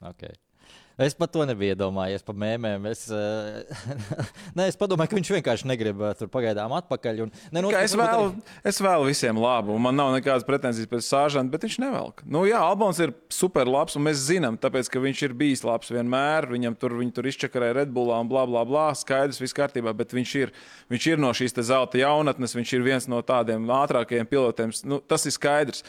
ok. 0.06 0.30
Es 0.98 1.14
pat 1.14 1.30
to 1.30 1.44
nebiju 1.46 1.76
iedomājies 1.76 2.24
par 2.26 2.34
mēmēm. 2.42 2.88
Es, 2.90 3.04
uh, 3.14 3.62
nē, 4.58 4.66
es 4.66 4.78
domāju, 4.82 5.12
ka 5.12 5.18
viņš 5.20 5.30
vienkārši 5.36 5.68
negrib 5.70 6.00
uh, 6.02 6.16
tur 6.18 6.32
pagaidām 6.34 6.74
atpakaļ. 6.74 7.20
Un, 7.28 7.34
ne, 7.54 7.62
nu, 7.62 7.70
es, 7.78 7.94
arī... 7.94 8.32
es 8.66 8.82
vēlu 8.82 9.06
visiem 9.06 9.38
labu. 9.38 9.76
Man 9.78 9.94
nav 10.00 10.10
nekādas 10.16 10.46
pretenzijas 10.48 10.90
pēc 10.90 11.06
sāžanta, 11.06 11.54
bet 11.54 11.68
viņš 11.68 11.78
nevelk. 11.84 12.24
Nu, 12.26 12.48
jā, 12.50 12.64
Albons 12.66 12.98
ir 13.04 13.14
super 13.30 13.70
labs, 13.70 13.94
un 14.00 14.08
mēs 14.08 14.26
zinām, 14.26 14.58
tāpēc, 14.58 14.90
ka 14.90 15.04
viņš 15.04 15.24
ir 15.28 15.38
bijis 15.38 15.62
labs 15.68 15.94
vienmēr. 15.94 16.50
Viņam 16.56 16.80
tur, 16.82 16.98
viņi 16.98 17.14
tur 17.14 17.30
izčakarēja 17.30 17.78
Redbullā 17.84 18.18
un 18.26 18.34
bla, 18.34 18.48
bla, 18.50 18.66
bla. 18.66 18.90
Skaidrs, 18.98 19.38
viss 19.44 19.54
kārtībā, 19.58 19.94
bet 20.02 20.18
viņš 20.18 20.36
ir, 20.42 20.56
viņš 20.90 21.10
ir 21.14 21.22
no 21.22 21.30
šīs 21.38 21.54
zelta 21.62 22.02
jaunatnes, 22.02 22.58
viņš 22.58 22.74
ir 22.74 22.90
viens 22.90 23.06
no 23.06 23.22
tādiem 23.22 23.70
ātrākajiem 23.84 24.34
pilotiem. 24.34 24.74
Nu, 24.90 24.98
tas 25.06 25.30
ir 25.30 25.38
skaidrs. 25.38 25.86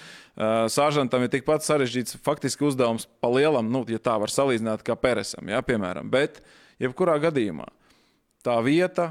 Sāžantam 0.71 1.25
ir 1.25 1.33
tikpat 1.33 1.65
sarežģīts 1.67 2.21
faktiski 2.23 2.63
uzdevums 2.69 3.09
pa 3.19 3.31
lielam, 3.33 3.67
nu, 3.75 3.83
ja 3.91 3.99
tā 3.99 4.15
var 4.23 4.31
salīdzināt, 4.31 4.85
kā 4.87 4.95
Peresam, 4.95 5.49
ja, 5.51 5.59
piemēram. 5.67 6.07
Bet, 6.13 6.39
jebkurā 6.79 7.17
gadījumā, 7.25 7.67
tā 8.47 8.55
vieta 8.63 9.11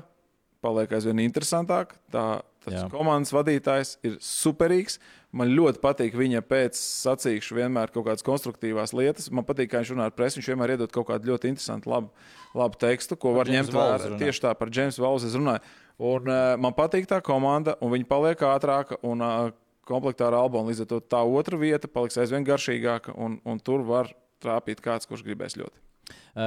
paliek 0.63 0.93
aizvien 0.97 1.19
interesantāka. 1.25 1.97
Tā, 2.13 2.25
tas 2.63 2.77
Jā. 2.77 2.85
komandas 2.91 3.33
vadītājs 3.35 3.97
ir 4.07 4.15
superīgs. 4.23 5.01
Man 5.35 5.51
ļoti 5.51 5.81
patīk 5.83 6.15
viņa 6.17 6.41
pēc 6.47 6.79
sacīkšu 6.79 7.59
vienmēr 7.59 7.91
kaut 7.93 8.07
kādas 8.07 8.25
konstruktīvās 8.25 8.95
lietas. 8.95 9.27
Man 9.27 9.45
patīk, 9.47 9.69
kā 9.73 9.83
viņš 9.83 9.93
runā 9.93 10.07
ar 10.07 10.15
presi. 10.15 10.39
Viņš 10.39 10.49
vienmēr 10.53 10.77
iedod 10.77 10.93
kaut 10.95 11.09
kādu 11.11 11.33
ļoti 11.33 11.51
interesantu, 11.51 11.91
labu, 11.91 12.09
labu 12.57 12.79
tekstu, 12.81 13.19
ko 13.19 13.35
par 13.35 13.43
var 13.43 13.53
James 13.53 13.69
ņemt 13.69 13.77
vērā. 13.77 14.17
Tieši 14.23 14.43
tā 14.47 14.55
par 14.57 14.71
Jamesu 14.73 15.03
Valsu 15.03 15.29
es 15.29 15.37
runāju. 15.37 15.75
Un, 15.97 16.31
uh, 16.31 16.55
man 16.61 16.75
patīk 16.77 17.09
tā 17.09 17.19
komanda, 17.25 17.75
un 17.81 17.93
viņi 17.93 18.07
paliek 18.09 18.43
ātrāka. 18.47 18.99
Un, 19.05 19.23
uh, 19.23 19.51
komplektā 19.87 20.29
ar 20.29 20.37
Albonu. 20.41 20.71
Līdz 20.71 20.85
ar 20.85 20.91
to 20.93 21.01
tā 21.15 21.23
otra 21.23 21.59
vieta 21.59 21.89
paliks 21.91 22.19
aizvien 22.21 22.45
garšīgāka, 22.47 23.15
un, 23.17 23.39
un 23.47 23.59
tur 23.63 23.85
var 23.87 24.11
trāpīt 24.43 24.83
kāds, 24.83 25.09
kurš 25.09 25.25
gribēs 25.25 25.57
ļoti. 25.59 25.83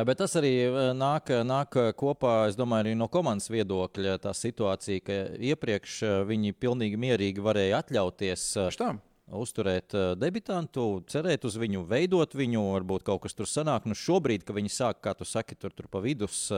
Bet 0.06 0.20
tas 0.20 0.36
arī 0.38 0.54
nāk, 0.96 1.32
nāk 1.44 1.74
kopā, 1.98 2.34
es 2.48 2.56
domāju, 2.56 2.86
arī 2.86 2.96
no 2.96 3.10
komandas 3.12 3.50
viedokļa. 3.52 4.16
Tā 4.22 4.32
situācija, 4.36 5.04
ka 5.04 5.20
iepriekš 5.50 6.00
viņi 6.30 6.56
pilnīgi 6.56 7.00
mierīgi 7.00 7.44
varēja 7.44 7.82
atļauties. 7.82 8.46
Štām 8.76 9.02
uzturēt 9.36 9.94
debitantu, 10.18 11.04
cerēt 11.10 11.44
uz 11.46 11.56
viņu, 11.60 11.84
veidot 11.88 12.34
viņu, 12.34 12.64
varbūt 12.74 13.04
kaut 13.06 13.24
kas 13.24 13.36
tur 13.36 13.48
sanāk. 13.50 13.86
Nu, 13.88 13.96
šobrīd, 13.98 14.44
kad 14.46 14.56
viņi 14.58 14.72
sāk, 14.74 15.00
kā 15.04 15.14
tu 15.18 15.26
saki, 15.28 15.54
tur, 15.58 15.74
tur 15.76 15.86
pa 15.90 16.02
vidus, 16.04 16.48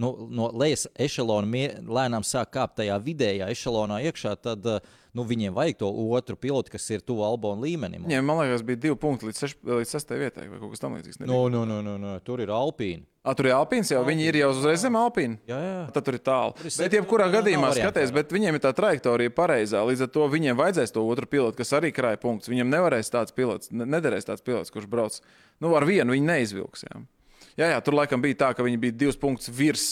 nu, 0.00 0.12
no 0.26 0.50
lejas 0.54 0.86
ešalona 0.94 1.68
lēnām 1.86 2.26
sāk 2.26 2.52
kāpt 2.56 2.80
tajā 2.82 2.98
vidējā 3.02 3.50
ešalonā 3.54 4.02
iekšā, 4.08 4.34
tad 4.42 4.66
nu, 5.16 5.24
viņiem 5.24 5.54
vajag 5.56 5.78
to 5.80 5.88
otru 6.12 6.36
pilotu, 6.36 6.72
kas 6.74 6.86
ir 6.92 7.02
tuvu 7.04 7.24
Albona 7.24 7.64
līmenim. 7.64 8.04
Viņiem, 8.04 8.26
man 8.26 8.42
liekas, 8.42 8.64
bija 8.66 8.82
divi 8.84 8.96
punkti 9.00 9.30
līdz, 9.30 9.42
seš, 9.42 9.54
līdz 9.64 9.92
sastajai 9.94 10.26
vietai 10.26 10.48
vai 10.50 10.60
kaut 10.60 10.74
kas 10.74 10.82
tamlīdzīgs. 10.82 11.20
No, 11.24 11.46
no, 11.52 11.64
no, 11.68 11.78
no, 11.84 11.96
no. 12.00 12.16
Tur 12.26 12.42
ir 12.44 12.52
Alpīna. 12.52 13.06
A, 13.26 13.32
tur 13.34 13.48
ir 13.48 13.56
Alpīns 13.56 13.90
jau, 13.90 14.02
Alpīns. 14.02 14.12
viņi 14.12 14.28
ir 14.30 14.38
jau 14.42 14.50
uzreiz 14.52 14.84
zem 14.84 14.98
Alpīna. 15.00 15.40
Jā, 15.48 15.58
jā. 15.64 15.80
Tad 15.96 16.06
tur 16.06 16.18
ir 16.18 16.22
tālu. 16.28 16.54
Tur 16.60 16.68
ir 16.68 16.76
bet, 16.84 16.96
jebkurā 17.00 17.26
gadījumā, 17.32 17.72
skaties, 17.74 18.12
bet 18.14 18.34
viņiem 18.36 18.58
ir 18.58 18.62
tā 18.62 18.70
trajektorija 18.76 19.32
pareizā. 19.34 19.82
Līdz 19.88 20.06
ar 20.06 20.12
to 20.14 20.28
viņiem 20.36 20.60
vajadzēs 20.60 20.94
to 20.94 21.02
otru 21.02 21.30
pilotu, 21.32 21.58
kas 21.58 21.74
arī 21.80 21.90
krāja 21.96 22.20
punktus. 22.22 22.52
Viņam 22.52 22.70
nevarēs 22.76 23.10
tāds 23.10 23.34
pilots, 23.34 23.72
nederēs 23.74 24.28
tāds 24.28 24.44
pilots, 24.46 24.70
kurš 24.74 24.86
brauc. 24.92 25.18
Nu, 25.64 25.72
ar 25.74 25.88
vienu 25.88 26.14
viņi 26.14 26.28
neizvilks. 26.28 26.86
Jā. 26.86 27.02
jā, 27.56 27.72
jā, 27.74 27.82
tur 27.82 27.98
laikam 27.98 28.22
bija 28.22 28.44
tā, 28.44 28.52
ka 28.54 28.66
viņi 28.66 28.82
bija 28.84 29.00
divus 29.06 29.18
punktus 29.18 29.50
virs. 29.50 29.88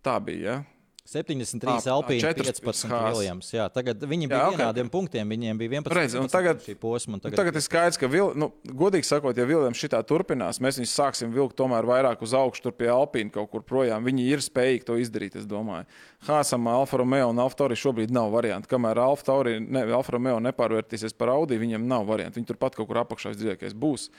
Tā 0.00 0.16
bija. 0.24 0.40
Ja? 0.40 0.79
73 1.10 1.88
Ā, 1.90 1.90
Alpīna, 1.90 2.20
četras 2.22 2.60
15 2.62 2.86
Haas. 2.86 3.16
Viljams. 3.18 3.48
Jā, 3.50 3.64
tagad 3.74 3.98
viņi 4.06 4.28
Jā, 4.28 4.30
bija 4.30 4.42
ok, 4.46 4.54
vienādiem 4.54 4.86
ok. 4.86 4.92
punktiem, 4.94 5.32
viņiem 5.34 5.58
bija 5.58 5.70
11 5.80 5.96
Redzi, 5.98 6.18
un 6.20 6.28
15 6.28 6.36
tagad- 6.36 6.60
šī 6.62 6.74
posma. 6.78 7.18
Tagad, 7.18 7.36
Tagad, 7.40 7.56
ir 7.58 7.64
skaidrs, 7.66 7.98
ka, 7.98 8.06
vil, 8.06 8.30
nu, 8.38 8.52
godīgi 8.64 9.08
sakot, 9.08 9.34
ja 9.36 9.44
Viljams 9.48 9.74
šitā 9.80 9.98
turpinās, 10.06 10.60
mēs 10.62 10.78
viņus 10.78 10.94
sāksim 10.94 11.32
vilkt 11.34 11.56
tomēr 11.58 11.82
vairāk 11.82 12.22
uz 12.22 12.30
augšu, 12.30 12.62
tur 12.62 12.72
pie 12.78 12.86
Alpīna 12.94 13.32
kaut 13.34 13.50
kur 13.50 13.62
projām. 13.66 14.06
Viņi 14.06 14.28
ir 14.30 14.38
spējīgi 14.38 14.84
to 14.86 14.94
izdarīt, 15.02 15.34
es 15.34 15.46
domāju. 15.50 15.84
Hāzam, 16.28 16.68
Alfa 16.70 17.02
Romeo 17.02 17.30
un 17.34 17.42
Alfa 17.42 17.56
Tauri 17.64 17.74
šobrīd 17.74 18.10
nav 18.14 18.30
variantu. 18.30 18.68
Kamēr 18.70 19.02
Alfa 19.02 19.24
Tauri, 19.32 19.58
ne, 19.58 19.82
Alfa 19.90 20.12
Romeo 20.12 20.38
nepārvērtīsies 20.38 21.16
par 21.18 21.34
Audi, 21.34 21.58
viņiem 21.58 21.90
nav 21.90 22.06
variantu. 22.06 22.38
Viņi 22.38 22.46
turpat 22.54 22.78
kaut 22.78 22.86
kur 22.86 23.02
apakšā 23.02 23.34
visdrīzākais 23.34 23.74
būs. 23.74 24.10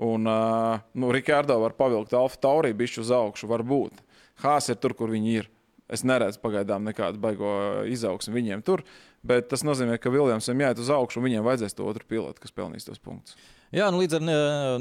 Un, 0.00 0.24
nu, 0.24 1.12
Rikārdo 1.12 1.60
var 1.60 1.76
pavilkt 1.76 2.14
Alfa 2.16 2.40
Tauri 2.40 2.72
bišķi 2.72 3.00
uz 3.04 3.10
augšu, 3.12 3.44
varbūt. 3.50 3.92
Hāzs 4.40 4.70
ir 4.72 4.76
tur, 4.80 4.94
kur 4.96 5.12
viņi 5.12 5.34
ir. 5.42 5.50
Es 5.90 6.04
neredzu 6.06 6.38
pagaidām 6.42 6.84
nekādu 6.86 7.18
baigo 7.22 7.52
izaugsmu 7.90 8.36
viņiem 8.36 8.60
tur, 8.66 8.84
bet 9.26 9.48
tas 9.50 9.64
nozīmē, 9.66 9.96
ka 10.00 10.12
Viljamsam 10.12 10.60
jāiet 10.62 10.78
uz 10.78 10.90
augšu, 10.94 11.18
un 11.18 11.26
viņiem 11.26 11.46
vajadzēs 11.46 11.74
to 11.76 11.86
otru 11.90 12.06
pilotu, 12.08 12.40
kas 12.42 12.54
pelnīs 12.54 12.86
tos 12.86 13.02
punktus. 13.02 13.34
jā, 13.74 13.88
nu, 13.90 14.00
līdz 14.02 14.16
ar 14.18 14.24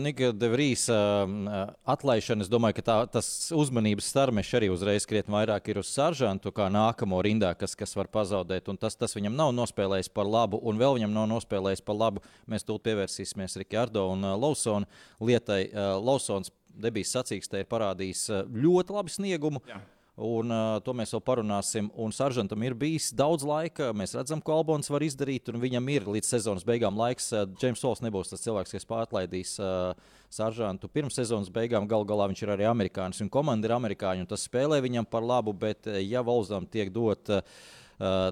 Nika 0.01 0.30
Devrīs 0.38 0.86
uh, 0.93 1.74
atlaišanu, 1.89 2.45
es 2.45 2.51
domāju, 2.51 2.78
ka 2.80 2.86
tā, 2.86 2.97
tas 3.18 3.28
uzmanības 3.55 4.12
starmešs 4.14 4.55
arī 4.62 4.70
uzreiz 4.74 5.10
krietni 5.10 5.34
vairāk 5.34 5.72
ir 5.74 5.82
uz 5.82 5.89
saržantu, 5.93 6.53
kā 6.55 6.70
nākamo 6.74 7.22
rindā, 7.26 7.55
kas, 7.57 7.76
kas 7.80 7.97
var 7.97 8.10
pazaudēt. 8.14 8.70
Un 8.70 8.78
tas, 8.82 8.97
tas 8.97 9.18
viņam 9.18 9.38
nav 9.38 9.53
nospēlējis 9.57 10.14
par 10.14 10.30
labu, 10.30 10.62
un 10.62 10.82
vēl 10.82 10.99
viņam 10.99 11.14
nav 11.18 11.30
nospēlējis 11.34 11.86
par 11.86 11.97
labu. 11.97 12.26
Mēs 12.49 12.66
tūlīt 12.70 12.86
pievērsīsimies 12.86 13.60
Rikārdo 13.64 14.07
un 14.14 14.26
uh, 14.30 14.38
Lausona 14.38 14.89
lietai. 15.20 15.64
Uh, 15.70 15.95
Lausons 16.01 16.53
debijas 16.80 17.14
sacīkstē 17.18 17.64
ir 17.64 17.72
parādījis 17.72 18.28
uh, 18.32 18.43
ļoti 18.49 18.95
labu 18.95 19.14
sniegumu. 19.14 19.66
Jā. 19.70 19.82
Un, 20.20 20.51
uh, 20.51 20.82
to 20.84 20.91
mēs 20.97 21.13
vēl 21.15 21.22
parunāsim. 21.24 21.88
Un 21.95 22.11
Saržantam 22.11 22.63
ir 22.67 22.76
bijis 22.76 23.09
daudz 23.15 23.45
laika. 23.47 23.93
Mēs 23.95 24.17
redzam, 24.17 24.41
ko 24.43 24.57
Albons 24.57 24.91
var 24.91 25.05
izdarīt. 25.05 25.47
Viņam 25.55 25.88
ir 25.93 26.07
līdz 26.11 26.34
sezonas 26.36 26.67
beigām 26.67 26.99
laiks. 26.99 27.32
Uh, 27.32 27.45
Džeims 27.55 27.80
Sols 27.80 28.03
nebūs 28.03 28.34
tas 28.34 28.43
cilvēks, 28.43 28.76
kas 28.76 28.89
pārlaidīs 28.89 29.55
uh, 29.63 29.95
Saržantu 30.30 30.91
pirms 30.91 31.15
sezonas 31.15 31.51
beigām. 31.55 31.88
Galu 31.88 32.07
galā 32.09 32.28
viņš 32.32 32.43
ir 32.43 32.53
arī 32.57 32.67
amerikānis. 32.67 33.24
Un 33.24 33.32
komanda 33.32 33.70
ir 33.70 33.78
amerikāņu. 33.80 34.28
un 34.28 34.32
Tas 34.32 34.43
spēlē 34.49 34.82
viņam 34.84 35.07
par 35.07 35.24
labu. 35.24 35.55
Bet, 35.55 35.88
uh, 35.88 36.01
ja 36.03 36.26
Volsdam 36.26 36.67
tiek 36.67 36.91
dot. 36.91 37.32
Uh, 37.32 37.39
Uh, 37.39 37.78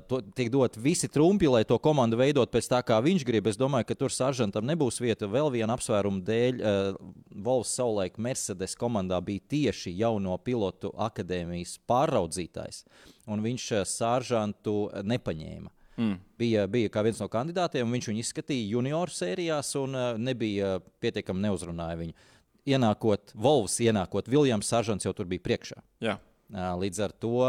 to, 0.07 0.21
tiek 0.35 0.47
dot 0.51 0.77
visi 0.79 1.09
trumpi, 1.11 1.49
lai 1.51 1.63
to 1.67 1.75
komandu 1.83 2.19
veidot 2.19 2.51
pēc 2.53 2.69
tā, 2.71 2.79
kā 2.87 3.01
viņš 3.03 3.25
grib. 3.27 3.49
Es 3.51 3.59
domāju, 3.59 3.89
ka 3.89 3.97
tur 3.99 4.13
Saržantam 4.13 4.67
nebūs 4.67 5.01
vieta 5.03 5.27
vēl 5.27 5.51
viena 5.51 5.75
apsvēruma 5.75 6.23
dēļ. 6.23 6.61
Uh, 6.61 7.15
Volks 7.43 7.73
savulaik 7.75 8.15
Mercedes 8.21 8.77
komandā 8.79 9.19
bija 9.23 9.43
tieši 9.51 9.91
jauno 9.99 10.37
pilotu 10.39 10.93
akadēmijas 10.95 11.77
pāraudzītājs, 11.89 12.85
un 13.27 13.43
viņš 13.43 13.67
uh, 13.75 13.83
Saržantu 13.87 14.77
nepaņēma. 15.03 15.73
Mm. 15.97 16.17
Bija, 16.37 16.67
bija 16.69 16.89
kā 16.93 17.01
viens 17.03 17.19
no 17.19 17.27
kandidātiem, 17.33 17.89
viņš 17.91 18.11
viņu 18.11 18.21
izskatīja 18.21 18.71
junioru 18.77 19.11
sērijās, 19.11 19.73
un 19.81 19.97
nebija 20.21 20.75
pietiekami 21.01 21.41
neuzrunāja 21.47 21.97
viņu. 22.03 22.13
Ienākot 22.67 23.33
Volks, 23.33 23.79
ienākot 23.81 24.29
Viljams, 24.29 24.69
Saržants 24.69 25.07
jau 25.07 25.15
tur 25.17 25.25
bija 25.27 25.41
priekšā. 25.41 25.81
Jā. 26.03 26.19
Līdz 26.53 27.01
ar 27.07 27.15
to 27.17 27.41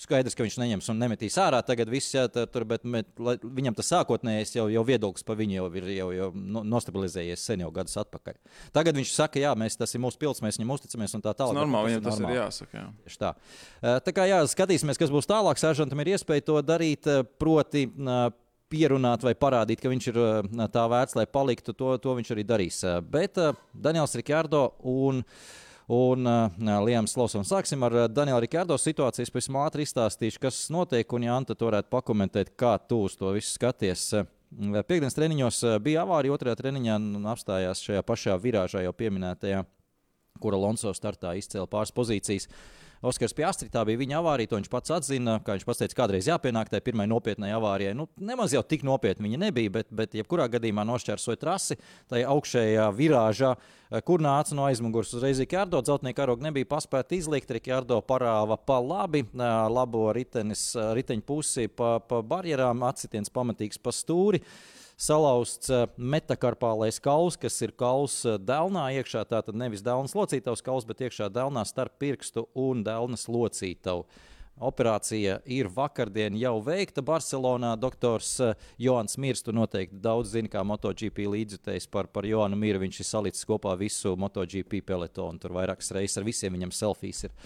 skaidrs, 0.00 0.34
ka 0.36 0.44
viņš 0.46 0.56
neņems 0.62 0.88
un 0.92 0.98
nemetīs 1.02 1.36
ārā 1.42 1.60
tagad 1.66 1.90
viss, 1.92 2.14
jā, 2.14 2.24
tā, 2.32 2.46
tur, 2.50 2.64
bet 2.64 2.84
met, 2.88 3.06
lai, 3.20 3.36
viņam 3.42 3.76
tas 3.76 3.90
sākotnējais 3.92 4.54
jau, 4.56 4.66
jau 4.72 4.82
viedoklis 4.88 5.26
par 5.26 5.36
viņu 5.36 5.58
jau 5.58 5.66
ir 5.80 5.88
jau, 5.96 6.08
jau 6.16 6.28
no- 6.34 6.62
nostabilizējies 6.64 7.44
sen 7.50 7.60
jau 7.64 7.70
gadus 7.70 7.96
atpakaļ. 8.00 8.36
Tagad 8.72 8.96
viņš 8.96 9.12
saka, 9.14 9.40
jā, 9.42 9.52
mēs, 9.60 9.76
tas 9.76 9.94
ir 9.94 10.00
mūsu 10.00 10.18
pils, 10.18 10.40
mēs 10.40 10.58
viņam 10.60 10.74
uzticamies 10.76 11.14
un 11.18 11.22
tā 11.22 11.34
tālāk. 11.36 11.54
normāli, 11.60 11.92
viņam 11.94 12.04
tas 12.08 12.18
ir 12.18 12.26
normāli. 12.26 12.40
jāsaka. 12.40 12.72
Jā. 12.80 12.86
Tieši 13.06 13.18
tā. 13.24 13.34
Eh, 13.82 14.00
Tā 14.00 14.12
kā 14.16 14.24
jā, 14.28 14.38
skatīsimies, 14.48 14.98
kas 14.98 15.10
būs 15.10 15.28
tālāk. 15.28 15.60
Sēžantam 15.60 16.00
ir 16.00 16.14
iespēja 16.16 16.44
to 16.44 16.62
darīt, 16.62 17.06
eh, 17.06 17.22
proti, 17.38 17.84
eh, 17.86 18.30
pierunāt 18.70 19.22
vai 19.26 19.34
parādīt, 19.34 19.80
ka 19.82 19.88
viņš 19.90 20.06
ir 20.08 20.14
tā 20.70 20.84
vērts, 20.88 21.16
lai 21.16 21.26
paliktu. 21.26 21.74
To, 21.76 21.96
to 21.98 22.14
viņš 22.14 22.28
arī 22.36 22.44
darīs. 22.46 22.78
Bet 23.10 23.34
Daniels 23.74 24.14
Rikārdo 24.14 24.72
un. 24.84 25.24
Un 25.90 26.28
uh, 26.30 26.82
Liams 26.86 27.16
Lausons. 27.18 27.48
Sāksim 27.50 27.82
ar 27.82 27.96
uh, 27.96 28.04
Daniela 28.06 28.38
Rikārdo 28.44 28.76
situāciju. 28.78 29.26
Es 29.26 29.32
pēc 29.34 29.48
tam 29.48 29.58
ātri 29.64 29.86
izstāstīšu, 29.86 30.38
kas 30.44 30.60
notiek, 30.70 31.16
un 31.16 31.26
Jānis, 31.26 31.56
tu 31.58 31.66
varētu 31.66 31.90
pakomentēt, 31.90 32.52
kā 32.58 32.76
tu 32.86 33.02
uz 33.08 33.18
to 33.18 33.32
visu 33.34 33.56
skaties. 33.56 34.06
Uh, 34.14 34.30
Piektdienas 34.86 35.18
treniņos 35.18 35.58
uh, 35.66 35.76
bija 35.82 36.04
avārija, 36.06 36.36
otrajā 36.36 36.60
treniņā 36.62 37.00
un 37.18 37.26
apstājās 37.32 37.82
šajā 37.86 38.06
pašā 38.06 38.38
virāžā 38.42 38.84
jau 38.86 38.94
pieminētajā 38.94 39.64
kur 40.40 40.56
Alonso 40.56 40.92
startā 40.96 41.34
izcēla 41.38 41.68
pāris 41.70 41.92
pozīcijas. 41.94 42.48
Oskars 43.00 43.32
Piastri, 43.32 43.70
tā 43.72 43.80
bija 43.88 43.96
viņa 43.96 44.18
avārija, 44.18 44.50
to 44.50 44.58
viņš 44.58 44.68
pats 44.68 44.92
atzina. 44.92 45.38
Kā 45.44 45.54
viņš 45.56 45.64
teica, 45.64 45.96
kādreiz 46.02 46.26
jāpienāk 46.28 46.68
tai 46.68 46.82
pirmai 46.84 47.06
nopietnai 47.08 47.48
avārijai. 47.56 47.94
Nu, 47.96 48.04
nemaz 48.20 48.52
jau 48.52 48.60
tik 48.60 48.82
nopietni 48.84 49.24
viņa 49.24 49.38
nebija, 49.46 49.72
bet, 49.78 49.88
bet 49.88 50.16
jebkurā 50.18 50.50
gadījumā 50.52 50.84
nošķērsoja 50.84 51.40
trasi 51.40 51.78
tajā 52.12 52.28
augšējā 52.28 52.88
virāžā, 52.98 53.54
kur 54.04 54.20
nāca 54.20 54.58
no 54.58 54.66
aizmugures 54.68 55.14
uzreiz 55.16 55.40
Rikārdo. 55.40 55.80
Dzeltnieka 55.80 56.20
karoga 56.20 56.44
nebija 56.50 56.68
paspēta 56.68 57.16
izlikt. 57.16 57.54
Rikārdo 57.56 58.02
parāva 58.04 58.60
pa 58.60 58.76
labi, 58.84 59.24
labo 59.32 60.10
ritenis, 60.12 60.74
riteņu 60.76 61.24
pusi 61.24 61.70
pa, 61.72 61.96
pa 62.04 62.20
barjerām, 62.20 62.84
atsitiens 62.90 63.32
pamatīgs 63.32 63.80
pa 63.80 63.96
stūri 63.96 64.44
salauzts 65.00 65.70
eh, 65.72 65.86
metakarpālais 65.96 67.00
kauls, 67.02 67.38
kas 67.40 67.56
ir 67.64 67.72
kauls 67.78 68.20
eh, 68.28 68.36
dēlnā 68.36 68.90
iekšā. 69.00 69.24
Tātad 69.30 69.56
nevis 69.56 69.84
dēlnas 69.84 70.16
locītavs 70.16 70.64
kauls, 70.64 70.86
bet 70.88 71.06
iekšā 71.06 71.30
dēlnā 71.32 71.64
starp 71.68 71.96
pirkstu 72.02 72.46
un 72.58 72.84
dēlnas 72.86 73.26
locītavu. 73.30 74.04
Operācija 74.60 75.38
ir 75.48 75.70
vakardien 75.72 76.34
jau 76.36 76.58
veikta 76.60 77.00
Barcelonā. 77.06 77.72
Doktors 77.80 78.34
eh, 78.44 78.68
Joans 78.82 79.16
Mirs, 79.16 79.44
tu 79.46 79.56
noteikti 79.56 80.02
daudz 80.04 80.34
zini, 80.34 80.52
kā 80.52 80.64
MotoGP 80.68 81.24
līdzjutējs 81.32 81.88
par, 81.92 82.10
par 82.12 82.28
Joanu 82.28 82.60
Miru. 82.60 82.82
Viņš 82.84 83.00
ir 83.00 83.08
salicis 83.08 83.48
kopā 83.48 83.72
visu 83.80 84.12
MotoGP 84.20 84.82
pelotonu. 84.92 85.40
Tur 85.40 85.56
vairākas 85.56 85.94
reizes 85.96 86.20
ar 86.20 86.28
visiem 86.28 86.58
viņam 86.58 86.76
selfijas 86.76 87.24
ir. 87.30 87.36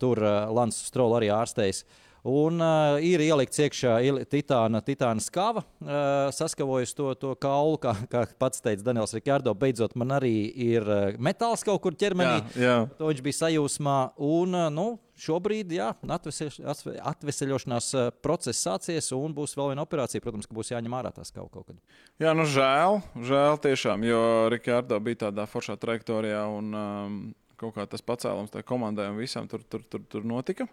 Tur 0.00 0.16
uh, 0.24 0.46
Lans 0.56 0.78
Stroll 0.86 1.18
arī 1.18 1.26
ārstējis. 1.34 1.82
Un 2.26 2.58
uh, 2.58 2.96
ir 3.06 3.22
ielikts 3.22 3.60
iekšā 3.62 3.92
titāna, 4.26 4.80
titāna 4.82 5.22
skava, 5.22 5.62
uh, 5.62 6.26
saskavojas 6.34 6.90
to, 6.98 7.12
to 7.20 7.34
kaulu, 7.38 7.76
kā, 7.78 7.92
kā 8.10 8.24
pats 8.40 8.62
teica 8.64 8.82
Daniels 8.88 9.14
Rikārdo. 9.14 9.52
Beidzot, 9.54 9.94
man 9.94 10.16
arī 10.16 10.32
ir 10.50 10.82
uh, 10.82 11.12
metāls 11.22 11.62
kaut 11.66 11.78
kur 11.84 11.94
ķermenī. 11.94 12.40
Jā, 12.56 12.62
jā. 12.64 12.76
To 12.98 13.12
viņš 13.12 13.22
bija 13.22 13.38
sajūsmā. 13.44 13.98
Un, 14.26 14.56
uh, 14.58 14.66
nu, 14.74 14.86
šobrīd, 15.22 15.70
jā, 15.78 15.92
atveseļ, 16.16 16.56
atve- 16.72 16.96
atveseļošanās 17.12 17.90
process 18.24 18.64
sācies, 18.66 19.12
un 19.14 19.36
būs 19.36 19.54
vēl 19.56 19.70
viena 19.72 19.84
operācija. 19.86 20.24
Protams, 20.24 20.48
ka 20.50 20.56
būs 20.58 20.72
jāņem 20.74 20.96
ārā 20.98 21.12
tās 21.14 21.30
kaut, 21.30 21.52
kaut 21.54 21.70
kad. 21.70 21.78
Jā, 22.20 22.34
nu 22.34 22.48
žēl, 22.50 22.98
žēl 23.28 23.60
tiešām, 23.68 24.02
jo 24.08 24.24
Rikārdo 24.52 24.98
bija 25.04 25.28
tādā 25.28 25.46
foršā 25.46 25.78
trajektorijā 25.78 26.42
un 26.58 26.74
um, 26.74 27.20
kaut 27.60 27.78
kā 27.78 27.86
tas 27.88 28.02
pacēlums 28.04 28.52
tajā 28.52 28.66
komandai 28.66 29.08
un 29.12 29.22
visam 29.22 29.46
tur, 29.48 29.62
tur, 29.62 29.86
tur, 29.86 30.02
tur 30.10 30.26
notika. 30.26 30.66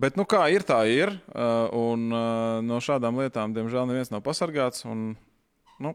Bet, 0.00 0.16
nu, 0.16 0.24
kā 0.28 0.46
ir, 0.52 0.64
tā 0.64 0.80
ir. 0.88 1.12
Uh, 1.28 1.68
un 1.76 2.08
uh, 2.08 2.60
no 2.64 2.78
šādām 2.80 3.18
lietām, 3.20 3.52
diemžēl, 3.56 3.84
neviens 3.90 4.12
nav 4.12 4.22
pasargāts. 4.24 4.86
Un, 4.88 5.12
nu, 5.82 5.94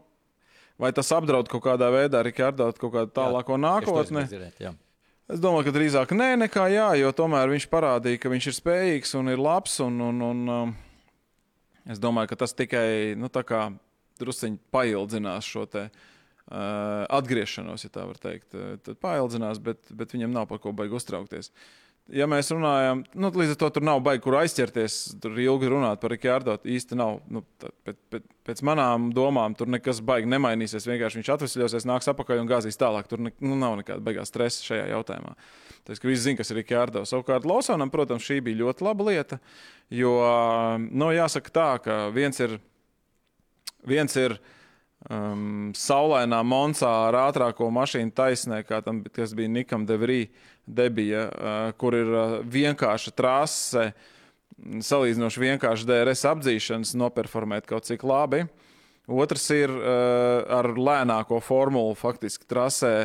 vai 0.78 0.92
tas 0.94 1.10
apdraud 1.16 1.50
kaut 1.50 1.64
kādā 1.64 1.90
veidā 1.94 2.22
Rikārdo 2.22 2.68
kaut 2.78 2.92
kādu 2.94 3.14
tālāko 3.16 3.58
nākotni? 3.58 4.26
Jā. 4.62 4.76
Es 5.26 5.40
domāju, 5.42 5.66
ka 5.66 5.74
drīzāk 5.74 6.12
nē, 6.14 6.28
nekā 6.44 6.68
jā, 6.70 6.90
jo 7.00 7.08
tomēr 7.18 7.50
viņš 7.50 7.64
parādīja, 7.72 8.20
ka 8.22 8.30
viņš 8.30 8.46
ir 8.46 8.54
spējīgs 8.60 9.16
un 9.18 9.32
ir 9.32 9.42
labs. 9.42 9.80
Un, 9.82 9.96
un, 10.06 10.20
un, 10.22 10.42
um, 10.54 10.74
es 11.90 11.98
domāju, 12.02 12.30
ka 12.30 12.44
tas 12.44 12.54
tikai 12.54 13.16
nu, 13.18 13.30
drusciņi 14.20 14.60
paildzinās 14.72 15.48
šo 15.50 15.64
te, 15.72 15.88
uh, 15.90 17.02
atgriešanos, 17.18 17.88
ja 17.88 17.90
tā 17.90 18.06
var 18.06 18.22
teikt. 18.22 18.54
Uh, 18.54 18.76
Tad 18.86 19.02
paildzinās, 19.02 19.58
bet, 19.58 19.82
bet 19.90 20.14
viņam 20.14 20.30
nav 20.30 20.46
par 20.52 20.62
ko 20.62 20.70
baigi 20.76 20.94
uztraukties. 20.94 21.50
Ja 22.14 22.28
mēs 22.30 22.52
runājam, 22.52 23.00
nu, 23.18 23.28
līdz 23.34 23.56
ar 23.56 23.58
to 23.58 23.68
tur 23.74 23.82
nav 23.82 23.98
baigi, 24.06 24.20
kur 24.22 24.36
aizķerties, 24.38 25.16
tur 25.22 25.34
ilgi 25.42 25.72
runāt 25.72 25.98
par 25.98 26.12
Rikārdo. 26.14 26.54
īsti 26.62 26.94
nav. 26.94 27.16
Nu, 27.26 27.42
tā, 27.58 27.72
pēc, 27.82 27.98
pēc, 28.14 28.28
pēc 28.46 28.62
manām 28.62 29.08
domām, 29.14 29.56
tur 29.58 29.66
nekas 29.66 29.98
baigi 30.06 30.30
nemainīsies. 30.30 30.86
Vienkārši 30.86 31.18
viņš 31.18 31.32
atvesļosies, 31.34 31.88
nāks 31.90 32.06
atpakaļ 32.12 32.44
un 32.44 32.52
gāzīs 32.52 32.78
tālāk. 32.78 33.10
Tur 33.10 33.24
ne, 33.26 33.34
nu, 33.42 33.58
nav 33.58 33.80
nekāda 33.82 33.98
baigā 34.06 34.22
stresa 34.28 34.62
šajā 34.68 34.86
jautājumā. 34.92 35.34
Tas, 35.82 35.98
ka 35.98 36.06
visi 36.06 36.28
zina, 36.28 36.38
kas 36.38 36.54
ir 36.54 36.60
Rikārdo. 36.62 37.02
Savukārt 37.02 37.48
Losonam, 37.48 37.90
protams, 37.90 38.22
šī 38.22 38.38
bija 38.46 38.62
ļoti 38.62 38.86
laba 38.86 39.10
lieta. 39.10 39.40
Jo, 39.90 40.14
nu, 40.78 41.10
jāsaka 41.10 41.58
tā, 41.58 41.70
ka 41.82 42.00
viens 42.14 42.38
ir, 42.38 42.60
viens 43.82 44.14
ir 44.14 44.38
um, 45.10 45.72
saulainā 45.74 46.38
Monsā 46.46 46.92
ar 47.08 47.18
ātrāko 47.26 47.66
mašīnu 47.74 48.14
taisnē, 48.14 48.62
kā 48.66 48.78
tam, 48.86 49.02
kas 49.10 49.34
bija 49.34 49.50
Nikam 49.50 49.90
Devrī 49.90 50.28
debija, 50.66 51.26
uh, 51.30 51.56
kur 51.78 51.96
ir 51.96 52.10
uh, 52.12 52.36
vienkārša 52.42 53.12
trase, 53.16 53.90
salīdzinoši 54.56 55.42
vienkārši 55.42 55.88
DRS 55.88 56.24
apdzīšanas, 56.30 56.94
noperformēt 56.98 57.68
kaut 57.68 57.88
cik 57.88 58.04
labi. 58.06 58.44
Otrs 59.06 59.46
ir 59.54 59.70
uh, 59.70 60.42
ar 60.58 60.72
lēnāko 60.74 61.40
formulu, 61.44 61.94
faktiski 61.98 62.48
trasē 62.48 62.96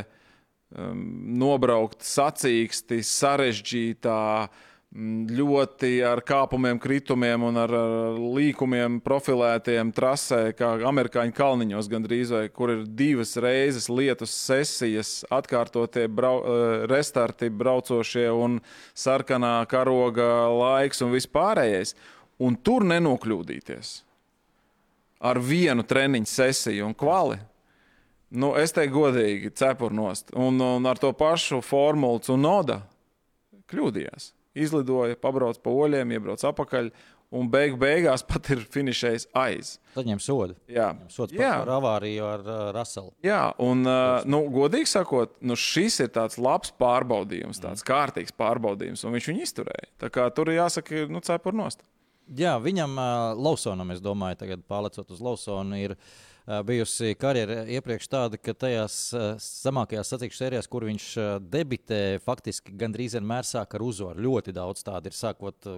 nobraukt 0.72 2.06
sacīksti, 2.08 3.02
sarežģītā, 3.04 4.22
mm, 4.48 4.71
ļoti 4.92 6.02
ar 6.04 6.20
kāpumiem, 6.28 6.76
kritumiem 6.82 7.46
un 7.48 7.60
ar, 7.62 7.72
līkumiem 8.20 8.98
profilētiem 9.04 9.94
trasē, 9.96 10.52
kā 10.58 10.74
amerikāņu 10.90 11.36
kalniņos, 11.38 11.88
gandrīz 11.92 12.34
vai 12.36 12.50
kur 12.52 12.74
ir 12.74 12.82
divas 12.86 13.38
reizes 13.40 13.88
lietus 13.88 14.34
sesijas, 14.36 15.22
atkārtotie 15.32 16.10
brau, 16.12 16.42
eh, 16.44 16.86
restarti 16.92 17.50
braucošie 17.50 18.28
un 18.36 18.60
sarkanā 18.94 19.66
karoga 19.68 20.52
laiks 20.52 21.02
un 21.02 21.16
vispārējais. 21.16 21.96
Un 22.42 22.56
tur 22.58 22.82
nenokļūdīties 22.84 24.02
ar 25.22 25.38
vienu 25.40 25.84
treniņu 25.84 26.26
sesiju 26.26 26.86
un 26.88 26.94
kvali. 26.98 27.40
Nu, 28.32 28.56
es 28.58 28.72
teiktu, 28.72 28.96
godīgi, 28.96 29.52
cepurnost. 29.54 30.32
Un, 30.36 30.60
un 30.60 30.86
ar 30.86 30.98
to 30.98 31.12
pašu 31.14 31.62
formulu 31.62 32.20
un 32.34 32.42
noda 32.42 32.82
kļūdījās. 33.72 34.32
Izlidoja, 34.58 35.18
pabrauc 35.20 35.60
pa 35.64 35.74
oļiem, 35.74 36.16
iebrauc 36.18 36.46
apakaļ. 36.52 36.92
Un 37.32 37.48
beig 37.48 37.78
beigās 37.80 38.26
pat 38.28 38.50
ir 38.52 38.60
finišējis 38.74 39.30
aiz. 39.40 39.78
Tad 39.96 40.04
ņem 40.10 40.20
sodu. 40.20 40.58
Jā, 40.68 40.90
sodu 41.08 41.38
par, 41.38 41.46
Jā. 41.46 41.52
par 41.62 41.70
avāriju 41.78 42.26
ar 42.28 42.42
uh, 42.44 42.58
Raselu. 42.76 43.14
Jā 43.24 43.46
un, 43.64 43.86
uh, 43.88 44.26
nu, 44.28 44.42
godīgi 44.52 44.90
sakot, 44.92 45.38
nu, 45.40 45.56
šis 45.56 46.02
ir 46.04 46.10
tāds 46.12 46.36
labs 46.36 46.74
pārbaudījums, 46.76 47.62
tāds 47.64 47.86
kārtīgs 47.88 48.36
pārbaudījums, 48.36 49.06
un 49.08 49.16
viņš 49.16 49.30
viņu 49.32 49.46
izturēja. 49.48 49.88
Tā 50.04 50.12
kā 50.12 50.28
tur 50.36 50.52
jāsaka, 50.52 51.06
nu, 51.08 51.24
cepurnost. 51.24 51.88
Jā, 52.36 52.58
viņam, 52.60 53.00
uh, 53.00 53.40
Lausonam, 53.40 53.96
es 53.96 54.04
domāju, 54.04 54.42
tagad 54.44 54.68
pārlecot 54.68 55.16
uz 55.16 55.24
Lausonu, 55.24 55.80
ir 55.80 55.96
uh, 55.96 56.12
bijusi 56.68 57.16
karjera 57.20 57.62
iepriekš 57.72 58.10
tāda, 58.12 58.40
ka 58.42 58.54
tajās 58.58 58.96
uh, 59.16 59.26
zemākajās 59.42 60.14
sacīkšu 60.14 60.40
sērijās, 60.42 60.70
kur 60.72 60.86
viņš 60.88 61.08
uh, 61.20 61.32
debitē, 61.42 62.02
faktiski 62.26 62.76
gandrīz 62.80 63.16
vienmēr 63.18 63.48
sāk 63.48 63.76
ar 63.78 63.86
uzvaru. 63.86 64.24
Ļoti 64.28 64.56
daudz 64.56 64.86
tādu 64.88 65.12
ir, 65.12 65.18
sākot, 65.18 65.70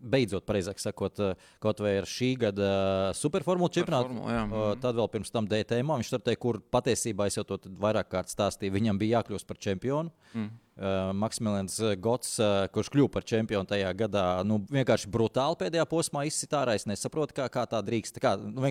beidzot, 0.00 0.46
pareizāk 0.48 0.82
sakot, 0.82 1.22
kaut 1.62 1.82
vai 1.84 1.96
ar 2.02 2.08
šī 2.08 2.32
gada 2.44 2.70
superformulu 3.18 3.72
čempionātu. 3.78 4.22
Uh, 4.22 4.70
Tad 4.82 4.98
vēl 4.98 5.10
pirms 5.12 5.34
tam 5.34 5.48
DTM 5.50 5.98
viņš 5.98 6.12
startēja, 6.12 6.40
kur 6.40 6.60
patiesībā 6.72 7.28
es 7.28 7.38
jau 7.38 7.46
to 7.48 7.60
vairāk 7.80 8.10
kārt 8.12 8.32
stāstīju. 8.32 8.76
Viņam 8.76 9.00
bija 9.00 9.20
jākļūst 9.20 9.48
par 9.48 9.60
čempionu. 9.62 10.14
Mm. 10.34 10.50
Uh, 10.78 11.08
Maksimilians 11.18 11.74
Gots, 11.98 12.36
uh, 12.38 12.68
kurš 12.70 12.92
kļuva 12.94 13.10
par 13.16 13.24
čempionu 13.26 13.66
tajā 13.66 13.88
gadā, 13.98 14.24
nu, 14.46 14.60
vienkārši 14.70 15.10
brutāli 15.10 15.58
pēdējā 15.58 15.86
posmā 15.90 16.22
izsita 16.28 16.60
ārā. 16.60 16.76
Es 16.78 16.86
nesaprotu, 16.86 17.34
kā, 17.34 17.48
kā 17.50 17.64
tā 17.66 17.80
drīkst. 17.82 18.14
Tā 18.14 18.22
Kā, 18.22 18.34
nu, 18.38 18.62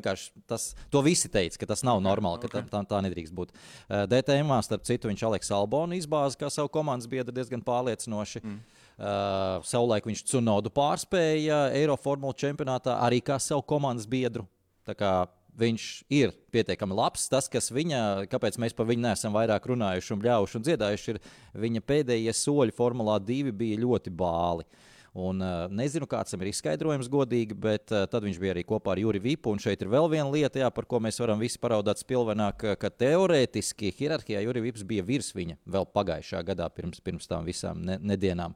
tas, 0.48 0.70
to 0.94 1.02
visi 1.04 1.28
teica, 1.34 1.60
ka 1.60 1.68
tas 1.74 1.84
nav 1.84 2.00
normāli, 2.06 2.46
ka 2.46 2.52
tā, 2.54 2.64
tā, 2.72 2.84
tā 2.88 3.02
nedrīkst 3.04 3.36
būt. 3.36 3.52
Uh, 3.52 4.06
DTM, 4.08 4.56
starp 4.64 4.88
citu, 4.88 5.12
viņš 5.12 5.26
Aleks 5.28 5.52
Albonu 5.52 6.00
izbāza 6.00 6.40
kā 6.40 6.52
savu 6.54 6.72
komandas 6.72 7.12
biedru 7.12 7.36
diezgan 7.36 7.66
pārliecinoši. 7.68 8.44
Mm. 8.44 8.60
Uh, 8.98 9.60
savulaik 9.68 10.08
viņš 10.08 10.24
Cunodu 10.32 10.72
pārspēja 10.74 11.68
Eiroformula 11.76 12.40
čempionātā 12.40 12.96
arī 13.04 13.20
kā 13.20 13.36
savu 13.44 13.68
komandas 13.68 14.08
biedru. 14.10 14.48
Tā 14.88 14.96
kā 14.96 15.12
viņš 15.58 15.86
ir 16.14 16.34
pietiekami 16.54 16.98
labs. 16.98 17.28
Tas, 17.32 17.50
kas 17.52 17.72
viņa, 17.74 18.02
kāpēc 18.32 18.60
mēs 18.62 18.76
par 18.78 18.88
viņu 18.90 19.06
neesam 19.08 19.36
vairāk 19.36 19.66
runājuši 19.72 20.14
un 20.14 20.22
bļāvuši 20.24 20.60
un 20.60 20.68
dziedājuši, 20.68 21.16
ir 21.16 21.22
viņa 21.66 21.84
pēdējie 21.88 22.36
soļi 22.38 22.76
Formulā 22.78 23.18
2 23.24 23.56
bija 23.58 23.82
ļoti 23.84 24.14
bāli. 24.14 24.68
Un, 25.18 25.42
uh, 25.42 25.66
nezinu, 25.74 26.06
kāds 26.10 26.34
tam 26.34 26.44
ir 26.44 26.52
izskaidrojums, 26.52 27.10
godīgi, 27.10 27.56
bet 27.58 27.90
uh, 27.90 28.06
tad 28.10 28.26
viņš 28.28 28.38
bija 28.42 28.54
arī 28.54 28.64
kopā 28.68 28.94
ar 28.94 29.02
Juriju 29.02 29.24
Vipu. 29.24 29.54
Un 29.54 29.62
šeit 29.62 29.82
ir 29.82 29.90
vēl 29.90 30.10
viena 30.12 30.28
lieta, 30.30 30.62
jā, 30.62 30.70
par 30.74 30.86
ko 30.90 31.00
mēs 31.04 31.18
varam 31.22 31.42
visi 31.42 31.58
paraudāt 31.62 32.02
spilvenā, 32.04 32.52
ka, 32.60 32.76
ka 32.78 32.92
teorētiski 32.94 33.90
hierarhijā 33.98 34.44
Jurija 34.46 34.68
Vips 34.68 34.86
bija 34.88 35.06
virs 35.08 35.32
viņa 35.34 35.58
vēl 35.66 35.88
pagājušā 35.96 36.44
gadā, 36.52 36.68
pirms, 36.74 37.02
pirms 37.02 37.30
tām 37.30 37.48
visām 37.48 37.82
ne, 37.88 37.98
nedēļām. 38.14 38.54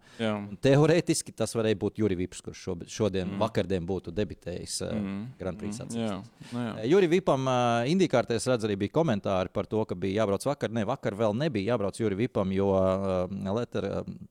Teorētiski 0.62 1.34
tas 1.34 1.56
varēja 1.58 1.80
būt 1.82 2.02
Jurija 2.04 2.22
Vips, 2.22 2.44
kurš 2.46 2.66
šobrīd, 2.68 2.94
šodien, 2.94 3.32
mm. 3.32 3.42
vakardien 3.42 3.88
būtu 3.88 4.14
debitējis 4.16 4.78
mm. 4.86 5.22
Grand 5.40 5.58
Prix 5.62 5.82
nu, 5.82 6.04
jā. 6.06 6.66
Jurijam 6.92 7.14
Vipam, 7.16 7.48
indīkārtē 7.92 8.38
es 8.38 8.46
redzu, 8.50 8.68
arī 8.70 8.78
bija 8.84 8.94
komentāri 9.00 9.52
par 9.54 9.70
to, 9.70 9.82
ka 9.88 9.98
bija 9.98 10.22
jābrauc 10.22 10.46
vakar. 10.48 10.74
Ne, 10.74 10.86
vakar 10.88 11.18
vēl 11.18 11.36
nebija 11.38 11.74
jābrauc 11.74 11.98
Jurijam 12.00 12.22
Vipam, 12.22 12.54
jo 12.56 12.70
uh, 12.76 13.26
Letter, 13.56 13.88
uh, 14.02 14.30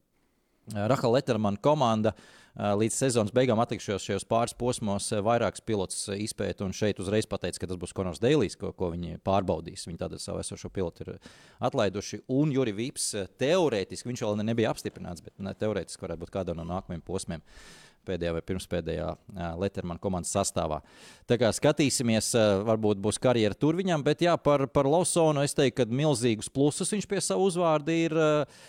Rahela 0.75 1.19
Lettermana 1.19 1.61
komanda 1.63 2.15
līdz 2.55 2.97
sezonas 3.05 3.33
beigām 3.35 3.61
atlikšos 3.63 4.05
šajos 4.05 4.27
pāris 4.29 4.55
posmos 4.59 5.07
vairākus 5.25 5.63
pilotus 5.65 6.09
izpēta 6.13 6.67
un 6.67 6.75
šeit 6.77 6.99
uzreiz 7.01 7.29
pateica, 7.31 7.61
ka 7.63 7.69
tas 7.71 7.79
būs 7.81 7.95
Konors 7.97 8.21
Deilijs, 8.23 8.57
ko, 8.59 8.73
ko 8.77 8.91
viņi 8.93 9.21
pārbaudīs. 9.25 9.87
Viņi 9.89 10.01
tātad 10.03 10.23
savu 10.23 10.43
esošo 10.43 10.69
pilotu 10.75 11.07
ir 11.07 11.13
atlaiduši. 11.63 12.25
Un 12.35 12.53
Jurijs 12.55 12.77
Vips 12.81 13.07
uh, 13.15 13.29
teorētiski, 13.41 14.11
viņš 14.11 14.25
vēl 14.27 14.41
ne- 14.41 14.49
nebija 14.51 14.75
apstiprināts, 14.75 15.23
bet 15.25 15.37
ne, 15.39 15.55
teorētiski 15.55 16.05
varētu 16.05 16.25
būt 16.25 16.35
kādā 16.35 16.57
no 16.59 16.67
nākamajiem 16.69 17.07
posmiem 17.07 17.47
pēdējā 18.09 18.33
vai 18.33 18.43
pirmspēdējā 18.49 19.09
Latvijas 19.61 20.01
komandas 20.01 20.33
sastāvā. 20.33 20.81
Tā 21.29 21.37
kā 21.41 21.51
skatīsimies, 21.53 22.33
varbūt 22.65 23.01
būs 23.05 23.21
karjera 23.21 23.55
tur 23.55 23.77
viņam, 23.77 24.03
bet 24.07 24.25
jā, 24.25 24.33
par, 24.41 24.65
par 24.73 24.89
Lausonu 24.89 25.45
es 25.45 25.55
teiktu, 25.55 25.83
ka 25.83 26.01
milzīgus 26.01 26.49
plusus 26.49 26.91
viņš 26.97 27.09
pie 27.11 27.21
savu 27.25 27.51
uzvārdu 27.51 27.97
ir. 28.09 28.17
Uh, 28.17 28.69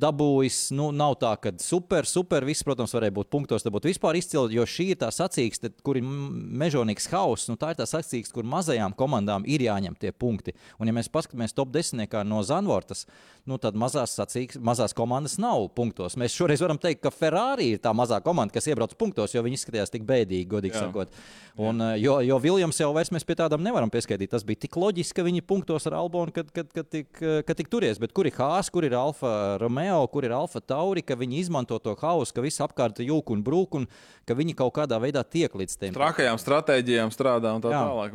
dabūjis, 0.00 0.70
nu, 0.76 0.88
nav 0.96 1.16
tā, 1.20 1.32
ka 1.42 1.52
super, 1.60 2.06
super, 2.08 2.44
viss, 2.48 2.64
protams, 2.66 2.94
varēja 2.96 3.14
būt 3.18 3.30
punktos, 3.32 3.64
tad 3.64 3.74
būtu 3.74 3.90
vispār 3.90 4.18
izcili, 4.18 4.56
jo 4.56 4.64
šī 4.68 4.90
ir 4.94 5.00
tā 5.02 5.10
sacīkste, 5.12 5.72
kur 5.84 5.98
ir 6.00 6.06
mežonīgs 6.06 7.10
hauss, 7.12 7.50
nu, 7.50 7.58
tā 7.60 7.74
ir 7.74 7.80
tā 7.80 7.86
sacīkste, 7.88 8.34
kur 8.36 8.48
mazajām 8.48 8.94
komandām 8.98 9.44
ir 9.48 9.64
jāņem 9.66 9.98
tie 10.00 10.12
punkti. 10.12 10.54
Un, 10.78 10.88
ja 10.88 10.96
mēs 10.96 11.10
paskatāmies 11.12 11.56
top 11.56 11.72
desmitniekā 11.74 12.22
no 12.24 12.40
Zanvortas, 12.46 13.04
nu, 13.48 13.58
tad 13.60 13.76
mazās, 13.78 14.14
sacīks, 14.16 14.60
mazās 14.64 14.96
komandas 14.96 15.36
nav 15.42 15.68
punktos. 15.76 16.16
Mēs 16.20 16.36
šoreiz 16.36 16.62
varam 16.64 16.80
teikt, 16.80 17.02
ka 17.04 17.12
Ferrari 17.14 17.74
ir 17.74 17.84
tā 17.84 17.92
mazā 17.96 18.20
komanda, 18.24 18.54
kas 18.56 18.70
iebrauc 18.70 18.96
punktos, 19.00 19.34
jo 19.34 19.44
viņi 19.44 19.60
izskatījās 19.60 19.92
tik 19.92 20.06
bēdīgi, 20.08 20.48
godīgi 20.50 20.76
Jā. 20.76 20.86
sakot. 20.86 21.12
Un, 21.60 21.80
eh, 21.84 21.98
jo, 22.00 22.18
jo 22.24 22.38
Viljams 22.40 22.80
jau 22.80 22.92
vairs 22.96 23.12
mēs 23.12 23.26
pie 23.26 23.36
tādām 23.36 23.64
nevaram 23.64 23.90
pieskaitīt. 23.92 24.30
Tas 24.32 24.46
bija 24.46 24.64
tik 24.64 24.78
loģiski, 24.80 25.18
ka 25.18 25.26
viņi 25.26 25.44
punktos 25.44 25.88
ar 25.90 25.98
Albonu, 25.98 26.32
kad, 26.32 26.48
kad, 26.54 26.70
kad, 26.72 26.88
tik, 26.88 27.08
eh, 27.20 27.42
kad 27.46 27.58
tik 27.58 27.68
turies. 27.72 28.00
Bet 28.00 28.14
kur 28.16 28.28
ir 28.28 28.36
Hāzs, 28.40 28.70
kur 28.72 28.86
ir 28.86 28.96
Alfa 29.10 29.58
Romeo, 29.60 30.06
kur 30.08 30.24
ir 30.24 30.34
Alfa 30.36 30.62
Tauri, 30.62 31.02
ka 31.02 31.18
viņi 31.18 31.42
izmanto 31.42 31.78
to 31.82 31.96
hausu, 31.98 32.34
ka 32.34 32.44
viss 32.44 32.62
apkārt 32.62 33.02
ir 33.02 33.10
jūka 33.10 33.34
un 33.34 33.42
brūk, 33.44 33.76
un 33.80 33.90
ka 34.26 34.36
viņi 34.38 34.56
kaut 34.58 34.72
kādā 34.78 35.00
veidā 35.02 35.24
tiek 35.26 35.52
līdz 35.52 35.76
tiem 35.76 35.96
Trakajām 35.96 36.38
stratēģijām 36.40 37.12
strādā 37.14 37.52
un 37.56 37.64
tā 37.64 37.74
Jā. 37.74 37.82
tālāk, 37.82 38.14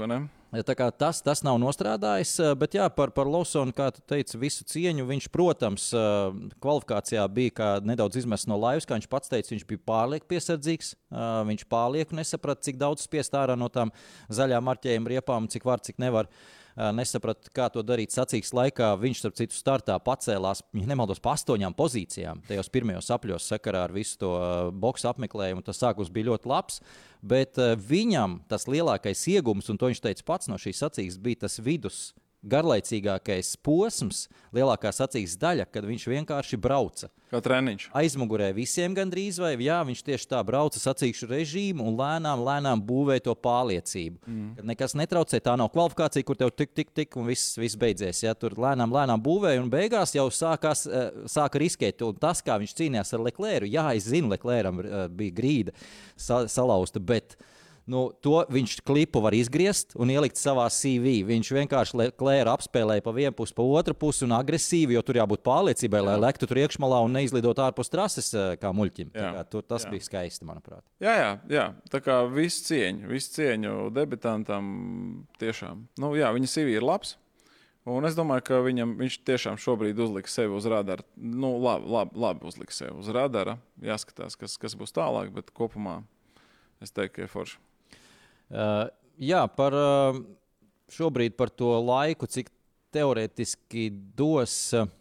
tas, 0.95 1.19
tas 1.19 1.41
nav 1.43 1.57
nostrādājis, 1.59 2.31
eh, 2.39 2.53
bet 2.55 2.77
jā, 2.77 2.85
par, 2.95 3.11
par 3.11 3.27
Losonu, 3.27 3.73
kā 3.75 3.89
tu 3.91 3.99
teici, 4.07 4.37
visu 4.39 4.63
cieņu. 4.63 5.03
Viņš, 5.09 5.27
protams, 5.33 5.89
eh, 5.91 6.51
kvalifikācijā 6.63 7.25
bija 7.27 7.51
nedaudz 7.83 8.21
izmests 8.21 8.47
no 8.47 8.55
laivas, 8.55 8.87
kā 8.87 8.95
viņš 8.95 9.09
pats 9.11 9.33
teica, 9.33 9.51
viņš 9.51 9.65
bija 9.67 9.83
pārlieku 9.83 10.29
piesardzīgs. 10.31 10.93
eh, 10.95 11.41
Viņš 11.51 11.65
pārlieku 11.67 12.15
nesaprata, 12.15 12.63
cik 12.63 12.79
daudz 12.79 13.03
spiest 13.03 13.35
ārā 13.35 13.57
no 13.57 13.67
tām 13.67 13.91
zaļām 14.29 14.63
marķējuma 14.63 15.11
riepām, 15.11 15.49
cik 15.51 15.65
var, 15.65 15.83
cik 15.83 15.99
nevar. 15.99 16.29
Eh, 16.31 16.64
Nesaprata, 16.75 17.47
kā 17.55 17.69
to 17.71 17.79
darīt 17.87 18.11
sacīks 18.11 18.51
laikā. 18.55 18.89
Viņš, 18.99 19.21
starp 19.21 19.37
citu, 19.39 19.55
startā 19.55 19.95
pacēlās, 20.03 20.59
ja 20.75 20.87
nemaldos, 20.89 21.21
pa 21.23 21.37
astoņām 21.37 21.75
pozīcijām. 21.77 22.41
Tajos 22.49 22.69
pirmajos 22.73 23.11
apļos 23.15 23.47
sakarā 23.53 23.85
ar 23.87 23.95
visu 23.95 24.19
to 24.19 24.33
eh, 24.35 24.55
boxu 24.75 25.07
apmeklējumu. 25.13 25.63
Tas 25.63 25.79
sākums 25.79 26.11
bija 26.11 26.33
ļoti 26.33 26.51
labs. 26.51 26.81
Bet 27.25 27.57
uh, 27.57 27.71
viņam 27.79 28.35
tas 28.51 28.67
lielākais 28.69 29.23
iegūms, 29.31 29.71
un 29.71 29.79
to 29.81 29.87
viņš 29.89 30.01
teica 30.03 30.25
pats 30.27 30.49
no 30.51 30.59
šīs 30.61 30.83
sacīkstes, 30.83 31.23
bija 31.23 31.39
tas 31.47 31.55
vidus 31.63 32.11
garlaicīgākais 32.49 33.55
posms, 33.65 34.25
lielākā 34.55 34.91
sacīkstes 34.93 35.39
daļa, 35.41 35.67
kad 35.71 35.85
viņš 35.87 36.07
vienkārši 36.11 36.59
brauca. 36.61 37.09
Kā 37.31 37.39
treniņš. 37.41 37.87
Aizmugurē 37.97 38.51
visiem 38.55 38.93
gandrīz, 38.95 39.39
vai 39.41 39.55
jā, 39.65 39.79
viņš 39.87 40.03
tieši 40.05 40.27
tā 40.29 40.39
brauca 40.45 40.79
sacīkšu 40.79 41.27
režīmu 41.31 41.87
un 41.89 41.97
lēnām, 41.97 42.43
lēnām 42.45 42.83
būvēja 42.85 43.25
to 43.25 43.33
pārliecību. 43.41 44.21
Mm. 44.29 44.51
Kad 44.59 44.69
nekas 44.69 44.95
netraucē, 44.99 45.39
tā 45.43 45.55
nav 45.59 45.71
kvalifikācija, 45.73 46.27
kur 46.27 46.37
tev 46.39 46.53
tik, 46.53 46.75
tik, 46.77 46.93
tik 46.95 47.17
un 47.19 47.27
viss, 47.31 47.57
viss 47.57 47.79
beidzies. 47.81 48.21
Ja? 48.27 48.35
Tur 48.37 48.55
lēnām, 48.61 48.93
lēnām 48.93 49.23
būvēja 49.25 49.63
un 49.63 49.73
beigās 49.73 50.13
jau 50.15 50.27
sākās, 50.29 50.85
eh, 50.85 51.25
sāka 51.31 51.59
riskēt. 51.65 52.05
Un 52.05 52.21
tas, 52.21 52.43
kā 52.45 52.59
viņš 52.61 52.77
cīnījās 52.77 53.15
ar 53.17 53.25
Leclercu, 53.25 53.73
jā, 53.73 53.89
es 53.97 54.07
zinu, 54.13 54.29
Leclercam 54.35 54.85
eh, 54.85 54.95
bija 55.09 55.35
grīda 55.41 55.75
sa 56.15 56.45
salauzta. 56.51 57.01
Bet, 57.01 57.35
Nu, 57.85 58.07
to 58.17 58.39
viņš 58.49 58.79
klipu 58.81 59.21
var 59.21 59.35
izgriezt 59.37 59.93
un 60.01 60.09
ielikt 60.09 60.39
savā 60.41 60.65
CV. 60.73 61.19
Viņš 61.27 61.51
vienkārši 61.53 62.07
klēra 62.17 62.55
apspēlēja 62.57 63.03
pa 63.05 63.11
vienu 63.13 63.35
pusi, 63.37 63.53
pa 63.53 63.65
otru 63.77 63.93
pusi 63.93 64.23
un 64.25 64.33
agresīvi, 64.33 64.95
jo 64.97 65.03
tur 65.05 65.19
jābūt 65.19 65.43
pārliecībai, 65.45 66.01
lai 66.07 66.15
lektu 66.23 66.49
tur 66.49 66.63
iekšmalā 66.63 67.03
un 67.05 67.13
neizlidot 67.13 67.61
ārpus 67.61 67.93
trases 67.93 68.31
eh, 68.33 68.55
kā 68.61 68.71
muļķim. 68.73 69.11
Tā 69.13 69.21
Jā. 69.21 69.33
Kā, 69.35 69.43
tur, 69.53 69.67
tas 69.69 69.85
Jā. 69.85 69.91
bija 69.93 70.07
skaisti, 70.07 70.47
manuprāt. 70.49 70.81
Jā, 71.03 71.13
jā, 71.19 71.29
jā. 71.51 71.67
tā 71.93 72.01
kā 72.01 72.23
visu 72.31 72.63
cieņu, 72.71 73.11
visu 73.11 73.35
cieņu 73.37 73.75
debitantam 73.93 74.71
tiešām. 75.41 75.85
Nu, 76.01 76.15
jā, 76.17 76.33
viņa 76.33 76.49
CV 76.55 76.79
ir 76.79 76.87
labs. 76.87 77.19
Un 77.85 78.07
es 78.09 78.17
domāju, 78.17 78.41
ka 78.47 78.63
viņam, 78.65 78.95
viņš 78.97 79.19
tiešām 79.29 79.59
šobrīd 79.61 79.99
uzliks 80.01 80.33
sevi 80.33 80.57
uz 80.57 80.65
radara. 80.65 81.05
Nu, 81.13 81.51
labi, 81.61 81.85
labi, 81.93 82.17
labi 82.17 82.49
uzliks 82.49 82.81
sevi 82.81 82.97
uz 82.97 83.13
radara. 83.13 83.59
Jāskatās, 83.77 84.33
kas, 84.41 84.57
kas 84.57 84.73
būs 84.79 84.95
tālāk, 84.95 85.29
bet 85.35 85.53
kopumā 85.53 85.99
es 86.81 86.89
teiktu, 86.89 87.19
ka 87.19 87.27
ir 87.27 87.29
forši. 87.29 87.61
Uh, 88.51 88.85
jā, 89.21 89.41
par 89.57 89.75
uh, 89.77 90.19
šobrīd 90.93 91.37
par 91.39 91.49
to 91.49 91.71
laiku, 91.81 92.29
cik 92.29 92.51
teorētiski 92.95 93.89
dos. 94.15 94.59
Uh, 94.75 94.91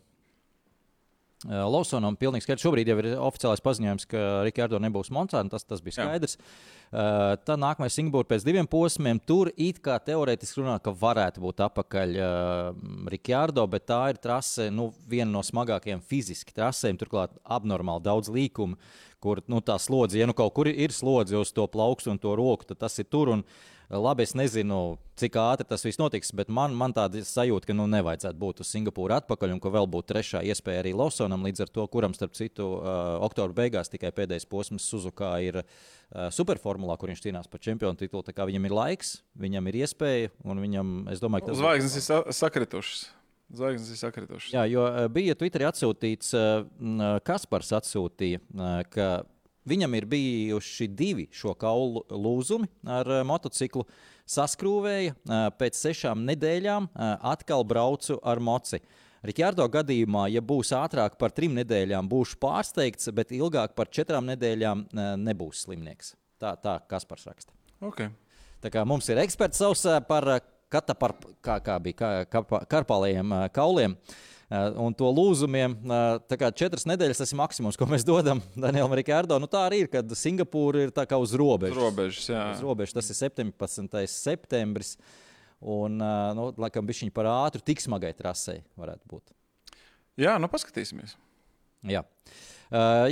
Lawsonam 1.45 2.17
pilnīgi 2.17 2.47
skaidrs. 2.47 2.65
Šobrīd 2.65 2.89
jau 2.89 2.97
ir 3.03 3.11
oficiālais 3.21 3.63
paziņojums, 3.65 4.07
ka 4.09 4.21
Rikārdo 4.47 4.79
nebūs 4.81 5.11
Montsā. 5.13 5.43
Tas, 5.53 5.67
tas 5.69 5.83
bija 5.85 5.99
skaidrs. 5.99 6.39
Uh, 6.95 7.35
tad 7.45 7.61
nākamais 7.61 7.93
Singapūra 7.97 8.29
pēc 8.31 8.47
diviem 8.47 8.69
posmiem. 8.71 9.21
Tur 9.21 9.51
it 9.61 9.83
kā 9.85 9.99
teorētiski 10.01 10.63
runā, 10.63 10.79
ka 10.81 10.95
varētu 10.97 11.43
būt 11.45 11.61
apakaļ 11.67 12.17
uh, 12.17 12.85
Rikārdo, 13.13 13.67
bet 13.71 13.89
tā 13.91 14.01
ir 14.15 14.21
trase, 14.25 14.71
nu, 14.73 14.89
viena 15.11 15.29
no 15.35 15.45
smagākajām 15.45 16.05
fiziski 16.09 16.57
trasēm. 16.57 17.01
Turklāt 17.01 17.37
abnormāli 17.45 18.07
daudz 18.07 18.33
līkumu, 18.33 18.81
kur 19.25 19.41
nu, 19.51 19.63
tā 19.65 19.79
slodze, 19.81 20.21
ja 20.21 20.29
nu 20.29 20.37
kaut 20.37 20.55
kur 20.57 20.71
ir 20.71 20.93
slodze 20.93 21.41
uz 21.41 21.53
to 21.57 21.65
plaukstu 21.71 22.13
un 22.13 22.21
to 22.21 22.37
roku, 22.39 22.69
tad 22.69 22.85
tas 22.85 23.01
ir 23.01 23.09
tur. 23.09 23.33
Un, 23.33 23.45
uh, 23.45 23.75
Labi, 23.91 24.25
es 24.25 24.33
nezinu, 24.33 24.97
cik 25.21 25.37
ātri 25.37 25.67
tas 25.69 25.83
viss 25.85 26.01
notiks, 26.01 26.31
bet 26.35 26.49
man, 26.49 26.73
man 26.79 26.95
tāda 26.97 27.21
sajūta, 27.21 27.69
ka 27.69 27.77
nu, 27.77 27.85
nevajadzētu 27.93 28.41
būt 28.41 28.63
uz 28.65 28.71
Singapūru 28.73 29.13
atpakaļ, 29.19 29.53
un 29.55 29.61
ka 29.61 29.73
vēl 29.75 29.89
būtu 29.93 30.09
trešā 30.09 30.41
iespēja 30.49 30.81
arī 30.83 30.95
Lawsonam, 30.97 31.45
līdz 31.45 31.67
ar 31.67 31.73
to, 31.75 31.85
kuram, 31.93 32.15
starp 32.17 32.33
citu, 32.39 32.71
uh, 32.79 33.19
oktobra 33.27 33.59
beigās 33.61 33.93
tikai 33.93 34.11
pēdējais 34.17 34.49
posms 34.49 34.89
Suzukā 34.89 35.35
ir 35.45 35.61
uh, 35.61 35.67
superformulā, 36.33 36.97
kur 36.97 37.13
viņš 37.13 37.27
cīnās 37.27 37.51
par 37.51 37.61
čempionu 37.65 38.01
titulu. 38.01 38.25
Viņam 38.25 38.71
ir 38.71 38.77
laiks, 38.79 39.19
viņam 39.37 39.69
ir 39.69 39.83
iespēja, 39.85 40.33
un 40.49 40.65
viņam, 40.65 40.97
es 41.13 41.21
domāju, 41.21 41.45
ka 41.45 41.53
tas 41.53 41.61
Zvaigznes 41.61 42.01
ir 42.01 42.07
sa 42.09 42.23
sakritušas. 42.33 43.05
Zvaigznes 43.55 43.93
ir 43.95 44.01
sakritušas. 44.01 44.53
Jā, 44.55 44.65
jo 44.71 44.87
bija 45.15 45.37
Twitterī 45.39 45.69
atsūtīts, 45.69 46.33
Kaspars 47.27 47.73
atsūtīja, 47.79 48.43
ka 48.93 49.09
Viņam 49.65 49.95
ir 49.97 50.05
bijuši 50.05 50.87
divi 50.93 51.25
šo 51.33 51.55
kaulu 51.57 52.03
lūzumi 52.13 52.69
ar 52.85 53.09
motociklu. 53.25 53.87
Saskrūvēja, 54.29 55.15
pēc 55.57 55.79
sešām 55.81 56.25
nedēļām 56.29 56.91
atkal 57.33 57.65
braucu 57.69 58.19
ar 58.21 58.41
moci. 58.45 58.83
Rikārdo 59.25 59.65
gadījumā, 59.73 60.27
ja 60.29 60.43
būs 60.45 60.75
ātrāk 60.77 61.17
par 61.21 61.33
trim 61.33 61.57
nedēļām, 61.57 62.09
būšu 62.13 62.37
pārsteigts, 62.43 63.09
bet 63.17 63.33
ilgāk 63.33 63.73
par 63.77 63.89
četrām 63.89 64.29
nedēļām 64.35 64.85
nebūs 65.25 65.65
slimnieks. 65.65 66.13
Tā, 66.37 66.53
tā 66.61 66.77
Kaspars 66.89 67.25
raksta. 67.31 67.57
Okay. 67.81 68.13
Tā 68.61 68.69
kā 68.73 68.85
mums 68.89 69.09
ir 69.09 69.21
eksperts 69.25 69.65
savs 69.65 69.87
par 70.09 70.29
kata 70.75 70.97
par, 70.99 71.17
kā, 71.45 71.59
kā 71.65 71.79
bija, 71.83 71.99
kā, 71.99 72.13
kā, 72.31 72.63
karpālajiem 72.71 73.35
kauliem. 73.55 73.97
Un 74.79 74.95
to 74.95 75.09
lūzumiem. 75.09 75.73
Tā 76.29 76.37
kā 76.39 76.51
četras 76.55 76.85
nedēļas 76.87 77.23
tas 77.23 77.33
ir 77.33 77.39
maksimums, 77.41 77.79
ko 77.81 77.89
mēs 77.91 78.05
dodam 78.07 78.43
Danielam 78.67 78.93
Rikārdo. 78.95 79.39
Nu, 79.43 79.49
tā 79.51 79.65
arī 79.71 79.85
ir, 79.87 79.91
kad 79.91 80.13
Singapūra 80.19 80.85
ir 80.85 80.93
uz 80.93 81.35
robežas. 81.41 81.75
Uz 81.75 81.81
robežas, 81.81 82.31
jā. 82.31 82.43
Uz 82.53 82.63
robežas, 82.63 82.97
tas 82.99 83.11
ir 83.11 83.21
17. 83.23 84.01
septembris. 84.13 84.95
Un, 85.65 85.97
nu, 86.37 86.51
laikam, 86.61 86.85
bija 86.85 87.07
viņa 87.07 87.15
par 87.17 87.31
ātru, 87.33 87.65
tik 87.65 87.81
smagai 87.81 88.13
trasei 88.19 88.61
varētu 88.79 89.09
būt. 89.09 89.33
Jā, 90.21 90.37
nu 90.39 90.51
paskatīsimies. 90.53 91.17
Jā. 91.89 92.05
Uh, 92.05 92.54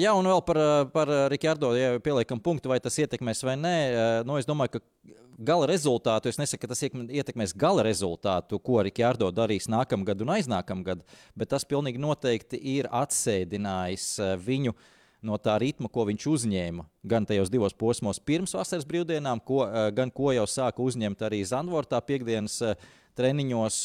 jā, 0.00 0.12
un 0.18 0.26
vēl 0.26 0.40
par, 0.46 0.58
par 0.94 1.10
Rikārdo, 1.32 1.72
ja 1.78 1.96
pieliekam 2.02 2.40
punktu, 2.42 2.70
vai 2.72 2.80
tas 2.82 2.96
ietekmēs 2.98 3.44
vai 3.46 3.58
nē. 3.60 3.76
Uh, 3.92 4.14
nu, 4.26 4.38
es 4.40 4.48
domāju, 4.48 4.78
ka 4.78 5.20
gala 5.42 5.66
rezultātu, 5.70 6.30
es 6.30 6.38
nesaku, 6.40 6.62
ka 6.64 6.72
tas 6.72 6.82
ietekmēs 6.84 7.54
gala 7.58 7.84
rezultātu, 7.86 8.58
ko 8.62 8.82
Rikārdo 8.84 9.30
darīs 9.34 9.68
nākamgad 9.72 10.24
un 10.24 10.34
aiznākamgad, 10.36 11.04
bet 11.38 11.52
tas 11.52 11.66
pilnīgi 11.68 12.00
noteikti 12.02 12.60
ir 12.76 12.88
atsēdinājis 12.92 14.08
eh, 14.22 14.34
viņu 14.40 14.76
no 15.22 15.38
tā 15.38 15.54
ritma, 15.62 15.90
ko 15.92 16.06
viņš 16.08 16.26
uzņēma 16.32 16.86
gan 17.08 17.26
tajos 17.26 17.50
divos 17.52 17.76
posmos 17.78 18.20
pirms 18.22 18.54
vasaras 18.58 18.86
brīvdienām, 18.88 19.42
ko, 19.44 19.64
eh, 19.66 19.90
gan 19.94 20.10
ko 20.10 20.32
jau 20.34 20.48
sāka 20.50 20.82
uzņemt 20.82 21.22
arī 21.28 21.42
Zandvortā 21.46 22.00
piekdienas 22.04 22.60
uh, 22.62 22.90
treniņos. 23.18 23.78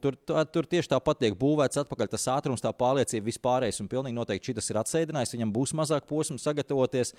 Tur, 0.00 0.16
tur 0.52 0.68
tieši 0.70 0.90
tāpat 0.94 1.20
tiek 1.22 1.36
būvēts 1.38 1.80
atpakaļ 1.82 2.10
tas 2.12 2.26
ātrums, 2.32 2.62
tā 2.64 2.72
pārliecība, 2.76 3.28
vispārējais. 3.28 3.80
Un 3.82 3.90
pilnīgi 3.92 4.16
noteikti 4.16 4.52
šis 4.52 4.72
ir 4.72 4.80
atsēdinājis. 4.80 5.34
Viņam 5.36 5.54
būs 5.54 5.74
mazāk 5.78 6.08
posmu 6.10 6.38
sagatavoties. 6.40 7.14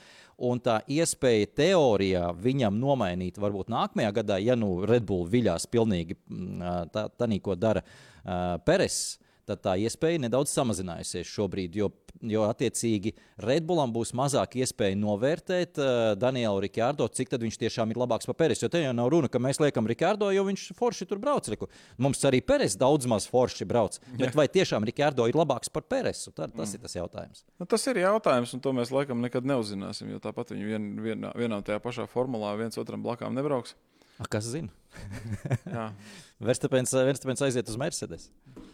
Un 0.50 0.62
tā 0.64 0.80
iespēja 0.92 1.50
teorijā 1.62 2.28
viņam 2.42 2.80
nomainīt, 2.82 3.40
varbūt 3.42 3.72
nākamajā 3.74 4.14
gadā, 4.22 4.40
ja 4.42 4.58
nu 4.60 4.74
Red 4.90 5.06
Bull 5.10 5.30
viļās 5.30 5.68
pilnīgi 5.72 6.18
mm, 6.18 6.94
tā, 6.94 7.08
tā 7.14 7.30
ko 7.42 7.58
dara 7.60 7.84
uh, 7.86 8.58
Peres 8.66 9.20
tad 9.52 9.62
tā 9.66 9.76
iespēja 9.82 10.22
nedaudz 10.26 10.52
samazinājusies 10.56 11.30
šobrīd, 11.30 11.76
jo, 11.82 11.90
jo 12.32 12.46
attiecīgi 12.48 13.14
Redbullam 13.44 13.94
būs 13.94 14.14
mazāk 14.18 14.58
iespēja 14.62 14.98
novērtēt 15.00 15.80
uh, 15.82 16.00
Danielu 16.20 16.64
Rikārdo, 16.66 17.08
cik 17.12 17.34
tad 17.34 17.44
viņš 17.46 17.60
tiešām 17.66 17.94
ir 17.94 18.02
labāks 18.02 18.30
par 18.30 18.38
Peres. 18.40 18.64
Jo 18.64 18.72
te 18.72 18.84
jau 18.84 18.94
nav 18.96 19.12
runa, 19.14 19.30
ka 19.32 19.42
mēs 19.44 19.62
liekam 19.64 19.88
Rikārdo, 19.90 20.32
jo 20.34 20.46
viņš 20.48 20.68
forši 20.78 21.08
tur 21.10 21.22
brauc. 21.24 21.50
Riku. 21.52 21.70
Mums 22.02 22.24
arī 22.28 22.42
Peres 22.46 22.78
daudz 22.80 23.10
maz 23.12 23.28
forši 23.30 23.68
brauc. 23.68 24.00
Bet 24.16 24.30
Jā. 24.32 24.36
vai 24.38 24.48
tiešām 24.52 24.88
Rikārdo 24.88 25.28
ir 25.30 25.38
labāks 25.38 25.72
par 25.74 25.86
Peresu? 25.88 26.32
Tad, 26.32 26.56
tas 26.56 26.72
mm. 26.72 26.78
ir 26.78 26.86
tas 26.86 26.98
jautājums. 26.98 27.46
Nu, 27.62 27.70
tas 27.70 27.88
ir 27.92 28.02
jautājums, 28.04 28.56
un 28.56 28.64
to 28.64 28.76
mēs 28.78 28.94
laikam 28.94 29.24
nekad 29.24 29.48
neuzzināsim, 29.48 30.12
jo 30.16 30.22
tāpat 30.24 30.56
viņi 30.56 30.70
vien, 30.74 30.92
vienā, 31.02 31.34
vienā 31.38 31.62
tajā 31.66 31.82
pašā 31.84 32.08
formulā 32.12 32.54
viens 32.60 32.80
otram 32.82 33.04
blakām 33.06 33.36
nebrauks. 33.38 33.76
A, 34.22 34.28
kas 34.30 34.48
zina? 34.54 34.72
Verstapēns 36.52 37.46
aiziet 37.46 37.70
uz 37.70 37.78
Mercedes 37.80 38.30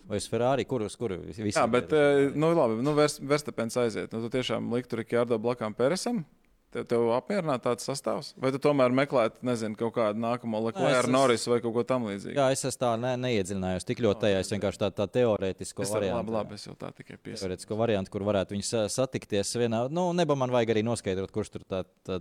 vai 0.08 0.22
uz 0.22 0.28
Ferrari, 0.32 0.66
kurus 0.68 0.96
kur 1.00 1.18
visi. 1.20 1.44
Jā, 1.52 1.68
bet, 1.72 1.92
ir. 1.92 2.28
Eh, 2.30 2.40
nu, 2.40 2.54
labi, 2.56 2.80
nu, 2.86 2.96
Verstapēns 2.96 3.78
aiziet. 3.84 4.14
Nu, 4.16 4.24
tu 4.24 4.32
tiešām 4.34 4.72
liktu 4.74 5.02
Rikārdo 5.02 5.40
blakām 5.42 5.76
Peresam. 5.78 6.24
Tev, 6.68 6.84
tev 6.84 7.06
apmierināts 7.16 7.64
tāds 7.64 7.86
sastāvs? 7.88 8.34
Vai 8.44 8.50
tu 8.52 8.60
tomēr 8.60 8.92
meklētu, 8.92 9.40
nezinu, 9.48 9.78
kaut 9.80 9.94
kādu 9.96 10.20
nākamo 10.20 10.60
Leclerc, 10.66 11.08
Norris 11.12 11.46
vai 11.48 11.62
kaut 11.64 11.72
ko 11.78 11.84
tamlīdzīgu? 11.88 12.36
Jā, 12.36 12.50
es 12.52 12.80
tā 12.80 12.90
ne, 13.00 13.14
neiedziļinājos 13.24 13.88
tik 13.88 14.02
ļoti 14.04 14.26
tajā. 14.26 14.42
Es 14.44 14.52
vienkārši 14.52 14.82
tādu 14.82 14.98
tā 15.00 15.08
teorētisku 15.16 15.88
variantu. 15.88 16.18
Labi, 16.20 16.36
labi, 16.36 16.60
es 16.60 16.68
jau 16.68 16.76
tā 16.76 16.92
tikai 16.92 17.16
piesaku. 17.16 17.46
Teorētisku 17.46 17.80
variantu, 17.80 18.12
kur 18.12 18.28
varētu 18.28 18.58
viņus 18.58 18.74
satikties 18.98 19.56
vienā. 19.64 19.86
Nu, 19.96 20.10
neba 20.18 20.36
man 20.40 20.52
vajag 20.52 20.76
arī 20.76 20.84
noskaidrot, 20.90 21.32
kurš 21.32 21.56
tur 21.56 21.64
tā, 21.72 21.86
tā 22.04 22.20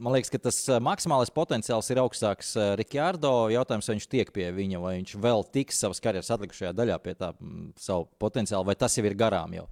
Man 0.00 0.14
liekas, 0.14 0.30
ka 0.32 0.38
tas 0.40 0.56
eh, 0.70 0.78
maksimālais 0.80 1.28
potenciāls 1.34 1.90
ir 1.92 1.98
augstāks 2.00 2.54
eh, 2.56 2.70
Rikārdo. 2.80 3.50
Jautājums, 3.52 3.84
vai 3.90 3.96
viņš 3.98 4.06
tiek 4.08 4.30
pie 4.32 4.46
viņa, 4.56 4.78
vai 4.80 4.92
viņš 4.96 5.12
vēl 5.20 5.44
tiks 5.52 5.80
savas 5.82 6.00
karjeras 6.00 6.30
atlikušajā 6.32 6.70
daļā 6.78 6.96
pie 7.04 7.12
tā 7.20 7.28
mm, 7.34 7.66
savu 7.80 8.06
potenciālu, 8.22 8.64
vai 8.70 8.76
tas 8.80 8.96
jau 8.96 9.04
ir 9.04 9.16
garām 9.20 9.52
jau. 9.58 9.66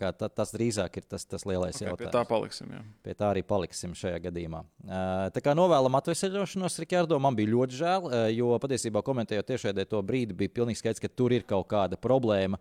Kā, 0.00 0.14
tā, 0.16 0.30
tas 0.32 0.54
drīzāk 0.56 0.96
ir 0.96 1.04
tas, 1.04 1.26
tas 1.28 1.44
lielais 1.44 1.76
okay, 1.76 1.84
jautājums. 1.84 2.00
Pie 2.00 2.14
tā 2.16 2.22
paliksim. 2.30 2.70
Jā. 2.72 2.80
Pie 3.04 3.16
tā 3.18 3.28
arī 3.34 3.42
paliksim 3.50 3.92
šajā 3.98 4.22
gadījumā. 4.30 4.62
Eh, 4.86 5.26
tā 5.36 5.42
kā 5.44 5.52
novēlam 5.58 6.00
atvesaļošanos 6.00 6.80
Rikārdo, 6.86 7.18
man 7.20 7.36
bija 7.36 7.52
ļoti 7.52 7.80
žēl, 7.82 8.08
jo 8.38 8.54
patiesībā 8.64 9.04
komentējot 9.04 9.52
tiešraidē 9.52 9.84
to 9.90 10.00
brīdi, 10.06 10.38
bija 10.38 10.54
pilnīgi 10.62 10.80
skaidrs, 10.80 11.04
ka 11.04 11.12
tur 11.12 11.36
ir 11.36 11.44
kaut 11.48 11.68
kāda 11.68 12.00
problēma, 12.00 12.56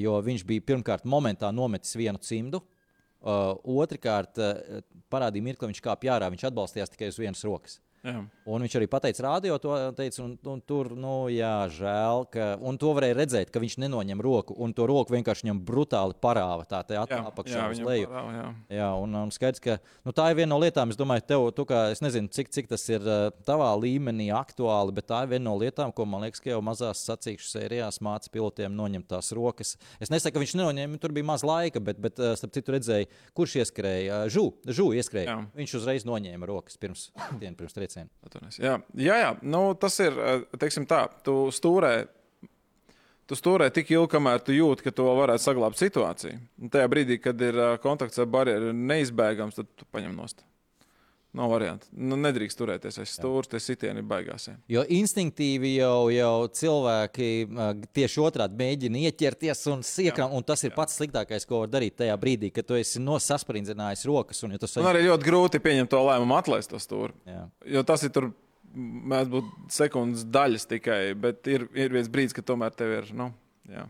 jo 0.00 0.16
viņš 0.24 0.48
bija 0.48 0.64
pirmkārt 0.72 1.04
momentā 1.04 1.52
nometis 1.52 1.92
vienu 2.00 2.22
cimdu 2.24 2.64
Uh, 3.20 3.56
Otrakārt, 3.82 4.38
uh, 4.38 4.82
parādīja 5.12 5.46
mirkli, 5.48 5.70
viņš 5.72 5.82
kāpj 5.82 6.12
ārā. 6.12 6.30
Viņš 6.34 6.48
atbalstījās 6.50 6.92
tikai 6.92 7.10
uz 7.12 7.20
vienas 7.20 7.44
rokas. 7.46 7.80
Jā. 8.06 8.20
Un 8.46 8.62
viņš 8.62 8.76
arī 8.78 8.86
pateica, 8.86 9.22
rādio 9.26 9.56
to 9.58 9.74
teica, 9.98 10.20
un, 10.22 10.36
un 10.46 10.60
tur, 10.62 10.92
nu, 10.94 11.14
jā, 11.32 11.66
žēl, 11.74 12.26
ka, 12.30 12.44
un 12.62 12.76
to 12.78 12.92
varēja 12.94 13.16
redzēt, 13.18 13.50
ka 13.50 13.62
viņš 13.62 13.78
nenoņem 13.82 14.20
roku, 14.22 14.54
un 14.62 14.74
to 14.76 14.86
roku 14.86 15.16
vienkārši 15.16 15.46
viņam 15.46 15.62
brutāli 15.66 16.14
parāva 16.22 16.62
tā 16.68 16.84
apakšā 16.86 17.64
uz 17.72 17.80
leju. 17.82 18.06
Parāva, 18.12 18.36
jā. 18.36 18.44
jā, 18.78 18.90
un, 19.02 19.16
un 19.24 19.32
skaidrs, 19.34 19.62
ka 19.64 19.78
nu, 20.06 20.14
tā 20.14 20.28
ir 20.30 20.38
viena 20.38 20.52
no 20.52 20.60
lietām, 20.62 20.92
es 20.94 21.00
domāju, 21.00 21.24
tev, 21.26 21.48
tu 21.56 21.66
kā, 21.66 21.80
es 21.96 22.02
nezinu, 22.04 22.30
cik, 22.30 22.52
cik 22.54 22.70
tas 22.70 22.86
ir 22.92 23.02
uh, 23.02 23.26
tavā 23.48 23.72
līmenī 23.82 24.28
aktuāli, 24.36 24.94
bet 24.94 25.10
tā 25.10 25.24
ir 25.26 25.34
viena 25.34 25.48
no 25.48 25.56
lietām, 25.58 25.90
ko 25.96 26.06
man 26.06 26.22
liekas, 26.28 26.44
ka 26.44 26.52
jau 26.52 26.62
mazās 26.62 27.02
sacīkšu 27.08 27.50
sērijās 27.50 27.98
māca 28.06 28.30
pilotiem 28.30 28.78
noņemt 28.78 29.10
tās 29.10 29.32
rokas. 29.34 29.74
Es 29.98 30.14
nesaku, 30.14 30.36
ka 30.36 30.44
viņš 30.44 30.54
nenoņēma, 30.60 31.02
tur 31.02 31.16
bija 31.16 31.26
maz 31.32 31.42
laika, 31.46 31.82
bet, 31.82 31.98
bet 32.02 32.22
uh, 32.22 32.36
starp 32.38 32.54
citu 32.54 32.76
redzēju, 32.76 33.10
kurš 33.34 33.58
ieskrēja, 33.64 34.22
žū, 34.30 34.46
žū 34.70 34.92
ieskrēja. 35.00 35.34
Jā. 35.34 35.42
Viņš 35.58 35.78
uzreiz 35.80 36.06
noņēma 36.06 36.52
rokas 36.54 36.78
pirms, 36.78 37.08
pirms 37.42 37.74
trieciena 37.74 37.95
triecienu. 37.96 38.60
Jā, 38.60 38.76
jā, 39.00 39.16
jā. 39.22 39.30
Nu, 39.42 39.62
tas 39.80 39.98
ir, 40.04 40.16
eh, 40.18 40.44
teiksim 40.60 40.86
tā, 40.88 41.06
tu 41.26 41.46
stūrē. 41.54 41.94
Tu 43.26 43.34
stūrē 43.34 43.72
tik 43.74 43.90
ilgi, 43.90 44.12
kamēr 44.12 44.42
tu 44.46 44.54
jūti, 44.54 44.84
ka 44.86 44.92
to 44.94 45.08
varētu 45.18 45.42
saglabāt 45.42 45.80
situāciju. 45.80 46.38
Un 46.62 46.70
tajā 46.70 46.90
brīdī, 46.92 47.20
kad 47.22 47.40
ir 47.42 47.58
eh, 47.58 47.78
kontakts 47.82 48.22
ar 48.22 48.28
barjeru 48.30 48.72
neizbēgams, 48.72 49.58
tad 49.58 49.72
tu 49.74 49.88
paņem 49.92 50.14
nost. 50.14 50.44
Nav 51.36 51.50
variantu. 51.52 51.88
Nu, 51.92 52.16
nedrīkst 52.16 52.56
turēties 52.56 52.96
aiz 53.02 53.10
stūra, 53.12 53.44
tas 53.52 53.66
sitieni 53.68 54.00
baigās. 54.06 54.48
Jo 54.72 54.86
instinktīvi 54.96 55.74
jau, 55.74 56.08
jau 56.08 56.46
cilvēki 56.56 57.28
tieši 57.96 58.22
otrādi 58.24 58.56
mēģina 58.56 59.02
ieķerties 59.10 59.66
un 59.74 59.84
siekrām, 59.84 60.32
un 60.32 60.46
tas 60.48 60.64
ir 60.64 60.72
jā. 60.72 60.76
pats 60.78 60.96
sliktākais, 60.96 61.44
ko 61.48 61.60
var 61.64 61.74
darīt 61.74 61.98
tajā 62.00 62.16
brīdī, 62.22 62.48
kad 62.56 62.68
tu 62.68 62.78
esi 62.78 63.02
nosasprindzinājis 63.04 64.06
rokas. 64.08 64.40
Un, 64.46 64.56
ja 64.56 64.62
tas 64.62 64.78
ir 64.78 64.88
arī 64.88 65.04
ļoti 65.10 65.28
grūti 65.28 65.60
pieņemt 65.66 65.92
to 65.92 66.00
lēmumu 66.08 66.38
atlaist 66.38 66.72
to 66.72 66.80
stūri. 66.80 67.12
Jā. 67.28 67.44
Jo 67.76 67.84
tas 67.86 68.06
ir 68.06 68.16
tur. 68.16 68.32
Mēdz 68.76 69.30
būt 69.32 69.52
sekundes 69.72 70.24
daļas 70.28 70.66
tikai, 70.68 70.98
bet 71.16 71.46
ir, 71.48 71.62
ir 71.72 71.94
viens 71.94 72.10
brīdis, 72.12 72.34
kad 72.36 72.44
tomēr 72.44 72.74
tev 72.76 72.90
ir. 72.92 73.06
Nu, 73.16 73.30
jā. 73.72 73.86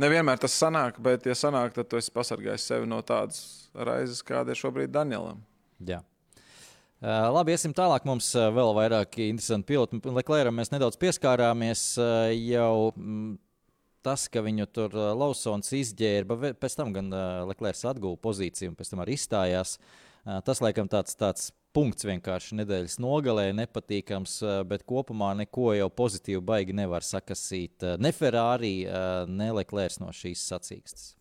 Nevienmēr 0.00 0.40
tas 0.40 0.54
sanāk, 0.56 0.96
bet, 1.04 1.26
ja 1.28 1.34
sanāk, 1.36 1.74
tad 1.76 1.90
tu 1.90 1.98
esi 1.98 2.12
pasargājis 2.14 2.64
sevi 2.70 2.88
no 2.88 3.02
tādas 3.04 3.68
raizes, 3.74 4.22
kāda 4.24 4.54
ir 4.54 4.60
šobrīd 4.60 4.94
Danielam. 4.94 5.42
Jā. 5.84 6.00
Uh, 6.98 7.28
labi, 7.30 7.52
iesim 7.54 7.70
tālāk. 7.76 8.02
Mums 8.08 8.32
uh, 8.34 8.48
vēl 8.50 8.72
vairāk 8.74 9.20
interesanti 9.22 9.68
piloti. 9.70 10.00
Leclerc 10.02 10.50
mēs 10.54 10.72
nedaudz 10.72 10.98
pieskārāmies 10.98 11.82
uh, 12.02 12.32
jau. 12.34 12.90
Mm, 12.98 13.36
tas, 14.02 14.24
ka 14.32 14.42
viņu 14.42 14.66
tur 14.72 14.94
Lausons 15.18 15.68
izģērba, 15.74 16.54
pēc 16.56 16.76
tam 16.78 16.94
gan 16.94 17.10
Leclerc 17.50 17.82
atguva 17.90 18.16
pozīciju 18.22 18.70
un 18.70 18.76
pēc 18.78 18.92
tam 18.92 19.02
arī 19.02 19.18
izstājās. 19.18 19.74
Tas, 20.46 20.62
laikam, 20.64 20.88
tāds, 20.88 21.18
tāds 21.18 21.50
punkts 21.76 22.06
vienkārši 22.08 22.56
nedēļas 22.60 22.96
nogalē, 23.02 23.50
nepatīkams, 23.58 24.38
bet 24.70 24.86
kopumā 24.88 25.34
neko 25.42 25.74
jau 25.76 25.90
pozitīvu 25.92 26.40
baigi 26.46 26.78
nevar 26.78 27.04
sakasīt. 27.04 27.84
Ne 28.00 28.14
Ferrari, 28.16 28.74
ne 29.28 29.52
Leclerc 29.58 29.98
no 30.00 30.14
šīs 30.14 30.46
sacīkstes. 30.54 31.17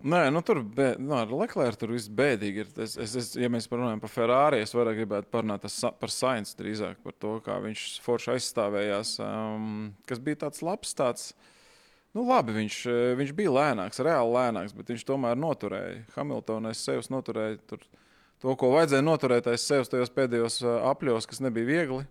Nē, 0.00 0.20
nu 0.32 0.40
tur 0.40 0.62
bē, 0.64 0.94
nu, 0.96 1.12
ar 1.12 1.28
Leclerc 1.28 1.76
tur 1.76 1.90
viss 1.92 2.08
bēdīgi 2.08 2.62
ir. 2.62 2.68
Es, 2.80 2.94
es, 2.96 3.14
es, 3.20 3.26
ja 3.36 3.50
mēs 3.52 3.66
runājam 3.68 4.00
par 4.00 4.12
Ferrari, 4.12 4.62
es 4.64 4.72
vairāk 4.72 4.96
gribētu 4.96 5.28
parunāt 5.28 5.66
par 6.00 6.12
Sainz 6.12 6.54
drīzāk 6.56 7.02
par 7.04 7.16
to, 7.20 7.34
kā 7.44 7.58
viņš 7.60 7.82
forši 8.04 8.30
aizstāvējās. 8.34 9.18
Um, 9.20 9.90
kas 10.08 10.22
bija 10.24 10.46
tāds 10.46 10.64
labs, 10.64 10.94
tāds. 10.96 11.26
Nu, 12.16 12.24
labi, 12.26 12.56
viņš, 12.56 12.78
eh, 12.88 13.12
viņš 13.20 13.34
bija 13.36 13.52
lēnāks, 13.54 14.00
reāli 14.02 14.32
lēnāks, 14.38 14.72
bet 14.74 14.88
viņš 14.90 15.04
tomēr 15.06 15.36
noturēja. 15.38 16.00
Hamiltonais 16.16 16.80
sevis 16.80 17.12
noturēja 17.12 17.60
tur, 17.68 17.84
to, 18.40 18.56
ko 18.56 18.72
vajadzēja 18.72 19.04
noturēt 19.04 19.52
aiz 19.52 19.68
sevis 19.68 19.92
tajos 19.92 20.10
pēdējos 20.16 20.62
eh, 20.64 20.80
apļos, 20.94 21.28
kas 21.28 21.44
nebija 21.44 21.68
viegli. 21.68 22.06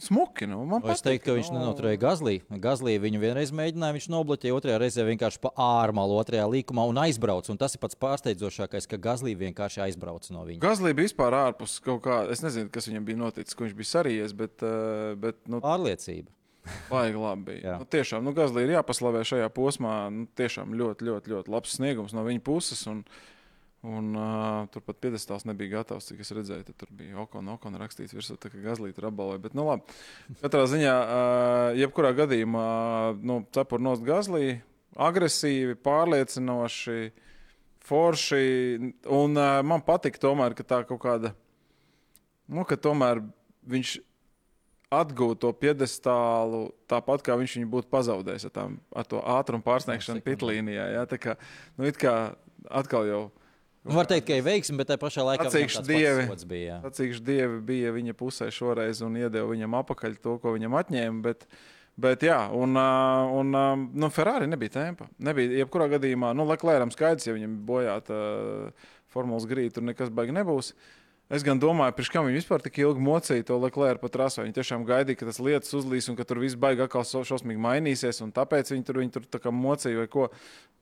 Smuki, 0.00 0.46
nu, 0.48 0.62
man 0.64 0.80
Vai 0.80 0.94
Es 0.94 1.02
patīk, 1.02 1.20
teiktu, 1.20 1.26
ka 1.26 1.34
viņš 1.36 1.50
nu. 1.52 1.58
nenoturēja 1.60 1.98
Gazlī. 2.00 2.34
Gazlī 2.62 2.94
viņu 3.02 3.20
vienreiz 3.20 3.52
mēģināja, 3.52 3.96
viņš 3.98 4.06
nobloķēja, 4.14 4.56
otrajā 4.56 4.78
reizē 4.80 5.04
vienkārši 5.04 5.40
pa 5.42 5.52
ārmalu, 5.60 6.16
otrajā 6.22 6.46
līkumā 6.48 6.86
un 6.88 7.00
aizbrauca. 7.02 7.52
Un 7.52 7.60
tas 7.60 7.76
ir 7.76 7.82
pats 7.82 7.98
pārsteidzošākais, 8.00 8.88
ka 8.88 8.96
Gazlī 8.96 9.34
vienkārši 9.36 9.82
aizbrauca 9.84 10.32
no 10.32 10.46
viņa. 10.48 10.62
Gazlī 10.64 10.94
bija 10.96 11.10
vispār 11.10 11.36
ārpus 11.36 11.76
kaut 11.84 12.00
kā. 12.06 12.22
Es 12.32 12.40
nezinu, 12.40 12.70
kas 12.72 12.88
viņam 12.88 13.04
bija 13.10 13.20
noticis, 13.20 13.54
ko 13.54 13.66
viņš 13.68 13.76
bija 13.76 13.90
sarījies, 13.92 14.36
bet, 14.40 14.56
eh, 14.64 15.14
bet 15.20 15.36
nu, 15.46 15.60
Pārliecība. 15.60 16.32
Baigi 16.90 17.20
labi 17.20 17.44
bija. 17.52 17.76
Nu, 17.80 17.88
tiešām, 17.88 18.24
nu, 18.24 18.32
Gazlī 18.36 18.64
ir 18.66 18.74
jāpaslavē 18.78 19.20
šajā 19.28 19.50
posmā. 19.52 19.98
Nu, 20.12 20.26
tiešām 20.36 20.72
ļoti, 20.80 21.06
ļoti, 21.08 21.34
ļoti 21.34 21.52
labs 21.52 21.76
sniegums 21.76 22.16
no 22.16 22.24
viņa 22.24 22.42
puses. 22.44 22.86
Un, 22.88 23.04
un 23.86 24.12
uh, 24.12 24.66
turpat 24.72 24.98
piedestāls 25.00 25.46
nebija 25.48 25.78
gatavs, 25.78 26.10
cik 26.10 26.20
es 26.20 26.32
redzēju. 26.36 26.66
Tad 26.68 26.76
tur 26.82 26.90
bija 26.96 27.22
Okon, 27.22 27.48
Okon 27.54 27.78
rakstīts 27.80 28.12
virsū, 28.16 28.36
tā 28.40 28.50
kā 28.52 28.60
Gazlī 28.60 28.92
tur 28.96 29.08
apbalvoja. 29.08 29.40
Bet, 29.46 29.56
nu, 29.56 29.64
labi. 29.68 29.96
Katrā 30.42 30.66
ziņā, 30.68 30.96
uh, 31.00 31.78
jebkurā 31.80 32.12
gadījumā, 32.18 32.66
nu, 33.24 33.40
cepur 33.56 33.80
nost 33.80 34.04
Gazlī, 34.04 34.58
agresīvi, 35.00 35.78
pārliecinoši, 35.80 37.00
forši. 37.88 38.44
Un 39.08 39.40
uh, 39.40 39.62
man 39.64 39.84
patika 39.86 40.20
tomēr, 40.28 40.58
ka 40.58 40.66
tā 40.74 40.82
kaut 40.88 41.00
kāda, 41.06 41.32
nu, 42.52 42.68
ka 42.68 42.76
tomēr 42.76 43.24
viņš 43.70 43.96
atgūt 44.90 45.40
to 45.40 45.50
piedestālu 45.54 46.64
tāpat, 46.90 47.22
kā 47.24 47.36
viņš 47.38 47.56
viņu 47.56 47.68
būtu 47.70 47.88
pazaudējis 47.92 48.48
ar, 48.48 48.56
tām, 48.56 48.80
ar 48.90 49.06
to 49.06 49.20
ātrumu 49.22 49.64
pārsniegšanu 49.64 50.20
pitlīnijā. 50.26 50.86
Jā, 50.98 51.04
tā 51.08 51.16
kā, 51.22 51.36
nu, 51.78 51.86
it 51.86 52.00
kā 52.00 52.34
atkal 52.68 53.06
jau 53.08 53.20
var 53.84 54.08
teikt, 54.10 54.26
ka 54.28 54.36
ir 54.36 54.44
veiksmi, 54.44 54.76
bet 54.80 54.90
tajā 54.90 55.00
pašā 55.00 55.24
laikā 55.24 55.48
pats 55.48 55.88
dievi. 55.88 56.28
bija. 56.50 56.62
jā. 56.66 56.78
Sacīkšu 56.84 57.24
dievi 57.24 57.60
bija 57.72 57.92
viņa 57.96 58.14
pusē 58.18 58.50
šoreiz 58.52 59.00
un 59.06 59.16
iedeva 59.20 59.48
viņam 59.48 59.76
apakaļ 59.80 60.16
to, 60.20 60.36
ko 60.42 60.54
viņam 60.56 60.76
atņēma. 60.82 61.22
Bet, 61.24 61.46
bet 62.00 62.26
jā, 62.28 62.38
un, 62.56 62.76
un 62.76 63.60
nu, 63.94 64.12
Ferrari 64.12 64.50
nebija 64.50 64.76
tempa. 64.76 65.08
Nebija, 65.18 65.62
jebkurā 65.62 65.88
gadījumā, 65.96 66.34
nu, 66.36 66.44
Leclerc 66.50 66.96
skaidrs, 66.96 67.28
ja 67.30 67.36
viņam 67.36 67.56
bojāta 67.68 68.20
formulas 69.10 69.48
grīda, 69.50 69.78
tur 69.78 69.88
nekas 69.88 70.12
baigi 70.14 70.36
nebūs. 70.36 70.74
Es 71.30 71.44
gan 71.46 71.60
domāju, 71.62 71.94
pirms 71.94 72.08
kam 72.10 72.26
viņi 72.26 72.40
vispār 72.40 72.62
tik 72.64 72.80
ilgi 72.82 73.02
mocīja 73.06 73.44
to 73.46 73.54
Leclerc 73.62 74.00
pa 74.02 74.08
trasu. 74.10 74.40
Viņi 74.42 74.56
tiešām 74.56 74.82
gaidīja, 74.88 75.20
ka 75.20 75.28
tas 75.28 75.38
lietas 75.38 75.76
uzlīs 75.78 76.08
un 76.10 76.16
ka 76.18 76.24
tur 76.26 76.40
viss 76.42 76.58
baigi 76.58 76.82
atkal 76.82 77.04
šausmīgi 77.06 77.62
mainīsies. 77.62 78.18
un 78.24 78.32
Tāpēc 78.34 78.72
viņi 78.74 78.86
tur, 78.88 78.98
viņi 78.98 79.14
tur 79.14 79.28
tā 79.30 79.38
kā 79.38 79.52
mocīja 79.54 80.02
vai 80.02 80.08
ko. 80.10 80.26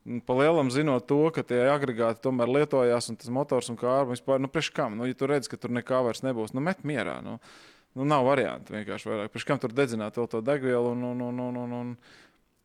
Un 0.09 0.23
Pa 0.25 0.39
lielam 0.39 0.71
zinot 0.73 1.05
to, 1.11 1.19
ka 1.37 1.45
tie 1.45 1.67
agregāti 1.69 2.23
tomēr 2.25 2.49
lietojās 2.49 3.11
un 3.13 3.19
tas 3.21 3.29
motors 3.29 3.69
un 3.69 3.77
kārba 3.77 4.15
vispār, 4.15 4.41
nu, 4.41 4.49
priekš 4.49 4.71
kam? 4.73 4.97
Nu, 4.97 5.05
ja 5.05 5.13
tu 5.13 5.29
redz, 5.29 5.51
ka 5.53 5.59
tur 5.61 5.75
nekā 5.75 6.01
vairs 6.07 6.25
nebūs, 6.25 6.55
nu, 6.57 6.65
met 6.65 6.81
mierā. 6.81 7.19
Nu. 7.21 7.37
Nu, 7.93 8.07
nav 8.09 8.25
variantu 8.25 8.73
vienkārši 8.73 9.11
vairāk. 9.11 9.35
Pēc 9.35 9.45
tam 9.51 9.61
tur 9.61 9.77
dedzināt 9.77 10.17
vēl 10.17 10.31
to 10.33 10.41
degvielu 10.45 10.95
un, 10.95 11.05
un, 11.11 11.23
un, 11.29 11.45
un, 11.45 11.61
un, 11.61 11.77
un 11.83 11.93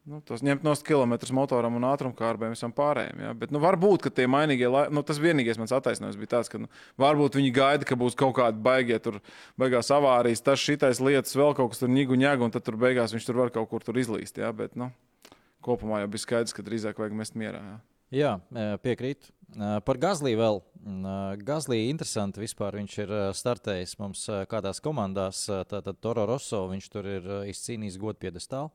nu, 0.06 0.20
tos 0.26 0.43
ņemt 0.43 0.66
no 0.66 0.74
kilometrus 0.76 1.32
motoram 1.36 1.78
un 1.80 1.86
ātrumkārbēm 1.88 2.56
visam 2.56 2.74
pārējiem. 2.76 3.22
Ja? 3.24 3.34
Bet 3.38 3.54
nu, 3.56 3.62
varbūt, 3.64 4.04
ka 4.04 4.10
tie 4.10 4.26
mainīgie, 4.28 4.68
lai- 4.72 4.89
nu, 4.91 5.04
tas 5.04 5.22
vienīgais 5.24 5.60
mans 5.62 5.72
attaisnojums 5.76 6.20
bija 6.20 6.34
tāds, 6.38 6.51
ka 6.51 6.60
nu, 6.60 6.68
varbūt 6.99 7.38
viņi 7.39 7.54
gaida, 7.56 7.88
ka 7.88 7.95
būs 7.99 8.18
kaut 8.20 8.36
kādi 8.36 8.60
baigie 8.64 8.99
tur, 8.99 9.22
beigās 9.60 9.91
avārijas, 9.95 10.43
tas 10.43 10.60
šitais 10.60 10.99
lietas, 11.04 11.36
vēl 11.36 11.56
kaut 11.56 11.72
kas 11.74 11.80
tur 11.84 11.89
nigu 11.89 12.18
ņēgu, 12.20 12.43
un 12.43 12.51
tad 12.51 12.66
tur 12.68 12.76
beigās 12.76 13.16
viņš 13.16 13.26
tur 13.30 13.39
var 13.39 13.49
kaut 13.56 13.70
kur 13.72 13.84
tur 13.84 13.95
izlīst. 13.95 14.38
Ja? 14.38 14.51
Bet, 14.51 14.76
nu, 14.76 14.91
kopumā 15.64 16.04
jau 16.04 16.12
bija 16.12 16.26
skaidrs, 16.28 16.54
ka 16.54 16.66
drīzāk 16.66 16.99
vajag 16.99 17.16
mest 17.16 17.39
mierā. 17.39 17.64
Ja? 17.64 17.80
Jā, 18.14 18.34
eh, 18.54 18.76
piekrītu. 18.78 19.32
Eh, 19.54 19.80
Par 19.86 19.97
Gazlī 19.97 20.36
vēl. 20.38 20.62
Mm, 20.84 21.06
eh, 21.06 21.38
Gazlī 21.43 21.89
interesanti 21.89 22.41
vispār. 22.43 22.76
Viņš 22.78 22.97
ir 23.01 23.14
startējis 23.34 23.97
mums 23.97 24.28
kādās 24.51 24.82
komandās. 24.84 25.47
Tātad 25.66 25.97
Toro 26.01 26.28
Rosso 26.28 26.68
viņš 26.70 26.89
tur 26.91 27.08
ir 27.08 27.22
izcīnījis 27.49 27.97
godpiedestālu. 27.97 28.70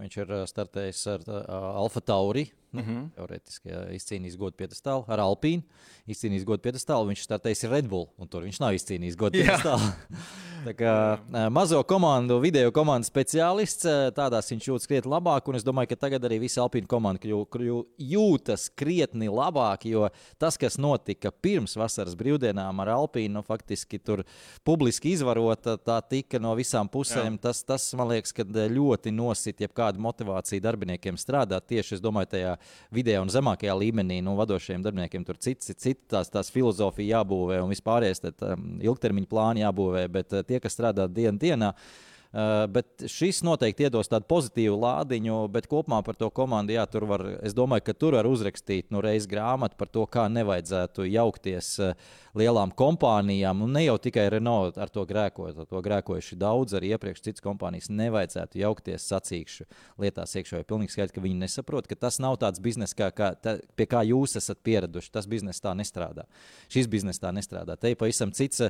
Viņš 0.00 0.18
ir 0.22 0.34
eh, 0.34 0.44
startējis 0.48 1.02
ar 1.12 1.24
uh, 1.28 1.40
Alfa 1.82 2.00
Tauri. 2.00 2.46
Nu, 2.72 2.80
mm 2.80 2.88
-hmm. 2.88 3.08
Teorētiski 3.16 3.68
jā, 3.68 3.80
izcīnījis 3.92 4.36
godpiedestālu 4.40 5.04
ar 5.06 5.20
Alpīnu. 5.20 5.62
Izcīnījis 6.08 6.46
godpiedestālu. 6.48 7.10
Viņš 7.10 7.24
startējis 7.26 7.64
ar 7.66 7.70
Red 7.70 7.88
Bull. 7.88 8.08
Un 8.16 8.28
tur 8.28 8.42
viņš 8.42 8.60
nav 8.60 8.72
izcīnījis 8.72 9.16
godpiedestālu. 9.16 9.92
Tā 10.62 10.72
kā 10.78 11.50
mazo 11.50 11.82
komandu, 11.82 12.38
video 12.38 12.70
komandu 12.70 13.04
speciālists, 13.04 13.84
tādās 14.14 14.46
viņš 14.52 14.68
jūtas 14.68 14.86
krietni 14.86 15.10
labāk. 15.10 15.48
Un 15.48 15.58
es 15.58 15.64
domāju, 15.64 15.90
ka 15.90 15.96
tagad 15.96 16.22
arī 16.24 16.38
visa 16.40 16.62
Alpīna 16.62 16.86
komanda 16.86 17.20
kļū- 17.20 17.46
kļū- 17.50 17.86
jūtas 17.98 18.70
krietni 18.74 19.28
labāk. 19.28 19.84
Jo 19.90 20.08
tas, 20.38 20.56
kas 20.56 20.78
notika 20.78 21.30
pirms 21.30 21.76
vasaras 21.76 22.14
brīvdienām 22.14 22.80
ar 22.80 22.88
Alpīnu, 22.94 23.32
nu, 23.32 23.42
faktiski 23.42 23.98
tur 23.98 24.24
publiski 24.64 25.12
izvarota, 25.12 25.76
tā 25.76 26.00
tika 26.08 26.38
no 26.38 26.54
visām 26.54 26.88
pusēm. 26.88 27.38
Tas, 27.40 27.64
tas, 27.64 27.94
man 27.94 28.08
liekas, 28.08 28.32
ka 28.32 28.44
ļoti 28.44 29.12
nosit 29.12 29.58
jebkādu 29.60 29.98
motivāciju 29.98 30.62
darbiniekiem 30.62 31.18
strādāt 31.18 31.66
tieši, 31.66 31.94
es 31.94 32.00
domāju, 32.00 32.26
tajā 32.26 32.56
video 32.94 33.24
un 33.24 33.32
zemākajā 33.32 33.74
līmenī. 33.78 34.20
Nu, 34.24 34.36
vadošajiem 34.38 34.84
darbiniekiem 34.84 35.26
tur 35.26 35.40
cits, 35.42 35.72
cits 35.72 36.06
tās, 36.10 36.30
tās 36.32 36.52
filozofija 36.54 37.18
jābūvē 37.18 37.62
un 37.64 37.72
vispārējais 37.72 38.24
tad, 38.24 38.46
um, 38.46 38.72
ilgtermiņa 38.84 39.30
plāni 39.30 39.66
jābūvē, 39.66 40.06
bet 40.12 40.34
uh, 40.36 40.46
tie, 40.46 40.62
kas 40.62 40.78
strādā 40.78 41.08
dienu 41.10 41.38
dienā, 41.42 41.72
Uh, 41.72 42.11
bet 42.32 43.04
šis 43.12 43.42
noteikti 43.44 43.84
iedos 43.88 44.08
tādu 44.08 44.24
pozitīvu 44.30 44.78
lādiņu, 44.80 45.38
bet 45.52 45.68
kopumā 45.68 46.00
par 46.06 46.16
to 46.16 46.30
komandu, 46.32 46.72
jā, 46.76 46.86
tur 46.88 47.04
var, 47.10 47.26
es 47.44 47.52
domāju, 47.56 47.84
ka 47.88 47.94
tur 47.96 48.16
var 48.16 48.28
uzrakstīt 48.30 48.88
nu, 48.94 49.02
reiz 49.04 49.28
grāmatu 49.28 49.76
par 49.76 49.90
to, 49.92 50.06
kā 50.08 50.28
nevajadzētu 50.32 51.04
jaukties 51.12 51.74
uh, 51.84 51.92
lielām 52.38 52.72
kompānijām. 52.76 53.62
Un 53.66 53.74
ne 53.76 53.84
jau 53.84 53.98
tikai 54.00 54.24
Renault 54.32 54.78
ar 54.80 54.90
to 54.92 55.04
grēkoja, 55.08 55.54
ar 55.62 55.68
to 55.68 55.82
grēkojuši 55.84 56.38
daudz, 56.40 56.76
arī 56.78 56.94
iepriekš 56.94 57.24
citas 57.26 57.44
kompānijas 57.44 57.90
nevajadzētu 57.92 58.62
jaukties 58.62 59.06
sacīkšu 59.10 59.66
lietās 60.00 60.32
iekšā. 60.40 60.62
Jo 60.62 60.68
pilnīgi 60.68 60.94
skaidrs, 60.94 61.14
ka 61.14 61.24
viņi 61.24 61.42
nesaprot, 61.42 61.88
ka 61.90 61.98
tas 62.06 62.16
nav 62.22 62.38
tāds 62.40 62.62
bizness, 62.64 62.96
kā, 62.96 63.10
kā, 63.14 63.32
tā, 63.36 63.58
pie 63.76 63.88
kā 63.90 64.04
jūs 64.08 64.38
esat 64.40 64.62
pieraduši. 64.64 65.12
Tas 65.12 65.28
bizness 65.28 65.62
tā 65.62 65.74
nestrādā. 65.76 66.24
Šis 66.72 66.88
bizness 66.90 67.20
tā 67.20 67.34
nestrādā. 67.36 67.76
Te 67.76 67.92
ir 67.92 68.00
pavisam 68.00 68.32
cits, 68.32 68.64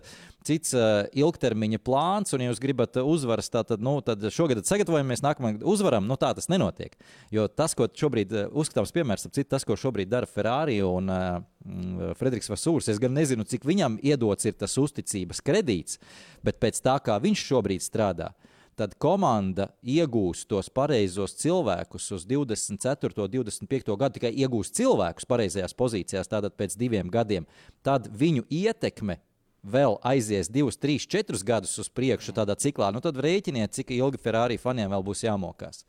cits 0.47 0.75
uh, 0.75 1.05
ilgtermiņa 1.15 1.83
plāns, 1.87 2.35
un 2.35 2.43
ja 2.43 2.51
jūs 2.51 2.63
gribat 2.63 2.99
uzvaras, 3.03 3.52
tā, 3.53 3.63
tad, 3.69 3.83
nu, 3.85 3.95
tad 4.05 4.25
šogad 4.33 4.63
sagatavojamies, 4.67 5.23
nākamajā 5.25 5.59
gadā 5.59 5.69
uzvaram. 5.71 6.07
Nu, 6.09 6.19
tā 6.21 6.33
tas 6.37 6.49
nenotiek. 6.53 6.97
Jo 7.35 7.49
tas, 7.49 7.77
ko 7.79 7.87
šobrīd 7.87 8.35
uh, 8.35 8.47
uzskatāms 8.63 8.95
piemērs, 8.97 9.27
ap 9.29 9.37
citu, 9.37 9.51
tas, 9.55 9.67
ko 9.69 9.77
šobrīd 9.79 10.11
dara 10.13 10.29
Ferrari 10.31 10.81
un 10.87 11.11
uh, 11.13 12.15
Frederiks 12.19 12.51
Vasūrs, 12.53 12.91
es 12.93 13.01
gan 13.03 13.15
nezinu, 13.17 13.47
cik 13.49 13.67
viņam 13.69 14.01
iedots 14.03 14.49
ir 14.49 14.57
tas 14.59 14.79
uzticības 14.81 15.43
kredīts, 15.45 16.01
bet 16.45 16.59
pēc 16.63 16.81
tā, 16.83 16.97
kā 17.05 17.19
viņš 17.23 17.47
šobrīd 17.53 17.85
strādā, 17.85 18.33
tad 18.79 18.95
komanda 19.01 19.69
iegūs 19.85 20.47
tos 20.51 20.71
pareizos 20.73 21.37
cilvēkus 21.41 22.09
uz 22.17 22.25
24. 22.29 23.13
un 23.25 23.35
25. 23.37 23.97
gadu, 23.99 24.17
tikai 24.17 24.33
iegūs 24.43 24.73
cilvēkus 24.77 25.29
pareizajās 25.29 25.77
pozīcijās, 25.77 26.31
tātad 26.31 26.57
pēc 26.57 26.79
diviem 26.81 27.13
gadiem. 27.13 27.47
Tad 27.85 28.09
viņu 28.09 28.47
ietekme 28.51 29.21
vēl 29.63 29.99
aizies 30.07 30.51
divus, 30.53 30.79
trīs, 30.81 31.07
četrus 31.07 31.45
gadus 31.47 31.75
uz 31.79 31.91
priekšu 31.93 32.35
tādā 32.37 32.57
ciklā. 32.59 32.91
Nu, 32.95 33.03
tad 33.05 33.21
rēķiniet, 33.23 33.75
cik 33.79 33.95
ilgi 33.97 34.21
Ferrari 34.23 34.59
faniem 34.61 34.91
vēl 34.93 35.05
būs 35.07 35.25
jāmokās. 35.27 35.85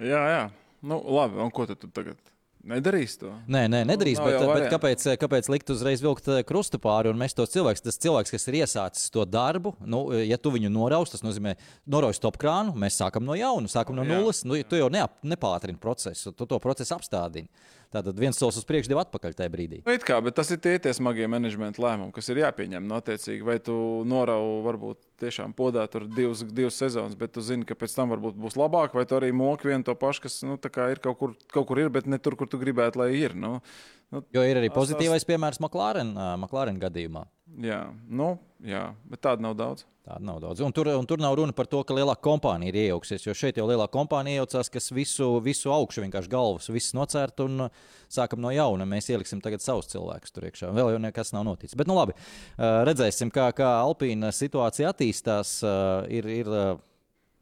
Jā, 0.00 0.22
jā. 0.30 0.44
Nu, 0.80 1.00
labi, 1.04 1.40
un 1.42 1.50
ko 1.52 1.66
tad 1.68 1.80
tu 1.82 1.90
tagad 1.92 2.16
nedarīsi 2.64 3.18
to? 3.20 3.32
Nē, 3.50 3.64
nē, 3.72 3.82
nedarīs. 3.88 4.20
Nu, 4.20 4.28
bet, 4.28 4.46
bet 4.48 4.66
kāpēc, 4.72 5.04
kāpēc 5.20 5.48
likt 5.52 5.72
uzreiz 5.74 6.02
vilkt 6.04 6.28
eh, 6.30 6.40
krustu 6.46 6.80
pāri 6.82 7.10
un 7.12 7.18
mest 7.20 7.36
tos 7.36 7.52
cilvēkus? 7.52 7.84
Tas 7.84 8.00
cilvēks, 8.00 8.32
kas 8.34 8.48
ir 8.48 8.60
iesācis 8.62 9.12
to 9.12 9.24
darbu, 9.28 9.74
nu, 9.80 10.02
ja 10.24 10.38
tu 10.40 10.52
viņu 10.54 10.72
noraus, 10.72 11.12
tas 11.12 11.24
nozīmē, 11.24 11.56
norauj 11.90 12.16
stop 12.16 12.38
krānu, 12.40 12.76
mēs 12.80 13.00
sākam 13.00 13.26
no 13.28 13.36
jauna, 13.38 13.70
sākam 13.72 13.98
no 13.98 14.06
nulles. 14.08 14.44
Nu, 14.48 14.56
tu 14.64 14.80
jau 14.80 14.88
neap, 14.92 15.18
nepātrini 15.26 15.80
procesu, 15.80 16.32
tu 16.36 16.48
to 16.48 16.60
procesu 16.62 16.96
apstādini. 16.96 17.50
Tātad 17.90 18.14
viens 18.22 18.38
solis 18.38 18.54
uz 18.60 18.66
priekšu, 18.68 18.92
divi 18.92 19.00
atpakaļ 19.02 19.32
tajā 19.34 19.50
brīdī. 19.50 19.80
Nu, 19.82 19.94
kā, 20.06 20.20
bet 20.22 20.36
tas 20.38 20.52
ir 20.54 20.60
tie, 20.62 20.76
tie 20.82 20.92
smagie 20.94 21.26
menedžmenta 21.30 21.82
lēmumi, 21.82 22.14
kas 22.14 22.30
ir 22.30 22.38
jāpieņem. 22.44 22.84
No 22.86 23.00
attiecīgi, 23.00 23.42
vai 23.46 23.56
tu 23.66 23.74
noraugi 24.06 24.60
varbūt 24.68 25.00
tiešām 25.24 25.56
podā 25.58 25.88
tur 25.90 26.06
divas, 26.06 26.44
divas 26.46 26.78
sezonas, 26.78 27.16
bet 27.18 27.34
tu 27.34 27.42
zini, 27.42 27.66
ka 27.66 27.74
pēc 27.78 27.96
tam 27.98 28.14
varbūt 28.14 28.38
būs 28.38 28.54
labāk, 28.60 28.94
vai 28.94 29.02
tu 29.10 29.18
arī 29.18 29.32
moki 29.34 29.72
vienu 29.72 29.82
to 29.86 29.96
pašu, 29.98 30.22
kas 30.28 30.38
nu, 30.46 30.54
ir 30.54 31.02
kaut 31.02 31.18
kur, 31.18 31.34
kaut 31.50 31.66
kur 31.66 31.82
ir, 31.82 31.90
bet 31.90 32.06
ne 32.06 32.20
tur, 32.22 32.38
kur 32.38 32.46
tu 32.50 32.62
gribētu, 32.62 33.02
lai 33.02 33.10
ir. 33.18 33.34
Nu, 33.34 33.56
nu, 34.14 34.22
jo 34.38 34.46
ir 34.46 34.62
arī 34.62 34.70
pozitīvais 34.70 35.26
piemērs 35.26 35.58
McLaren, 35.58 36.14
McLaren 36.38 36.78
gadījumā. 36.78 37.26
Jā, 37.58 37.80
nu, 38.06 38.34
jā, 38.62 38.90
bet 39.10 39.22
tāda 39.26 39.42
nav 39.42 39.56
daudz. 39.58 39.86
Tāda 40.06 40.22
nav 40.24 40.38
daudz. 40.42 40.62
Un 40.64 40.72
tur, 40.74 40.88
un 40.96 41.06
tur 41.08 41.20
nav 41.20 41.34
runa 41.36 41.54
par 41.56 41.68
to, 41.70 41.82
ka 41.86 41.94
lielā 41.96 42.14
kompānija 42.22 42.72
ir 42.72 42.78
iejauksies. 42.84 43.26
Jo 43.26 43.34
šeit 43.36 43.58
jau 43.60 43.66
lielā 43.68 43.84
kompānija 43.92 44.38
iejaucās, 44.38 44.70
kas 44.72 44.88
visu, 44.94 45.28
visu 45.44 45.72
augšu 45.74 46.04
vienkārši 46.04 46.30
galvas, 46.32 46.70
viss 46.72 46.94
nocērt 46.96 47.42
un 47.44 47.66
sākam 48.10 48.40
no 48.42 48.52
jauna. 48.54 48.86
Mēs 48.88 49.10
ieliksim 49.12 49.42
tagad 49.44 49.64
savus 49.64 49.90
cilvēkus 49.92 50.34
tur 50.34 50.46
iekšā. 50.48 50.70
Vēl 50.76 50.94
jau 50.94 51.02
nekas 51.02 51.34
nav 51.36 51.44
noticis. 51.50 51.76
Bet, 51.78 51.90
nu 51.90 51.98
labi, 51.98 52.16
redzēsim, 52.58 53.32
kā, 53.34 53.50
kā 53.56 53.74
Alpīna 53.82 54.32
situācija 54.34 54.94
attīstās. 54.94 55.58
Ir, 56.10 56.30
ir 56.40 56.54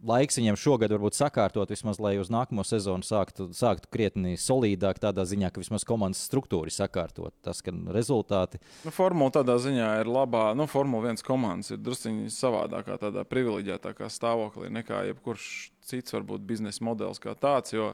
laiks 0.07 0.39
viņiem 0.39 0.57
šogad 0.59 0.93
varbūt 0.95 1.17
sakārtot, 1.19 1.71
vismaz, 1.73 1.99
lai 2.03 2.15
uz 2.21 2.31
nākamo 2.33 2.63
sezonu 2.67 3.07
sāktu, 3.07 3.49
sāktu 3.57 3.91
krietni 3.93 4.37
solidāk, 4.41 5.01
tādā 5.03 5.25
ziņā, 5.29 5.51
ka 5.51 5.63
vismaz 5.63 5.87
komandas 5.89 6.23
struktūra 6.29 6.71
ir 6.71 6.75
sakārtot. 6.75 7.35
Tas, 7.45 7.63
ka 7.65 7.75
rezultāti. 7.95 8.61
Nu, 8.87 8.93
formula 8.95 9.35
tādā 9.41 9.59
ziņā 9.63 9.91
ir 10.03 10.13
labā. 10.13 10.51
Nu, 10.59 10.69
Formula 10.71 11.11
1 11.11 11.25
komandas 11.27 11.73
ir 11.75 11.83
druskuļi 11.83 12.31
savādākā, 12.35 12.99
tādā 13.03 13.25
privileģētākā 13.29 14.11
stāvoklī 14.13 14.71
nekā 14.79 15.05
jebkurš 15.11 15.51
cits 15.89 16.15
varbūt 16.15 16.47
biznesa 16.47 16.85
modelis 16.87 17.23
kā 17.23 17.37
tāds. 17.39 17.77
Jo, 17.77 17.93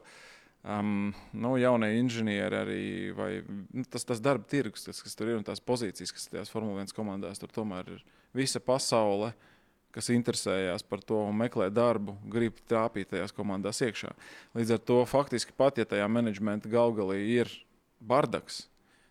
Um, 0.65 1.11
nu, 1.37 1.51
jaunie 1.61 1.91
inženieri 1.99 2.57
arī, 2.57 2.85
vai 3.13 3.27
nu, 3.45 3.83
tas, 3.85 4.01
tas 4.01 4.17
darba 4.17 4.47
tirgus, 4.49 4.87
tas, 4.87 4.97
kas 5.05 5.13
tur 5.13 5.29
ir 5.29 5.37
un 5.37 5.43
tās 5.45 5.61
pozīcijas, 5.61 6.09
kas 6.09 6.25
tajās 6.31 6.49
Formule 6.49 6.81
1 6.81 6.89
komandās, 6.97 7.37
tur 7.37 7.51
tomēr 7.53 7.91
ir 7.93 7.99
visa 8.33 8.57
pasaule. 8.57 9.29
Uh, 9.29 9.54
kas 9.95 10.11
interesējās 10.11 10.83
par 10.83 11.03
to 11.07 11.21
un 11.29 11.37
meklē 11.39 11.69
darbu, 11.73 12.17
grib 12.31 12.59
trāpīt 12.69 13.13
tajās 13.13 13.35
komandās 13.35 13.79
iekšā. 13.85 14.11
Līdz 14.57 14.75
ar 14.75 14.85
to 14.91 15.01
faktiski 15.09 15.55
pat, 15.55 15.79
ja 15.79 15.87
tajā 15.87 16.07
menedžmenta 16.11 16.71
galgalī 16.71 17.21
ir 17.37 17.51
bardaks, 18.03 18.65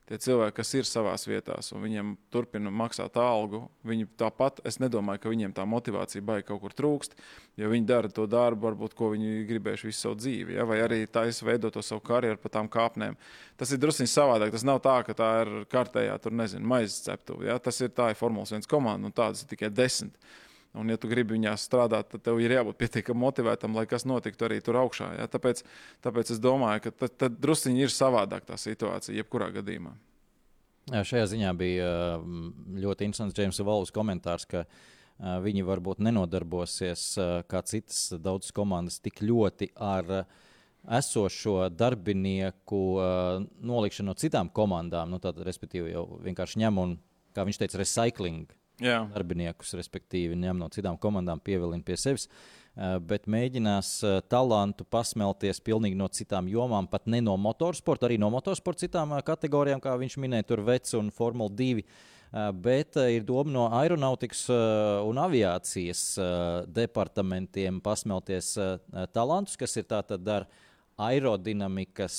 tie 0.08 0.18
cilvēki, 0.20 0.54
kas 0.58 0.72
ir 0.76 0.88
savā 0.88 1.14
vietā 1.28 1.56
un 1.72 1.82
viņiem 1.84 2.10
turpina 2.32 2.72
maksāt 2.72 3.16
algu, 3.20 3.64
viņi 3.88 4.08
tāpat, 4.20 4.60
es 4.68 4.76
nedomāju, 4.82 5.22
ka 5.22 5.32
viņiem 5.32 5.54
tā 5.56 5.64
motivācija 5.68 6.24
baigi 6.24 6.48
kaut 6.50 6.60
kur 6.60 6.76
trūkst, 6.76 7.16
jo 7.60 7.70
viņi 7.72 7.88
dara 7.88 8.10
to 8.12 8.26
darbu, 8.28 8.66
varbūt, 8.68 8.96
ko 8.98 9.10
viņi 9.14 9.46
gribējuši 9.48 9.88
visu 9.88 10.02
savu 10.04 10.20
dzīvi, 10.20 10.58
ja? 10.58 10.68
vai 10.68 10.82
arī 10.84 11.00
taisa 11.08 11.48
veidot 11.48 11.72
to 11.72 11.82
savu 11.84 12.04
karjeru 12.04 12.40
pa 12.42 12.52
tām 12.52 12.68
kāpnēm. 12.68 13.16
Tas 13.56 13.72
ir 13.72 13.80
drusku 13.80 14.04
savādāk. 14.10 14.52
Tas 14.52 14.66
nav 14.66 14.82
tā, 14.84 14.98
ka 15.06 15.16
tā 15.16 15.30
ir 15.44 15.52
kārtējā, 15.72 16.18
tur 16.20 16.36
nezinu, 16.36 16.68
maizes 16.68 17.00
ceptuve. 17.06 17.48
Ja? 17.48 17.56
Tas 17.62 17.80
ir 17.80 17.94
tā, 17.94 18.10
ir 18.12 18.20
Formulas 18.20 18.52
1 18.52 18.68
komanda, 18.68 19.08
un 19.08 19.14
tādas 19.14 19.44
ir 19.44 19.54
tikai 19.54 19.72
desmit. 19.72 20.12
Un, 20.74 20.88
ja 20.90 20.98
tu 20.98 21.06
gribi 21.06 21.36
viņā 21.36 21.52
strādāt, 21.60 22.08
tad 22.10 22.24
tev 22.26 22.40
ir 22.42 22.56
jābūt 22.56 22.80
pietiekami 22.80 23.22
motivētam, 23.22 23.76
lai 23.78 23.84
kas 23.86 24.02
notiktu 24.10 24.48
arī 24.48 24.56
tur 24.64 24.80
augšā. 24.80 25.12
Ja? 25.20 25.28
Tāpēc, 25.30 25.62
tāpēc 26.02 26.32
es 26.34 26.40
domāju, 26.42 26.88
ka 26.88 26.92
tad, 27.04 27.14
tad 27.22 27.36
druskuļi 27.38 27.86
ir 27.86 27.94
savādāk 27.94 28.48
tā 28.48 28.58
situācija, 28.58 29.14
jebkurā 29.20 29.52
gadījumā. 29.54 29.94
Jā, 30.90 31.04
šajā 31.06 31.28
ziņā 31.30 31.52
bija 31.56 31.92
ļoti 32.82 33.06
interesants 33.06 33.38
James 33.38 33.62
Valls 33.64 33.94
komentārs, 33.94 34.48
ka 34.50 34.64
viņi 35.44 35.62
varbūt 35.64 36.02
nenodarbosies 36.02 37.06
kā 37.48 37.62
citas 37.70 38.08
daudzas 38.18 38.50
komandas 38.52 38.98
tik 39.00 39.22
ļoti 39.22 39.70
ar 39.78 40.26
esošo 40.98 41.70
darbinieku 41.70 42.82
nolikšanu 43.62 44.10
no 44.10 44.18
citām 44.18 44.50
komandām. 44.52 45.14
Nu, 45.14 45.22
tad, 45.22 45.38
respektīvi, 45.46 45.94
jau 45.94 46.18
vienkārši 46.26 46.60
ņem 46.66 46.82
un, 46.82 46.98
kā 47.32 47.46
viņš 47.46 47.62
teica, 47.62 47.80
recycling 47.80 48.50
Jā. 48.82 49.04
darbiniekus, 49.12 49.74
respektīvi, 49.78 50.34
ņem 50.38 50.58
no 50.58 50.68
citām 50.72 50.96
komandām, 50.98 51.38
pievilina 51.42 51.84
pie 51.86 51.96
sevis. 52.00 52.26
Bet 52.74 53.28
mēģinās 53.30 54.00
talantu 54.26 54.82
pasmelties 54.90 55.60
pilnīgi 55.62 55.94
no 55.94 56.08
citām 56.10 56.48
jomām, 56.50 56.88
pat 56.90 57.06
ne 57.06 57.20
no 57.22 57.36
motorsporta, 57.38 58.08
arī 58.08 58.18
no 58.18 58.32
motorsporta 58.34 58.82
citām 58.82 59.14
kategorijām, 59.22 59.82
kā 59.82 59.94
viņš 60.00 60.18
minēja, 60.18 60.48
tur 60.48 60.64
Vets 60.66 60.96
un 60.98 61.12
Formula 61.14 61.54
2. 61.54 61.84
Bet 62.58 62.98
ir 62.98 63.22
doma 63.22 63.52
no 63.54 63.68
aeronautikas 63.78 64.48
un 64.50 65.20
aviācijas 65.22 66.02
departamentiem 66.66 67.78
pasmelties 67.84 68.56
talantus, 69.14 69.54
kas 69.60 69.78
ir 69.78 69.86
tātad 69.86 70.26
ar 70.26 70.48
aerodinamikas 70.98 72.18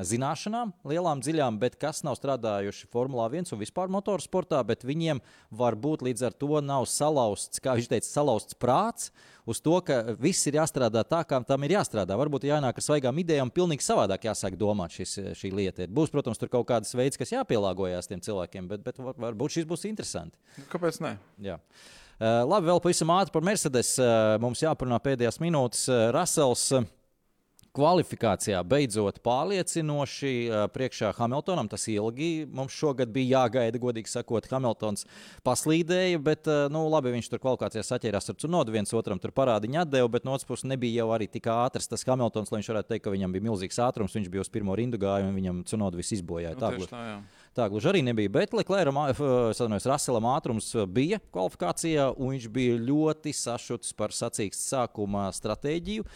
zināšanām, 0.00 0.72
lielām, 0.88 1.20
dziļām, 1.20 1.58
bet 1.60 1.76
kas 1.80 2.00
nav 2.06 2.16
strādājuši 2.16 2.88
Formulā 2.92 3.26
1 3.28 3.52
un 3.52 3.60
vispār 3.60 3.92
motorsportā, 3.92 4.62
bet 4.64 4.86
viņiem 4.88 5.20
varbūt 5.52 6.04
līdz 6.06 6.26
ar 6.28 6.36
to 6.36 6.62
nav 6.64 6.86
salauzts, 6.88 7.60
kā 7.62 7.76
viņš 7.76 7.90
teica, 7.90 8.08
salauzts 8.08 8.56
prāts 8.56 9.10
uz 9.44 9.60
to, 9.60 9.74
ka 9.84 10.14
viss 10.16 10.46
ir 10.48 10.56
jāstrādā 10.60 11.02
tā, 11.04 11.22
kā 11.28 11.40
tam 11.44 11.66
ir 11.66 11.76
jāstrādā. 11.76 12.16
Varbūt 12.18 12.46
jānāk 12.48 12.78
ar 12.78 12.86
svaigām 12.86 13.20
idejām, 13.20 13.52
pilnīgi 13.52 13.84
savādāk 13.84 14.28
jāsāk 14.30 14.56
domāt 14.58 14.96
šis, 14.96 15.18
šī 15.38 15.52
lieta. 15.52 15.88
Būs, 15.90 16.12
protams, 16.14 16.40
tur 16.40 16.52
kaut 16.52 16.68
kādas 16.70 16.94
veids, 16.96 17.20
kas 17.20 17.34
jāpielāgojas 17.34 18.08
tiem 18.08 18.22
cilvēkiem, 18.24 18.70
bet, 18.70 18.86
bet 18.86 19.02
varbūt 19.02 19.58
šis 19.58 19.68
būs 19.68 19.84
interesanti. 19.90 20.38
Kāpēc 20.72 21.02
ne? 21.04 21.16
Jā. 21.42 21.58
Uh, 22.22 22.44
labi, 22.46 22.68
vēl 22.70 22.78
pavisam 22.84 23.10
ātri 23.10 23.34
par 23.34 23.42
Mercedes. 23.42 23.96
Uh, 23.98 24.36
mums 24.42 24.62
jāparunā 24.62 25.00
pēdējās 25.02 25.42
minūtes. 25.42 25.88
Uh, 25.90 26.06
Rasels. 26.14 26.68
Uh, 26.78 26.86
kvalifikācijā 27.76 28.60
beidzot 28.68 29.20
pārliecinoši 29.24 30.32
priekšā 30.74 31.12
Hamiltonam. 31.16 31.70
Tas 31.72 31.86
ilgi 31.88 32.44
mums 32.52 32.74
šogad 32.76 33.12
bija 33.14 33.42
jāgaida, 33.42 33.80
godīgi 33.80 34.12
sakot, 34.12 34.48
Hamiltons 34.52 35.06
paslīdēja, 35.46 36.20
bet, 36.22 36.50
nu, 36.72 36.84
labi, 36.92 37.14
viņš 37.16 37.30
tur 37.32 37.42
kvalifikācijā 37.42 37.84
saķērās 37.88 38.32
ar 38.32 38.40
Cunodu, 38.44 38.74
viens 38.76 38.92
otram 38.96 39.20
tur 39.22 39.32
parādiņu 39.36 39.82
atdeva, 39.84 40.10
bet 40.12 40.28
no 40.28 40.36
otras 40.36 40.48
puses 40.48 40.68
nebija 40.68 41.02
jau 41.02 41.12
arī 41.16 41.30
tik 41.32 41.48
ātrs 41.52 41.88
tas 41.90 42.04
Hamiltons, 42.08 42.52
lai 42.52 42.60
viņš 42.60 42.72
varētu 42.74 42.92
teikt, 42.92 43.06
ka 43.06 43.14
viņam 43.14 43.36
bija 43.36 43.48
milzīgs 43.48 43.80
ātrums, 43.82 44.16
viņš 44.18 44.32
bija 44.32 44.44
uz 44.44 44.52
pirmo 44.52 44.76
rindu 44.78 45.00
gājumu 45.00 45.32
un 45.32 45.40
viņam 45.40 45.64
Cunodu 45.72 46.00
viss 46.00 46.16
izbojāja. 46.18 46.56
Nu, 46.58 46.84
tā, 46.84 46.92
tā, 46.92 47.06
jā. 47.08 47.16
Tā 47.52 47.66
gluži 47.68 47.90
arī 47.90 48.00
nebija. 48.00 48.30
Bet 48.32 48.54
Leclerc, 48.56 49.20
Raselam 49.84 50.28
ātrums 50.30 50.70
bija 50.88 51.18
kvalifikācijā, 51.34 52.06
un 52.16 52.32
viņš 52.32 52.46
bija 52.54 52.78
ļoti 52.80 53.34
sašuts 53.36 53.92
par 53.98 54.14
sacīkstu 54.16 54.70
sākuma 54.70 55.26
stratēģiju. 55.36 56.06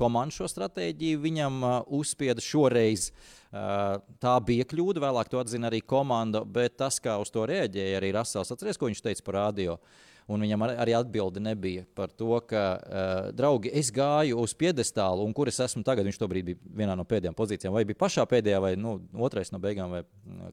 Komanda 0.00 0.32
šo 0.38 0.48
stratēģiju 0.48 1.20
viņam 1.26 1.60
uzspieda 1.98 2.40
šoreiz. 2.40 3.10
Tā 3.52 4.34
bija 4.48 4.64
kļūda, 4.68 5.04
vēlāk 5.04 5.28
to 5.32 5.44
atzina 5.44 5.68
arī 5.68 5.82
komanda, 5.84 6.40
bet 6.40 6.80
tas, 6.80 7.02
kā 7.04 7.18
uz 7.20 7.28
to 7.32 7.44
reaģēja 7.48 8.00
arī 8.00 8.14
Rasels, 8.16 8.52
atcerieties, 8.52 8.80
ko 8.80 8.88
viņš 8.88 9.04
teica 9.04 9.28
par 9.28 9.42
radio. 9.44 9.76
Uh, 9.76 10.15
Un 10.26 10.42
viņam 10.42 10.64
arī 10.66 10.94
atbilde 10.98 11.38
nebija 11.38 11.84
par 11.94 12.10
to, 12.10 12.32
ka, 12.50 12.62
uh, 12.74 13.28
draugi, 13.36 13.70
es 13.70 13.92
gāju 13.94 14.40
uz 14.42 14.56
piedestālu, 14.58 15.22
un 15.22 15.34
kur 15.36 15.46
es 15.46 15.60
esmu 15.62 15.84
tagad. 15.86 16.06
Viņš 16.08 16.18
tobrīd 16.18 16.48
bija 16.48 16.74
vienā 16.82 16.96
no 16.98 17.04
pēdējām 17.06 17.36
pozīcijām, 17.38 17.74
vai 17.76 17.84
bija 17.86 18.00
pašā 18.00 18.24
pēdējā, 18.26 18.58
vai 18.62 18.72
nu, 18.80 18.96
otrais 19.22 19.54
no 19.54 19.60
beigām, 19.62 19.94
vai 19.94 20.02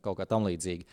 kaut 0.06 0.20
kā 0.20 0.28
tam 0.30 0.46
līdzīga. 0.46 0.86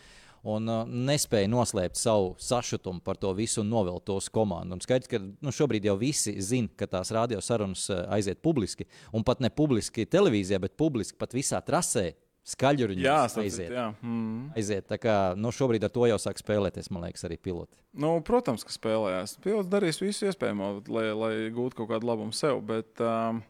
Un 0.49 0.65
uh, 0.73 0.89
nespēja 0.89 1.51
noslēpt 1.53 2.01
savu 2.01 2.33
sašutumu 2.41 3.03
par 3.05 3.21
to 3.21 3.29
visu 3.37 3.61
un 3.61 3.69
novilkt 3.69 4.07
to 4.09 4.17
uz 4.17 4.31
komandu. 4.33 4.73
Un 4.73 4.81
skaidrs, 4.81 5.11
ka 5.11 5.21
nu, 5.21 5.53
šobrīd 5.53 5.85
jau 5.85 5.99
visi 6.01 6.33
zina, 6.41 6.73
ka 6.73 6.89
tās 6.89 7.13
radiosarunas 7.13 7.85
aiziet 8.09 8.41
publiski, 8.41 8.89
un 9.13 9.21
pat 9.27 9.45
ne 9.45 9.53
publiski 9.53 10.09
televīzijā, 10.09 10.57
bet 10.63 10.73
publiski 10.81 11.21
pat 11.21 11.37
visā 11.37 11.61
trasē 11.61 12.09
skaļruņi 12.47 13.05
aiziet. 13.05 13.69
Jā. 13.69 13.87
Mm. 14.01 14.49
aiziet. 14.57 14.87
Tā 14.89 14.97
kā 15.01 15.15
nu, 15.37 15.51
šobrīd 15.53 15.85
ar 15.85 15.93
to 15.93 16.07
jau 16.09 16.17
sāk 16.21 16.41
spēlēties, 16.41 16.89
man 16.93 17.05
liekas, 17.05 17.27
arī 17.27 17.37
piloti. 17.37 17.77
Nu, 17.93 18.15
protams, 18.25 18.65
ka 18.65 18.73
spēlējās. 18.73 19.37
Pilots 19.43 19.69
darīs 19.71 20.01
visu 20.01 20.29
iespējamo, 20.29 20.73
lai, 20.89 21.07
lai 21.13 21.33
gūtu 21.53 21.81
kaut 21.81 21.91
kādu 21.93 22.09
labumu 22.09 22.35
sev. 22.35 22.63
Bet, 22.65 22.97
um, 23.05 23.43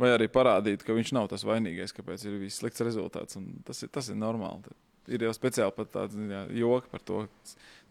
Vai 0.00 0.10
arī 0.10 0.26
parādīt, 0.26 0.82
ka 0.82 0.94
viņš 0.94 1.12
nav 1.14 1.28
tas 1.30 1.44
vainīgais, 1.46 1.94
kāpēc 1.94 2.24
ir 2.26 2.40
viss 2.40 2.58
slikts 2.58 2.82
rezultāts. 2.82 3.38
Tas 3.66 3.82
ir, 3.84 3.90
tas 3.94 4.08
ir 4.10 4.18
normāli. 4.18 4.74
Ir 5.14 5.22
jau 5.26 5.30
speciāli 5.36 5.74
pat 5.76 5.92
tāds 5.94 6.18
joks 6.56 6.90
par 6.90 7.02
to, 7.06 7.20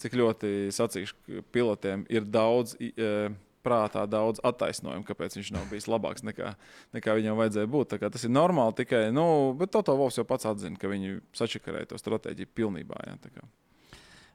cik 0.01 0.17
ļoti 0.19 0.51
sacīkšu 0.75 1.43
pilotiem 1.53 2.03
ir 2.11 2.27
daudz. 2.27 2.75
Uh, 2.91 3.31
prātā 3.63 4.05
daudz 4.09 4.43
attaisnojumu, 4.45 5.05
kāpēc 5.07 5.39
viņš 5.39 5.51
nav 5.55 5.67
bijis 5.71 5.89
labāks 5.91 6.25
nekā, 6.27 6.53
nekā 6.95 7.17
viņam 7.19 7.39
vajadzēja 7.39 7.71
būt. 7.73 7.97
Tas 8.03 8.27
ir 8.27 8.33
normāli 8.33 8.77
tikai, 8.83 9.07
nu, 9.15 9.25
bet 9.59 9.73
Toto 9.73 9.95
Vovs 9.99 10.19
jau 10.19 10.27
pats 10.27 10.49
atzina, 10.49 10.79
ka 10.79 10.91
viņi 10.91 11.19
sačakarēja 11.37 11.93
to 11.93 12.01
stratēģiju 12.01 12.55
pilnībā. 12.55 13.05
Jā, 13.07 13.19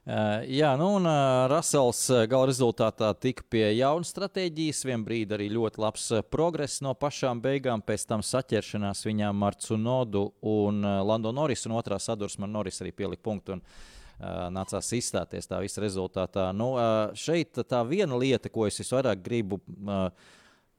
Uh, 0.09 0.39
jā, 0.47 0.71
nu 0.79 0.85
un 0.95 1.05
uh, 1.05 1.45
Rasels 1.51 1.99
uh, 2.09 2.23
gala 2.25 2.47
rezultātā 2.49 3.11
tika 3.21 3.43
pie 3.51 3.65
jaunas 3.77 4.09
stratēģijas. 4.09 4.79
Vienā 4.87 5.05
brīdī 5.05 5.35
arī 5.35 5.49
ļoti 5.53 5.83
labs 5.83 6.07
progress 6.31 6.79
no 6.81 6.95
pašām 6.97 7.43
beigām, 7.43 7.83
pēc 7.85 8.07
tam 8.09 8.23
saķeršanās 8.25 9.03
viņām 9.05 9.43
ar 9.45 9.59
Cunodu 9.61 10.23
un 10.39 10.81
uh, 10.81 11.03
Lando 11.05 11.35
Norisu, 11.35 11.67
un 11.69 11.77
otrā 11.77 11.99
sadursme 12.01 12.47
ar 12.47 12.53
Norisu 12.55 12.87
arī 12.87 12.95
pielika 12.95 13.21
punktu. 13.27 13.59
Un, 13.59 13.61
uh, 13.61 13.98
nācās 14.19 14.91
izstāties 14.97 15.47
tā 15.49 15.61
visa 15.63 15.83
rezultātā. 15.83 16.49
Nu, 16.55 16.73
šeit 17.17 17.61
tā 17.69 17.83
viena 17.87 18.19
lieta, 18.19 18.51
ko 18.51 18.67
es 18.67 18.79
visvairāk 18.81 19.23
gribu 19.23 19.61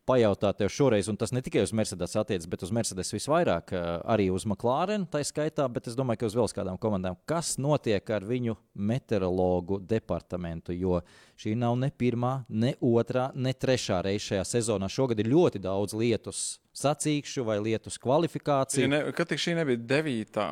pajautāt 0.08 0.56
tev 0.58 0.70
šoreiz, 0.72 1.06
un 1.12 1.14
tas 1.20 1.30
ne 1.30 1.42
tikai 1.44 1.60
uz 1.62 1.70
Mercedes 1.76 2.16
attiecas, 2.18 2.48
bet 2.50 2.64
uz 2.66 2.72
Mercedes 2.74 3.12
visvairāk, 3.14 3.70
arī 4.10 4.26
uz 4.34 4.42
McLaren, 4.48 5.04
tā 5.06 5.20
skaitā, 5.22 5.68
bet 5.70 5.86
es 5.86 5.94
domāju, 5.94 6.22
ka 6.22 6.30
uz 6.30 6.34
vēl 6.34 6.50
kādām 6.56 6.80
komandām. 6.82 7.18
Kas 7.30 7.52
notiek 7.62 8.10
ar 8.10 8.26
viņu 8.26 8.56
meteorologu 8.74 9.78
departamentu? 9.86 10.74
Jo 10.74 10.98
šī 11.38 11.54
nav 11.60 11.78
ne 11.78 11.92
pirmā, 11.94 12.32
ne 12.48 12.74
otrā, 12.82 13.28
ne 13.38 13.54
trešā 13.54 14.00
reize 14.08 14.32
šajā 14.32 14.48
sezonā. 14.56 14.90
Šogad 14.90 15.20
ir 15.22 15.30
ļoti 15.30 15.62
daudz 15.62 15.94
lietus 15.94 16.58
sacīkšu 16.74 17.46
vai 17.46 17.60
lietus 17.62 18.00
kvalifikāciju. 18.02 18.90
Ne, 18.90 19.04
kad 19.14 19.30
šī 19.36 19.60
nebija 19.60 19.84
devītā 19.94 20.48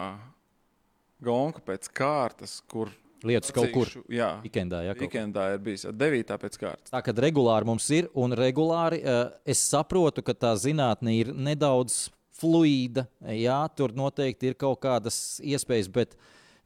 gonka 1.25 1.63
pēc 1.65 1.91
kārtas, 1.95 2.61
kur 2.71 2.93
Lietas 3.27 3.51
kaut 3.51 3.73
kur 3.75 3.91
jā, 4.15 4.29
weekendā, 4.45 4.85
jā, 4.87 4.93
weekendā 4.95 5.49
ir 5.57 5.63
bijis. 5.63 5.89
Devītā 5.91 6.37
pēc 6.39 6.55
kārtas. 6.61 6.93
Tā 6.93 7.01
kā 7.03 7.15
regulāri 7.19 7.67
mums 7.67 7.89
ir, 7.91 8.07
un 8.15 8.35
regulāri 8.39 9.01
uh, 9.03 9.25
es 9.43 9.63
saprotu, 9.73 10.23
ka 10.23 10.37
tā 10.39 10.53
zinātne 10.61 11.17
ir 11.17 11.33
nedaudz 11.35 12.05
fluīda. 12.39 13.09
Jā, 13.35 13.59
tur 13.75 13.95
noteikti 13.99 14.53
ir 14.53 14.59
kaut 14.59 14.79
kādas 14.85 15.41
iespējas, 15.43 15.91
bet 15.91 16.15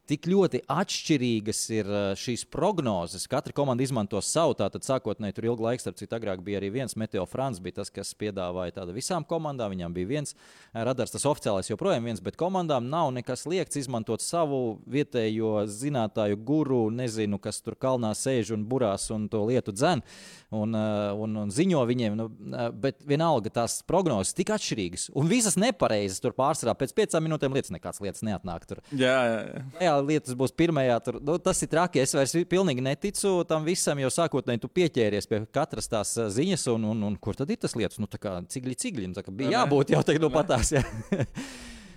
Tik 0.03 0.25
ļoti 0.27 0.59
atšķirīgas 0.67 1.59
ir 1.71 1.87
eh, 1.87 2.05
šīs 2.19 2.41
prognozes. 2.51 3.23
Katra 3.31 3.53
komanda 3.55 3.85
izmanto 3.85 4.19
savu. 4.19 4.51
Tātad, 4.59 4.83
sākotnēji, 4.83 5.37
tur 5.37 5.45
ilgu 5.47 5.63
laiku, 5.63 5.79
starp 5.79 5.95
citu, 5.95 6.17
agrāk 6.17 6.41
bija 6.43 6.59
arī 6.59 6.73
viens 6.73 6.97
Meteo 6.99 7.23
Frans, 7.23 7.61
bija 7.63 7.77
tas, 7.77 7.91
kas 7.93 8.11
piedāvāja 8.19 8.81
tādu 8.81 8.91
visām 8.97 9.23
komandām. 9.23 9.71
Viņam 9.71 9.95
bija 9.95 10.09
viens 10.09 10.35
eh, 10.35 10.81
radars, 10.83 11.13
tas 11.15 11.23
oficiālais 11.29 11.71
joprojām 11.71 12.03
viens, 12.09 12.19
bet 12.19 12.35
komandām 12.35 12.89
nav 12.91 13.13
nekas 13.15 13.45
liekts 13.47 13.79
izmantot 13.79 14.19
savu 14.19 14.81
vietējo 14.91 15.63
zinātāju 15.71 16.41
guru, 16.51 16.81
nezinu, 16.91 17.39
kas 17.39 17.63
tur 17.63 17.79
kalnā 17.79 18.11
sēž 18.11 18.51
un 18.57 18.67
burās 18.67 19.07
un 19.15 19.29
to 19.31 19.45
lietu 19.47 19.71
dzen 19.71 20.03
un, 20.51 20.75
eh, 20.75 21.13
un, 21.15 21.39
un 21.45 21.55
ziņo 21.61 21.85
viņiem. 21.93 22.19
Nu, 22.19 22.27
bet 22.75 22.99
vienalga 23.07 23.55
tās 23.61 23.79
prognozes 23.87 24.35
tik 24.35 24.51
atšķirīgas 24.51 25.13
un 25.15 25.31
visas 25.31 25.55
nepareizas. 25.55 26.19
Tur 26.19 26.35
pārsvarā 26.35 26.75
pēc 26.75 26.91
piecām 26.99 27.23
minūtēm 27.29 27.55
lietas 27.55 27.71
nekādas 27.71 28.03
lietas 28.03 28.27
neatnāk. 28.27 28.67
Tur. 28.67 28.83
Jā, 28.91 29.15
jā, 29.31 29.65
jā 29.79 29.92
jā, 29.93 30.05
lietas 30.05 30.37
būs 30.37 30.53
pirmajā. 30.57 30.99
Tur, 31.05 31.19
nu, 31.23 31.37
tas 31.41 31.61
ir 31.63 31.71
traki. 31.71 32.01
Es 32.03 32.15
vairs 32.17 32.35
pilnīgi 32.49 32.83
neticu 32.85 33.35
tam 33.49 33.67
visam, 33.67 33.99
jo 34.01 34.09
sākotnēji 34.13 34.63
tu 34.63 34.71
pieķēries 34.73 35.29
pie 35.29 35.43
katras 35.53 35.89
tās 35.91 36.15
ziņas, 36.37 36.67
un, 36.73 36.89
un, 36.93 37.05
un 37.11 37.19
kur 37.21 37.37
tad 37.39 37.51
ir 37.53 37.61
tas 37.61 37.77
lietas? 37.79 38.01
Nu, 38.01 38.09
tā 38.11 38.21
kā 38.21 38.39
cigļi, 38.49 38.79
cigļi. 38.85 39.11
Nu, 39.13 39.27
bija 39.37 39.59
jābūt 39.59 39.95
jau 39.95 40.03
tagad, 40.05 40.25
nu, 40.25 40.33
patās. 40.33 40.73
Jā. 40.75 40.83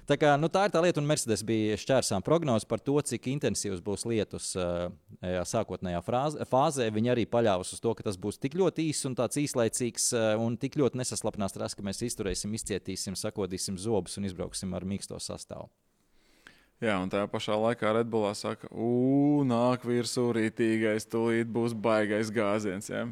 Tā, 0.06 0.14
kā, 0.14 0.36
nu, 0.38 0.46
tā 0.46 0.68
ir 0.68 0.70
tā 0.70 0.78
lieta, 0.84 1.00
un 1.02 1.08
Mercedes 1.08 1.40
bija 1.42 1.74
šķērsām 1.82 2.22
prognozes 2.22 2.66
par 2.70 2.78
to, 2.78 2.94
cik 3.08 3.24
intensīvs 3.32 3.80
būs 3.82 4.04
lietus 4.06 4.52
sākotnējā 5.50 6.02
frāze, 6.06 6.46
fāzē. 6.46 6.86
Viņi 6.94 7.10
arī 7.10 7.24
paļāvās 7.26 7.74
uz 7.74 7.82
to, 7.82 7.90
ka 7.98 8.06
tas 8.06 8.18
būs 8.22 8.38
tik 8.38 8.54
ļoti 8.54 8.86
īss 8.92 9.08
un 9.10 9.16
tāds 9.18 9.40
īslaicīgs, 9.42 10.12
un 10.38 10.54
tik 10.62 10.78
ļoti 10.78 11.02
nesaslapinās 11.02 11.58
tas, 11.58 11.74
ka 11.74 11.82
mēs 11.86 12.04
izturēsim, 12.06 12.54
izcietīsim, 12.54 13.18
sakodīsim 13.18 13.80
zobus 13.82 14.14
un 14.20 14.30
izbrauksim 14.30 14.78
ar 14.78 14.86
mīksto 14.86 15.18
sastāvu. 15.18 15.66
Jā, 16.76 16.98
un 17.00 17.08
tajā 17.08 17.24
pašā 17.32 17.54
laikā 17.56 17.94
Redbullā 17.96 18.34
saka, 18.36 18.68
ugh, 18.68 19.46
nāk 19.48 19.86
virsū 19.88 20.26
rītīgais, 20.36 21.08
tūlīt 21.08 21.48
būs 21.48 21.72
baigais 21.72 22.28
gāziens. 22.28 22.90
Ja? 22.92 23.06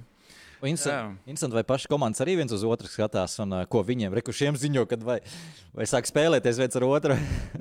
Interesanti, 1.25 1.57
vai 1.57 1.65
paši 1.69 1.89
komandas 1.93 2.21
arī 2.25 2.39
viens 2.39 2.53
uz 2.53 2.63
otru 2.65 2.89
skatās, 2.89 3.39
un 3.41 3.57
uh, 3.57 3.65
ko 3.69 3.81
viņiem 3.85 4.13
rekušiem 4.17 4.57
ziņo, 4.61 4.85
kad 4.89 5.03
vai, 5.05 5.19
vai 5.77 5.89
sāk 5.89 6.09
spēlēties 6.09 6.61
viens 6.61 6.79
ar 6.81 6.87
otru. 6.89 7.17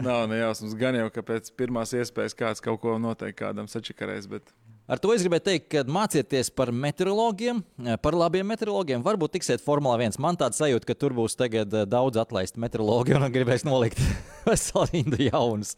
Nav 0.07 0.27
nejausmas, 0.31 0.75
gan 0.79 0.99
jau, 0.99 1.07
ka 1.11 1.23
pēc 1.31 1.49
pirmās 1.59 1.95
iespējas 1.95 2.35
kāds 2.35 2.63
kaut 2.63 2.79
ko 2.83 2.95
noteikti 2.99 3.39
kādam 3.39 3.71
sačakarēs. 3.71 4.27
Bet... 4.31 4.51
Ar 4.93 4.99
to 5.01 5.09
es 5.09 5.23
gribēju 5.25 5.41
teikt, 5.47 5.63
ka 5.73 5.81
mācieties 5.89 6.51
par 6.53 6.69
meteorologiem, 6.69 7.63
par 8.03 8.13
labiem 8.13 8.45
meteorologiem. 8.45 9.01
Varbūt 9.01 9.39
tiksiet 9.39 9.63
Formula 9.65 9.95
1. 9.97 10.19
Man 10.21 10.37
tāds 10.37 10.59
sajūta, 10.61 10.85
ka 10.85 10.93
tur 10.93 11.15
būs 11.17 11.33
tagad 11.39 11.73
daudz 11.89 12.19
atlaistu 12.21 12.61
meteorologu 12.61 13.15
un 13.17 13.25
gribēs 13.33 13.65
nolikt 13.65 13.97
veselu 14.45 14.85
rindu 14.91 15.17
jaunus. 15.31 15.73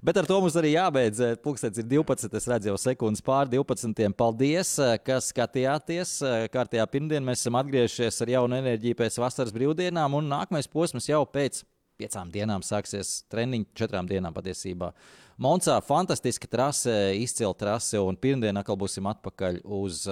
Bet 0.00 0.16
ar 0.22 0.28
to 0.30 0.38
mums 0.40 0.56
arī 0.56 0.72
jābeidz. 0.72 1.20
Pūkstens 1.44 1.82
ir 1.82 1.88
12. 1.90 2.32
Es 2.40 2.48
redzu 2.48 2.72
jau 2.72 2.80
sekundes 2.80 3.20
pār 3.26 3.52
12. 3.52 4.08
Paldies, 4.16 4.72
ka 5.04 5.20
skatījāties. 5.20 6.16
Kārtējā 6.54 6.88
pirmdienā 6.96 7.28
mēs 7.28 7.44
esam 7.44 7.60
atgriežies 7.60 8.24
ar 8.24 8.36
jaunu 8.38 8.56
enerģiju 8.62 9.02
pēc 9.02 9.20
vasaras 9.20 9.52
brīvdienām, 9.52 10.16
un 10.16 10.32
nākamais 10.32 10.72
posms 10.72 11.12
jau 11.12 11.26
pēc 11.28 11.60
piecām 12.00 12.30
dienām 12.32 12.64
sāksies 12.66 13.22
treniņš, 13.32 13.72
četrām 13.76 14.08
dienām 14.10 14.34
patiesībā. 14.36 14.92
Moncā 15.42 15.76
fantastiska 15.84 16.48
trase, 16.48 16.94
izcila 17.20 17.52
trase, 17.58 18.00
un 18.00 18.16
pirmdienā 18.16 18.62
atkal 18.64 18.78
būsim 18.80 19.08
atpakaļ 19.10 19.60
uz 19.64 20.06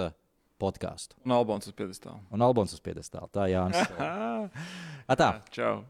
podkāstu. 0.61 1.17
Un 1.25 1.35
Albons 1.35 1.67
uz 1.67 1.75
piedestāla. 1.75 2.21
Un 2.31 2.45
Albons 2.45 2.73
uz 2.75 2.81
piedestāla. 2.83 3.29
Tā, 3.33 3.49
Jānis. 3.51 3.81
Atā. 5.15 5.31
Čau. 5.55 5.83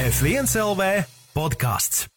F1 0.00 0.48
LV 0.58 0.86
podkāsts. 1.36 2.08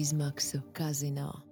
is 0.00 0.12
Maxo 0.12 0.62
Casino. 0.74 1.42